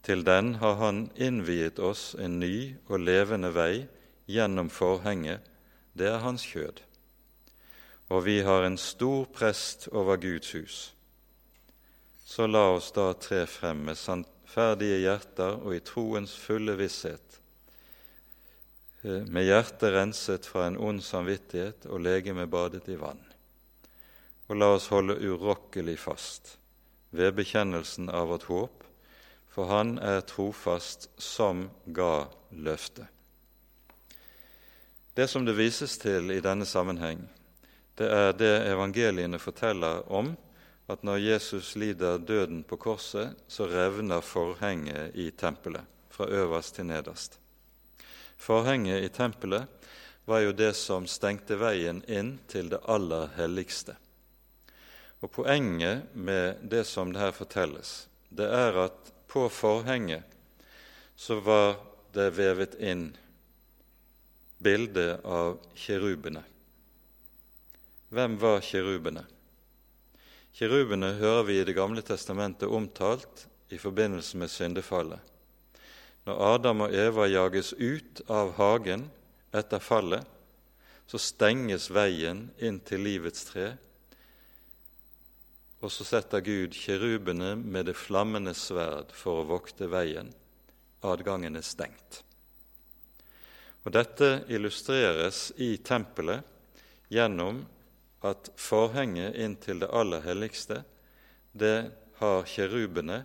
Til 0.00 0.24
den 0.24 0.54
har 0.62 0.80
Han 0.80 1.10
innviet 1.20 1.78
oss 1.78 2.14
en 2.18 2.40
ny 2.40 2.72
og 2.88 3.04
levende 3.04 3.52
vei 3.52 3.86
gjennom 4.24 4.72
forhenget, 4.72 5.44
det 5.92 6.08
er 6.08 6.24
Hans 6.24 6.48
kjød. 6.48 6.80
og 8.08 8.24
vi 8.24 8.40
har 8.40 8.64
en 8.64 8.78
stor 8.78 9.24
prest 9.24 9.88
over 9.92 10.16
Guds 10.16 10.54
hus. 10.54 10.94
Så 12.24 12.46
la 12.46 12.70
oss 12.72 12.92
da 12.92 13.12
tre 13.12 13.46
frem 13.46 13.84
med 13.84 13.98
sannferdige 14.50 14.98
hjerter 15.04 15.60
og 15.62 15.74
i 15.76 15.80
troens 15.80 16.32
fulle 16.34 16.74
visshet, 16.74 17.38
eh, 19.04 19.22
med 19.30 19.44
hjertet 19.46 19.94
renset 19.94 20.46
fra 20.46 20.66
en 20.66 20.76
ond 20.76 21.02
samvittighet 21.02 21.86
og 21.86 22.00
legeme 22.00 22.46
badet 22.46 22.88
i 22.88 22.96
vann. 22.98 23.20
Og 24.48 24.56
la 24.56 24.74
oss 24.74 24.88
holde 24.90 25.14
urokkelig 25.14 25.98
fast 25.98 26.58
ved 27.12 27.34
bekjennelsen 27.34 28.10
av 28.10 28.28
vårt 28.28 28.48
håp, 28.48 28.84
for 29.50 29.66
Han 29.66 29.98
er 29.98 30.20
trofast 30.20 31.08
som 31.18 31.70
ga 31.86 32.26
løftet. 32.50 33.06
Det 35.14 35.28
som 35.28 35.44
det 35.44 35.54
vises 35.54 35.98
til 35.98 36.30
i 36.30 36.40
denne 36.40 36.64
sammenheng, 36.66 37.28
det 37.98 38.06
er 38.06 38.32
det 38.32 38.66
evangeliene 38.66 39.38
forteller 39.38 40.02
om, 40.10 40.36
at 40.90 41.04
når 41.06 41.22
Jesus 41.22 41.74
lider 41.78 42.18
døden 42.18 42.64
på 42.66 42.76
korset, 42.80 43.36
så 43.48 43.68
revner 43.70 44.20
forhenget 44.24 45.14
i 45.14 45.30
tempelet, 45.30 45.86
fra 46.10 46.26
øverst 46.26 46.74
til 46.74 46.88
nederst. 46.90 47.38
Forhenget 48.36 49.04
i 49.04 49.08
tempelet 49.08 49.66
var 50.26 50.42
jo 50.42 50.52
det 50.52 50.72
som 50.76 51.06
stengte 51.06 51.56
veien 51.60 52.02
inn 52.10 52.36
til 52.50 52.70
det 52.72 52.82
aller 52.90 53.30
helligste. 53.36 53.94
Og 55.20 55.30
Poenget 55.30 56.14
med 56.14 56.62
det 56.62 56.84
som 56.88 57.12
det 57.12 57.20
her 57.20 57.34
fortelles, 57.36 58.08
det 58.30 58.46
er 58.46 58.78
at 58.86 59.12
på 59.30 59.48
forhenget 59.48 60.22
så 61.16 61.38
var 61.44 61.76
det 62.14 62.30
vevet 62.34 62.74
inn 62.80 63.10
bilde 64.58 65.20
av 65.24 65.58
kirubene. 65.76 66.42
Hvem 68.10 68.38
var 68.40 68.64
kjerubene? 68.64 69.22
Kjerubene 70.56 71.12
hører 71.20 71.44
vi 71.48 71.58
i 71.60 71.64
Det 71.64 71.76
gamle 71.76 72.02
testamentet 72.02 72.68
omtalt 72.68 73.46
i 73.70 73.78
forbindelse 73.78 74.36
med 74.36 74.50
syndefallet. 74.50 75.20
Når 76.26 76.42
Adam 76.54 76.86
og 76.86 76.94
Eva 76.94 77.28
jages 77.30 77.72
ut 77.78 78.20
av 78.28 78.54
hagen 78.58 79.06
etter 79.56 79.80
fallet, 79.82 80.26
så 81.10 81.18
stenges 81.18 81.88
veien 81.90 82.48
inn 82.62 82.78
til 82.86 83.02
livets 83.06 83.46
tre 83.48 83.72
og 85.80 85.88
så 85.92 86.04
setter 86.04 86.44
Gud 86.44 86.76
kjerubene 86.76 87.54
med 87.56 87.88
det 87.88 87.96
flammende 87.96 88.52
sverd 88.56 89.14
for 89.16 89.40
å 89.40 89.48
vokte 89.48 89.88
veien. 89.88 90.28
Adgangen 91.00 91.56
er 91.56 91.64
stengt. 91.64 92.20
Og 93.86 93.94
Dette 93.96 94.42
illustreres 94.52 95.48
i 95.56 95.72
tempelet 95.80 96.44
gjennom 97.08 97.62
at 98.20 98.50
forhenget 98.56 99.36
inn 99.36 99.56
til 99.56 99.80
det 99.80 99.90
aller 99.92 100.20
helligste, 100.24 100.82
det 101.52 101.90
har 102.20 102.46
kjerubene 102.46 103.24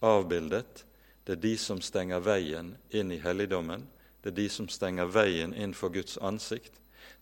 avbildet. 0.00 0.84
Det 1.24 1.36
er 1.36 1.42
de 1.42 1.54
som 1.58 1.80
stenger 1.82 2.22
veien 2.22 2.76
inn 2.94 3.10
i 3.12 3.20
helligdommen. 3.20 3.86
Det 4.22 4.30
er 4.32 4.38
de 4.38 4.48
som 4.50 4.68
stenger 4.70 5.10
veien 5.10 5.54
inn 5.54 5.74
for 5.74 5.90
Guds 5.94 6.18
ansikt. 6.18 6.72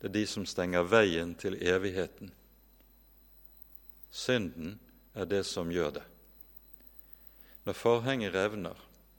Det 0.01 0.11
er 0.11 0.17
de 0.19 0.25
som 0.29 0.47
stenger 0.47 0.85
veien 0.85 1.35
til 1.41 1.57
evigheten. 1.65 2.33
Synden 4.13 4.79
er 5.15 5.25
det 5.25 5.45
som 5.49 5.73
gjør 5.73 5.97
det. 5.99 6.05
Når 7.65 7.73
forhenget 7.73 8.35
revner, 8.35 8.77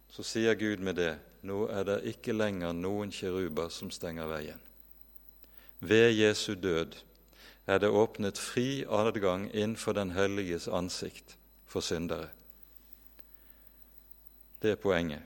så 0.10 0.24
sier 0.24 0.54
Gud 0.54 0.84
med 0.86 1.02
det 1.02 1.16
nå 1.46 1.66
er 1.70 1.84
det 1.86 1.98
ikke 2.10 2.34
lenger 2.34 2.74
noen 2.74 3.12
kjeruber 3.14 3.70
som 3.74 3.92
stenger 3.94 4.30
veien. 4.30 4.62
Ved 5.80 6.14
Jesu 6.16 6.56
død 6.56 6.96
er 7.66 7.80
det 7.82 7.90
åpnet 7.90 8.38
fri 8.38 8.86
adgang 8.90 9.48
innenfor 9.54 9.94
Den 9.94 10.12
helliges 10.12 10.68
ansikt 10.68 11.38
for 11.68 11.82
syndere. 11.82 12.30
Det 14.62 14.72
er 14.72 14.82
poenget. 14.82 15.22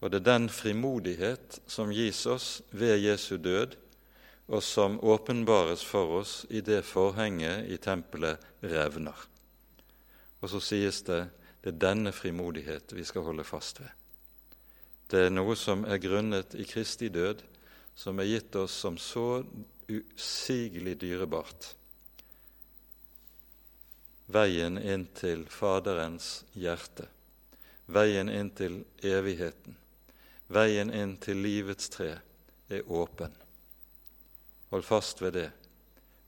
Og 0.00 0.10
det 0.10 0.20
er 0.20 0.38
den 0.38 0.48
frimodighet 0.48 1.60
som 1.66 1.92
gis 1.92 2.26
oss 2.26 2.62
ved 2.70 2.98
Jesu 3.02 3.36
død, 3.36 3.76
og 4.48 4.62
som 4.62 5.00
åpenbares 5.04 5.84
for 5.84 6.20
oss 6.20 6.46
i 6.50 6.60
det 6.60 6.84
forhenget 6.84 7.68
i 7.68 7.76
tempelet 7.76 8.38
revner. 8.62 9.26
Og 10.40 10.50
så 10.50 10.60
sies 10.60 11.02
det 11.02 11.26
det 11.64 11.74
er 11.74 11.80
denne 11.82 12.12
frimodighet 12.14 12.94
vi 12.94 13.04
skal 13.04 13.26
holde 13.26 13.44
fast 13.44 13.80
ved. 13.82 13.90
Det 15.10 15.24
er 15.26 15.32
noe 15.32 15.56
som 15.56 15.82
er 15.84 15.98
grunnet 16.00 16.54
i 16.54 16.64
Kristi 16.68 17.08
død, 17.08 17.42
som 17.98 18.20
er 18.20 18.28
gitt 18.30 18.56
oss 18.56 18.76
som 18.78 18.98
så 19.00 19.42
usigelig 19.88 20.98
dyrebart. 21.00 21.74
Veien 24.28 24.76
inn 24.78 25.06
til 25.16 25.46
Faderens 25.48 26.42
hjerte, 26.52 27.06
veien 27.88 28.28
inn 28.28 28.50
til 28.52 28.82
evigheten, 29.00 29.76
veien 30.52 30.92
inn 30.92 31.16
til 31.22 31.40
livets 31.40 31.88
tre 31.94 32.10
er 32.68 32.90
åpen. 32.92 33.32
Hold 34.68 34.84
fast 34.84 35.22
ved 35.24 35.32
det, 35.32 35.48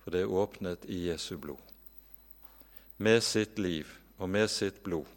for 0.00 0.16
det 0.16 0.24
er 0.24 0.32
åpnet 0.32 0.88
i 0.88 1.04
Jesu 1.10 1.36
blod. 1.36 1.60
Med 2.96 3.20
sitt 3.24 3.58
liv 3.60 3.88
og 4.16 4.28
med 4.32 4.48
sitt 4.52 4.82
blod 4.84 5.08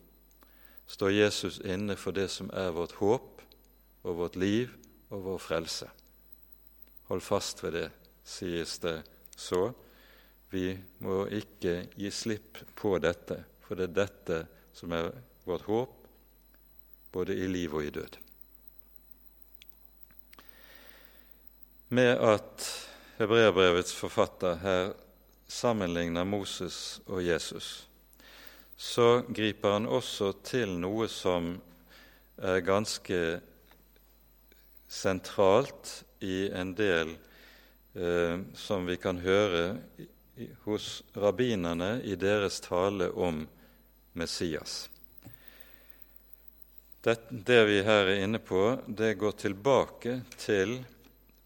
står 0.87 1.15
Jesus 1.15 1.59
inne 1.63 1.95
for 1.95 2.15
det 2.15 2.27
som 2.31 2.51
er 2.51 2.75
vårt 2.75 2.99
håp 2.99 3.41
og 4.03 4.17
vårt 4.19 4.35
liv 4.35 4.71
og 5.09 5.23
vår 5.23 5.39
frelse. 5.39 5.87
Hold 7.07 7.23
fast 7.23 7.63
ved 7.63 7.75
det, 7.79 7.89
sies 8.23 8.77
det 8.79 9.01
så. 9.35 9.71
Vi 10.49 10.71
må 11.03 11.25
ikke 11.33 11.87
gi 11.97 12.11
slipp 12.13 12.59
på 12.77 12.95
dette, 13.01 13.39
for 13.65 13.79
det 13.79 13.89
er 13.89 13.97
dette 14.03 14.41
som 14.75 14.93
er 14.93 15.09
vårt 15.47 15.65
håp, 15.67 15.95
både 17.13 17.35
i 17.37 17.47
liv 17.49 17.73
og 17.73 17.85
i 17.85 17.93
død. 17.93 18.19
Med 21.93 22.17
at 22.25 22.67
hebreerbrevets 23.19 23.93
forfatter 23.93 24.61
her 24.63 24.93
sammenligner 25.49 26.25
Moses 26.25 27.01
og 27.05 27.21
Jesus, 27.25 27.87
så 28.77 29.21
griper 29.29 29.75
han 29.75 29.85
også 29.85 30.31
til 30.45 30.73
noe 30.81 31.05
som 31.11 31.53
er 32.41 32.63
ganske 32.65 33.19
sentralt 34.89 35.99
i 36.25 36.47
en 36.53 36.73
del 36.77 37.13
eh, 37.93 38.39
som 38.53 38.85
vi 38.85 38.97
kan 38.97 39.19
høre 39.23 39.77
hos 40.63 41.03
rabbinerne 41.13 42.01
i 42.03 42.15
deres 42.15 42.59
tale 42.59 43.09
om 43.09 43.45
Messias. 44.13 44.89
Det, 47.03 47.17
det 47.29 47.59
vi 47.67 47.81
her 47.83 48.07
er 48.07 48.23
inne 48.23 48.39
på, 48.39 48.77
det 48.87 49.17
går 49.19 49.35
tilbake 49.41 50.21
til 50.39 50.77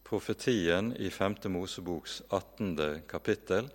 profetien 0.07 0.93
i 0.95 1.09
5. 1.09 1.35
Moseboks 1.51 2.21
18. 2.29 3.01
kapittel, 3.09 3.69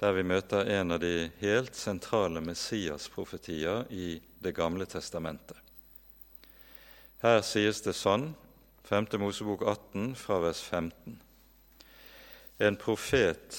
der 0.00 0.12
vi 0.16 0.24
møter 0.26 0.68
en 0.80 0.96
av 0.96 1.00
de 1.00 1.30
helt 1.40 1.76
sentrale 1.76 2.42
Messias-profetier 2.44 3.86
i 3.92 4.20
Det 4.40 4.54
gamle 4.56 4.86
testamentet. 4.88 5.56
Her 7.20 7.42
sies 7.44 7.82
det 7.84 7.92
sånn, 7.92 8.30
5. 8.88 9.10
Mosebok 9.20 9.60
18, 9.62 10.14
fra 10.16 10.38
vers 10.40 10.62
15. 10.64 11.18
En 12.60 12.76
profet 12.76 13.58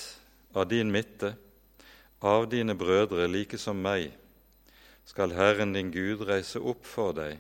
av 0.54 0.68
din 0.70 0.92
midte, 0.94 1.34
av 2.22 2.46
dine 2.50 2.76
brødre 2.78 3.26
like 3.28 3.58
som 3.58 3.80
meg, 3.82 4.12
skal 5.10 5.34
Herren 5.34 5.74
din 5.74 5.90
Gud 5.92 6.22
reise 6.30 6.62
opp 6.62 6.86
for 6.86 7.16
deg, 7.18 7.40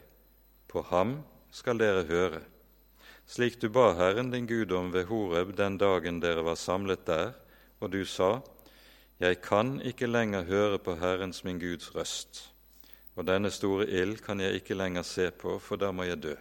på 0.68 0.82
ham 0.90 1.20
skal 1.54 1.78
dere 1.78 2.08
høre 2.10 2.42
slik 3.32 3.62
du 3.62 3.70
ba 3.70 3.94
Herren 3.96 4.32
din 4.32 4.48
Gud 4.48 4.72
om 4.72 4.92
ved 4.92 5.06
Horeb 5.08 5.56
den 5.56 5.78
dagen 5.78 6.20
dere 6.20 6.44
var 6.44 6.56
samlet 6.60 7.06
der, 7.06 7.34
og 7.80 7.92
du 7.92 8.06
sa:" 8.06 8.42
Jeg 9.20 9.42
kan 9.42 9.82
ikke 9.82 10.08
lenger 10.08 10.44
høre 10.44 10.80
på 10.80 10.96
Herrens 10.96 11.44
min 11.44 11.60
Guds 11.60 11.96
røst, 11.96 12.50
og 13.16 13.28
denne 13.28 13.52
store 13.52 13.88
ild 13.88 14.18
kan 14.26 14.40
jeg 14.40 14.54
ikke 14.54 14.74
lenger 14.76 15.02
se 15.04 15.32
på, 15.32 15.60
for 15.60 15.76
da 15.76 15.92
må 15.92 16.04
jeg 16.04 16.24
dø. 16.24 16.36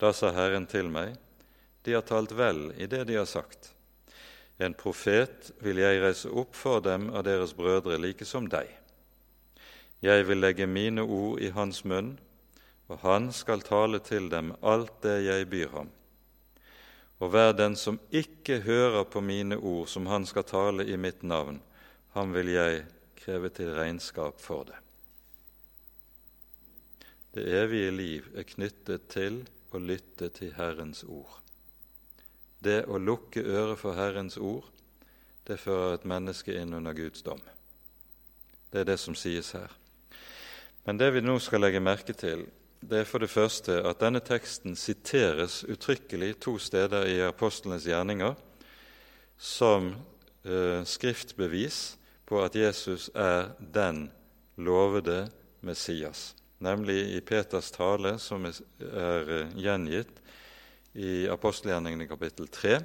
Da 0.00 0.12
sa 0.12 0.30
Herren 0.32 0.66
til 0.66 0.88
meg, 0.88 1.16
De 1.84 1.92
har 1.92 2.02
talt 2.02 2.32
vel 2.36 2.72
i 2.76 2.86
det 2.86 3.06
de 3.08 3.14
har 3.14 3.24
sagt. 3.24 3.72
En 4.60 4.74
profet 4.76 5.52
vil 5.64 5.80
jeg 5.80 6.02
reise 6.02 6.28
opp 6.28 6.56
for 6.56 6.82
dem 6.84 7.08
av 7.16 7.24
deres 7.24 7.54
brødre, 7.56 7.96
like 7.96 8.26
som 8.28 8.48
deg. 8.52 8.68
Jeg 10.04 10.26
vil 10.28 10.40
legge 10.40 10.66
mine 10.68 11.02
ord 11.04 11.40
i 11.40 11.48
hans 11.56 11.80
munn, 11.84 12.18
og 12.88 13.00
han 13.04 13.30
skal 13.32 13.64
tale 13.64 14.00
til 14.04 14.28
dem 14.32 14.52
alt 14.60 15.00
det 15.04 15.16
jeg 15.24 15.48
byr 15.48 15.72
ham. 15.76 15.90
Og 17.20 17.32
hver 17.32 17.52
den 17.52 17.76
som 17.76 18.00
ikke 18.10 18.60
hører 18.64 19.04
på 19.04 19.20
mine 19.20 19.56
ord 19.56 19.88
som 19.92 20.08
han 20.08 20.24
skal 20.28 20.44
tale 20.48 20.88
i 20.88 20.96
mitt 20.96 21.22
navn, 21.22 21.60
ham 22.16 22.32
vil 22.34 22.52
jeg 22.52 22.84
kreve 23.20 23.52
til 23.52 23.74
regnskap 23.76 24.40
for 24.40 24.64
det. 24.68 24.78
Det 27.34 27.44
evige 27.60 27.90
liv 27.94 28.30
er 28.34 28.48
knyttet 28.48 29.06
til 29.12 29.44
å 29.70 29.78
lytte 29.78 30.32
til 30.34 30.56
Herrens 30.56 31.04
ord. 31.04 31.36
Det 32.60 32.84
å 32.86 33.00
lukke 33.00 33.42
øret 33.42 33.80
for 33.80 33.96
Herrens 33.96 34.36
ord, 34.36 34.66
det 35.48 35.58
fører 35.60 35.96
et 35.96 36.06
menneske 36.08 36.54
inn 36.54 36.74
under 36.76 36.94
Guds 36.94 37.24
dom. 37.26 37.40
Det 38.70 38.82
er 38.82 38.90
det 38.92 38.98
som 39.00 39.16
sies 39.18 39.52
her. 39.56 39.72
Men 40.84 41.00
det 41.00 41.10
vi 41.14 41.22
nå 41.24 41.38
skal 41.42 41.64
legge 41.64 41.80
merke 41.82 42.14
til, 42.16 42.44
det 42.80 43.02
er 43.02 43.08
for 43.08 43.20
det 43.20 43.32
første 43.32 43.80
at 43.84 44.00
denne 44.00 44.22
teksten 44.24 44.76
siteres 44.78 45.60
uttrykkelig 45.68 46.38
to 46.40 46.56
steder 46.60 47.08
i 47.10 47.18
apostlenes 47.26 47.84
gjerninger 47.88 48.36
som 49.36 49.90
eh, 50.44 50.80
skriftbevis 50.88 51.80
på 52.28 52.40
at 52.44 52.56
Jesus 52.56 53.10
er 53.14 53.50
den 53.58 54.06
lovede 54.56 55.26
Messias, 55.60 56.34
nemlig 56.58 57.02
i 57.16 57.20
Peters 57.20 57.72
tale, 57.74 58.14
som 58.18 58.46
er, 58.46 59.50
gjengitt 59.56 60.20
i 60.94 61.28
apostelgjerningene 61.30 62.08
kapittel 62.10 62.48
3, 62.48 62.78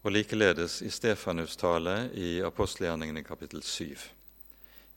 og 0.00 0.12
likeledes 0.14 0.80
i 0.82 0.90
Stefanus' 0.92 1.58
tale 1.60 2.10
i 2.16 2.38
apostelgjerningene 2.44 3.24
kapittel 3.26 3.62
7. 3.62 3.96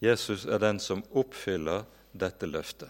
Jesus 0.03 0.45
er 0.45 0.61
den 0.63 0.79
som 0.79 1.03
oppfyller 1.11 1.83
dette 2.11 2.47
løftet. 2.47 2.89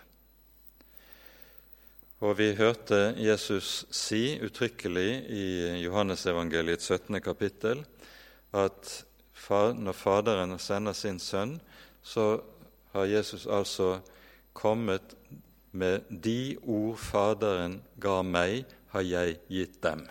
Og 2.23 2.37
vi 2.39 2.53
hørte 2.55 3.15
Jesus 3.19 3.83
si 3.91 4.37
uttrykkelig 4.39 5.09
i 5.27 5.47
Johannesevangeliets 5.83 6.87
17. 6.87 7.19
kapittel 7.21 7.83
at 8.55 8.93
når 9.51 9.97
Faderen 9.97 10.55
sender 10.59 10.95
sin 10.95 11.19
sønn, 11.19 11.57
så 12.03 12.37
har 12.93 13.09
Jesus 13.11 13.43
altså 13.45 13.97
kommet 14.53 15.17
med 15.74 16.05
de 16.09 16.55
ord 16.61 16.99
Faderen 17.01 17.80
ga 18.01 18.21
meg, 18.26 18.67
har 18.93 19.05
jeg 19.05 19.39
gitt 19.49 19.80
dem. 19.82 20.05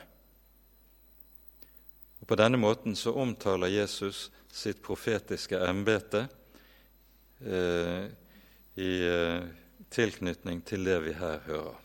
Og 2.21 2.27
På 2.27 2.39
denne 2.39 2.59
måten 2.59 2.97
så 2.99 3.15
omtaler 3.15 3.71
Jesus 3.71 4.29
sitt 4.53 4.83
profetiske 4.83 5.59
embete 5.63 6.27
eh, 7.47 8.11
i 8.75 8.93
eh, 9.07 9.47
tilknytning 9.91 10.61
til 10.67 10.85
det 10.87 10.99
vi 11.07 11.15
her 11.17 11.41
hører. 11.47 11.79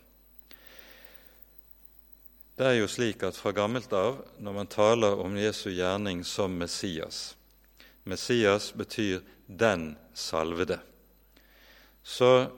Det 2.57 2.65
er 2.65 2.79
jo 2.79 2.89
slik 2.89 3.21
at 3.21 3.37
fra 3.37 3.53
gammelt 3.53 3.91
av, 3.93 4.23
når 4.41 4.53
man 4.55 4.69
taler 4.73 5.19
om 5.21 5.37
Jesu 5.37 5.69
gjerning 5.69 6.25
som 6.25 6.57
Messias 6.57 7.37
Messias 8.07 8.73
betyr 8.73 9.19
'den 9.47 9.97
salvede'. 10.15 10.79
Så 12.03 12.49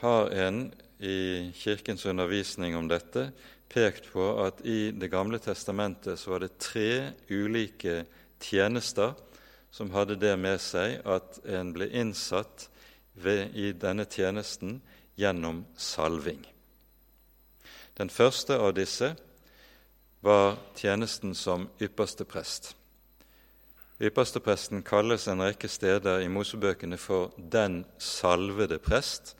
har 0.00 0.30
en 0.30 0.72
i 0.98 1.50
Kirkens 1.54 2.06
undervisning 2.06 2.76
om 2.76 2.88
dette 2.88 3.30
pekt 3.68 4.10
på 4.12 4.24
at 4.44 4.62
i 4.64 4.90
Det 4.90 5.10
gamle 5.10 5.38
testamentet 5.38 6.18
så 6.18 6.30
var 6.30 6.44
det 6.44 6.58
tre 6.58 7.12
ulike 7.30 8.04
tjenester 8.40 9.14
som 9.70 9.90
hadde 9.92 10.16
det 10.16 10.36
med 10.40 10.60
seg 10.62 11.02
at 11.04 11.40
en 11.44 11.72
ble 11.76 11.88
innsatt 11.92 12.68
ved, 13.14 13.52
i 13.56 13.72
denne 13.72 14.06
tjenesten 14.08 14.80
gjennom 15.16 15.64
salving. 15.76 16.40
Den 17.96 18.12
første 18.12 18.56
av 18.60 18.74
disse 18.76 19.14
var 20.24 20.56
tjenesten 20.76 21.34
som 21.36 21.68
ypperste 21.80 22.24
prest. 22.28 22.74
Ypperstepresten 23.96 24.82
kalles 24.84 25.24
en 25.28 25.40
rekke 25.40 25.68
steder 25.72 26.20
i 26.20 26.28
Mosebøkene 26.28 26.98
for 27.00 27.32
'den 27.36 27.84
salvede 27.98 28.78
prest', 28.78 29.34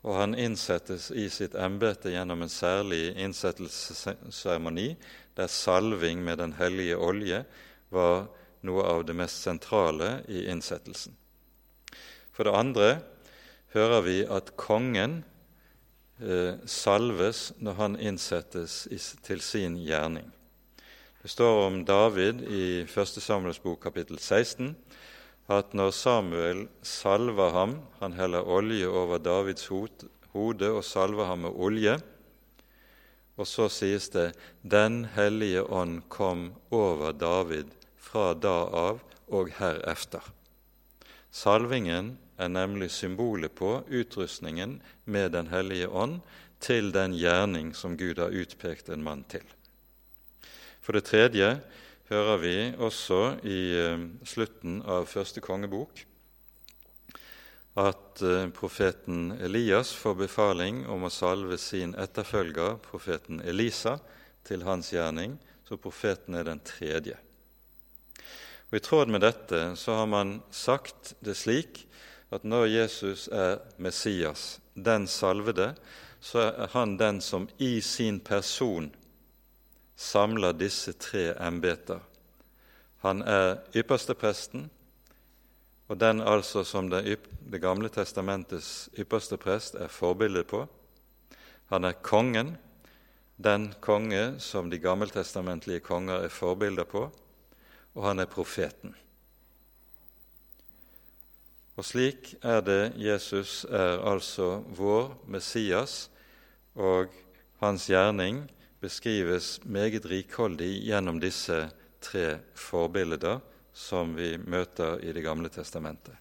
og 0.00 0.16
han 0.16 0.34
innsettes 0.38 1.10
i 1.12 1.26
sitt 1.32 1.54
embete 1.58 2.12
gjennom 2.14 2.42
en 2.42 2.52
særlig 2.52 3.10
innsettelsesseremoni, 3.20 4.94
der 5.36 5.46
salving 5.52 6.22
med 6.24 6.38
Den 6.38 6.52
hellige 6.56 6.96
olje 6.96 7.44
var 7.90 8.28
noe 8.64 8.84
av 8.84 9.04
det 9.04 9.16
mest 9.16 9.42
sentrale 9.44 10.22
i 10.28 10.46
innsettelsen. 10.48 11.16
For 12.32 12.48
det 12.48 12.56
andre 12.56 12.88
hører 13.74 14.00
vi 14.06 14.16
at 14.24 14.54
kongen 14.56 15.20
eh, 16.20 16.56
salves 16.64 17.50
når 17.60 17.78
han 17.80 17.96
innsettes 18.00 18.86
i, 18.90 18.96
til 18.96 19.40
sin 19.44 19.76
gjerning. 19.84 20.30
Det 21.20 21.30
står 21.30 21.66
om 21.66 21.82
David 21.84 22.40
i 22.48 22.64
1. 22.88 23.20
Samuels 23.20 23.60
bok 23.60 23.82
kapittel 23.84 24.18
16 24.18 24.72
at 25.48 25.74
når 25.74 25.90
Samuel 25.90 26.68
salver 26.82 27.50
ham, 27.50 27.78
han 28.00 28.12
heller 28.12 28.46
olje 28.46 28.86
over 28.86 29.18
Davids 29.18 29.66
hode 29.66 30.70
og 30.70 30.84
salver 30.84 31.26
ham 31.26 31.46
med 31.46 31.56
olje, 31.56 31.98
og 33.40 33.46
så 33.46 33.68
sies 33.72 34.08
det 34.08 34.34
'Den 34.62 35.04
hellige 35.16 35.62
ånd 35.62 36.02
kom 36.08 36.52
over 36.70 37.12
David 37.12 37.72
fra 37.96 38.34
da 38.34 38.68
av 38.68 39.00
og 39.28 39.48
herefter'. 39.48 40.30
Salvingen 41.30 42.18
er 42.38 42.48
nemlig 42.48 42.90
symbolet 42.90 43.54
på 43.54 43.84
utrustningen 43.88 44.80
med 45.04 45.32
Den 45.32 45.46
hellige 45.46 45.88
ånd 45.88 46.20
til 46.60 46.92
den 46.92 47.12
gjerning 47.12 47.74
som 47.74 47.96
Gud 47.96 48.18
har 48.18 48.34
utpekt 48.34 48.88
en 48.88 49.02
mann 49.02 49.24
til. 49.24 49.44
For 50.80 50.92
det 50.92 51.04
tredje 51.04 51.60
hører 52.10 52.38
vi 52.42 52.54
også 52.82 53.20
i 53.46 53.60
eh, 53.78 54.06
slutten 54.26 54.80
av 54.82 55.06
første 55.10 55.42
kongebok 55.44 56.02
at 57.78 58.22
eh, 58.26 58.48
profeten 58.50 59.30
Elias 59.38 59.92
får 59.94 60.16
befaling 60.24 60.82
om 60.90 61.06
å 61.06 61.12
salve 61.12 61.58
sin 61.58 61.94
etterfølger, 61.94 62.80
profeten 62.82 63.40
Elisa, 63.46 63.98
til 64.42 64.64
hans 64.66 64.90
gjerning, 64.90 65.36
så 65.68 65.78
profeten 65.78 66.34
er 66.34 66.48
den 66.48 66.62
tredje. 66.66 67.14
Og 68.70 68.78
I 68.78 68.82
tråd 68.82 69.10
med 69.12 69.22
dette 69.22 69.60
så 69.78 70.00
har 70.00 70.08
man 70.10 70.40
sagt 70.50 71.14
det 71.22 71.36
slik 71.38 71.84
at 72.34 72.46
når 72.46 72.70
Jesus 72.70 73.28
er 73.28 73.60
Messias, 73.82 74.58
den 74.74 75.06
salvede, 75.10 75.74
så 76.20 76.48
er 76.48 76.72
han 76.74 76.96
den 76.98 77.20
som 77.22 77.48
i 77.58 77.78
sin 77.84 78.20
person 78.20 78.90
samler 80.00 80.56
disse 80.56 80.94
tre 80.96 81.34
embeter. 81.36 82.00
Han 83.04 83.20
er 83.22 83.60
ypperstepresten, 83.76 84.70
og 85.90 85.98
den 86.00 86.22
altså 86.22 86.62
som 86.64 86.88
det, 86.90 87.18
det 87.52 87.60
gamle 87.60 87.90
testamentets 87.92 88.88
ypperste 88.98 89.36
prest 89.40 89.74
er 89.74 89.92
forbildet 89.92 90.46
på. 90.48 90.62
Han 91.72 91.84
er 91.84 91.98
kongen, 92.02 92.54
den 93.36 93.70
konge 93.80 94.38
som 94.40 94.70
de 94.70 94.78
gammeltestamentlige 94.78 95.80
konger 95.84 96.26
er 96.26 96.32
forbilder 96.32 96.84
på, 96.84 97.08
og 97.94 98.06
han 98.06 98.18
er 98.18 98.30
profeten. 98.30 98.94
Og 101.76 101.84
slik 101.84 102.34
er 102.42 102.60
det 102.60 102.92
Jesus 103.00 103.64
er 103.64 104.00
altså 104.04 104.60
vår 104.76 105.14
Messias, 105.26 106.10
og 106.74 107.08
hans 107.60 107.86
gjerning 107.88 108.44
beskrives 108.80 109.60
meget 109.64 110.06
rikholdig 110.08 110.70
gjennom 110.86 111.20
disse 111.20 111.68
tre 112.00 112.38
forbilder 112.56 113.40
som 113.72 114.14
vi 114.16 114.36
møter 114.38 114.98
i 115.04 115.12
Det 115.12 115.22
gamle 115.22 115.48
testamentet. 115.48 116.14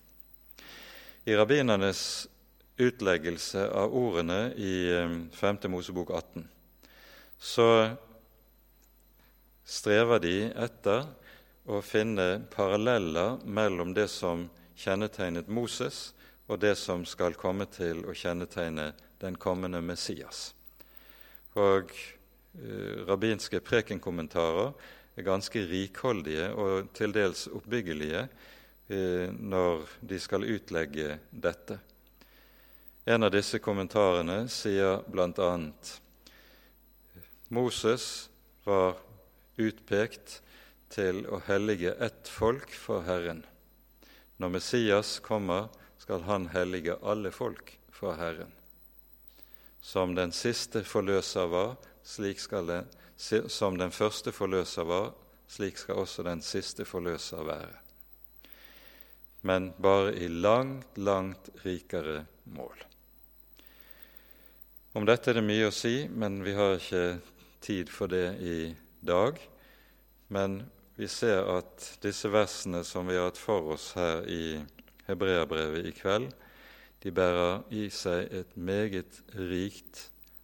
I 1.25 1.35
rabbinernes 1.35 2.27
utleggelse 2.79 3.65
av 3.69 3.95
ordene 3.95 4.53
i 4.55 4.75
5. 5.35 5.57
Eh, 5.63 5.69
Mosebok 5.69 6.09
18 6.09 6.47
så 7.39 7.95
strever 9.63 10.19
de 10.19 10.35
etter 10.51 11.05
å 11.69 11.81
finne 11.85 12.41
paralleller 12.51 13.37
mellom 13.45 13.93
det 13.93 14.07
som 14.11 14.47
kjennetegnet 14.79 15.47
Moses, 15.47 16.13
og 16.49 16.59
det 16.63 16.73
som 16.79 17.05
skal 17.05 17.37
komme 17.37 17.67
til 17.69 18.01
å 18.09 18.15
kjennetegne 18.15 18.89
den 19.21 19.35
kommende 19.37 19.81
Messias. 19.85 20.49
Og 21.53 21.93
rabbinske 23.07 23.59
prekenkommentarer 23.63 24.73
er 25.19 25.27
ganske 25.27 25.61
rikholdige 25.67 26.49
og 26.55 26.89
til 26.95 27.13
dels 27.15 27.47
oppbyggelige 27.51 28.23
eh, 28.89 29.27
når 29.31 29.85
de 30.01 30.19
skal 30.19 30.47
utlegge 30.47 31.17
dette. 31.31 31.79
En 33.09 33.25
av 33.25 33.33
disse 33.33 33.59
kommentarene 33.63 34.43
sier 34.51 35.01
bl.a.: 35.09 35.51
Moses 37.49 38.29
var 38.65 38.99
utpekt 39.57 40.39
til 40.93 41.25
å 41.27 41.41
hellige 41.47 41.95
ett 41.99 42.29
folk 42.29 42.71
for 42.73 43.05
Herren. 43.07 43.43
Når 44.37 44.55
Messias 44.55 45.17
kommer, 45.19 45.67
skal 45.99 46.23
han 46.29 46.47
hellige 46.53 46.95
alle 47.03 47.31
folk 47.31 47.73
for 47.91 48.15
Herren. 48.17 48.51
Som 49.81 50.15
den 50.15 50.31
siste 50.35 50.83
forløser 50.83 51.49
var, 51.51 51.75
slik 52.09 52.41
skal 52.41 52.69
det, 52.69 52.81
som 53.51 53.77
den 53.77 53.91
første 53.93 54.33
forløser 54.33 54.87
var, 54.89 55.11
slik 55.49 55.77
skal 55.77 56.01
også 56.01 56.25
den 56.25 56.41
siste 56.45 56.85
forløser 56.85 57.45
være. 57.45 57.75
Men 59.41 59.71
bare 59.81 60.15
i 60.17 60.27
langt, 60.27 60.97
langt 60.97 61.49
rikere 61.65 62.25
mål. 62.43 62.85
Om 64.97 65.05
dette 65.05 65.29
er 65.31 65.37
det 65.37 65.45
mye 65.45 65.69
å 65.69 65.75
si, 65.75 66.09
men 66.09 66.41
vi 66.43 66.55
har 66.57 66.75
ikke 66.79 67.19
tid 67.61 67.91
for 67.93 68.11
det 68.11 68.33
i 68.41 68.73
dag. 69.05 69.37
Men 70.33 70.63
vi 70.97 71.07
ser 71.07 71.45
at 71.53 71.85
disse 72.03 72.31
versene 72.33 72.81
som 72.83 73.07
vi 73.07 73.15
har 73.15 73.29
hatt 73.29 73.39
for 73.39 73.75
oss 73.75 73.91
her 73.95 74.25
i 74.27 74.59
Hebreabrevet 75.07 75.87
i 75.87 75.93
kveld, 75.95 76.31
de 76.99 77.13
bærer 77.15 77.61
i 77.71 77.85
seg 77.93 78.33
et 78.35 78.57
meget 78.59 79.21
rikt 79.37 80.09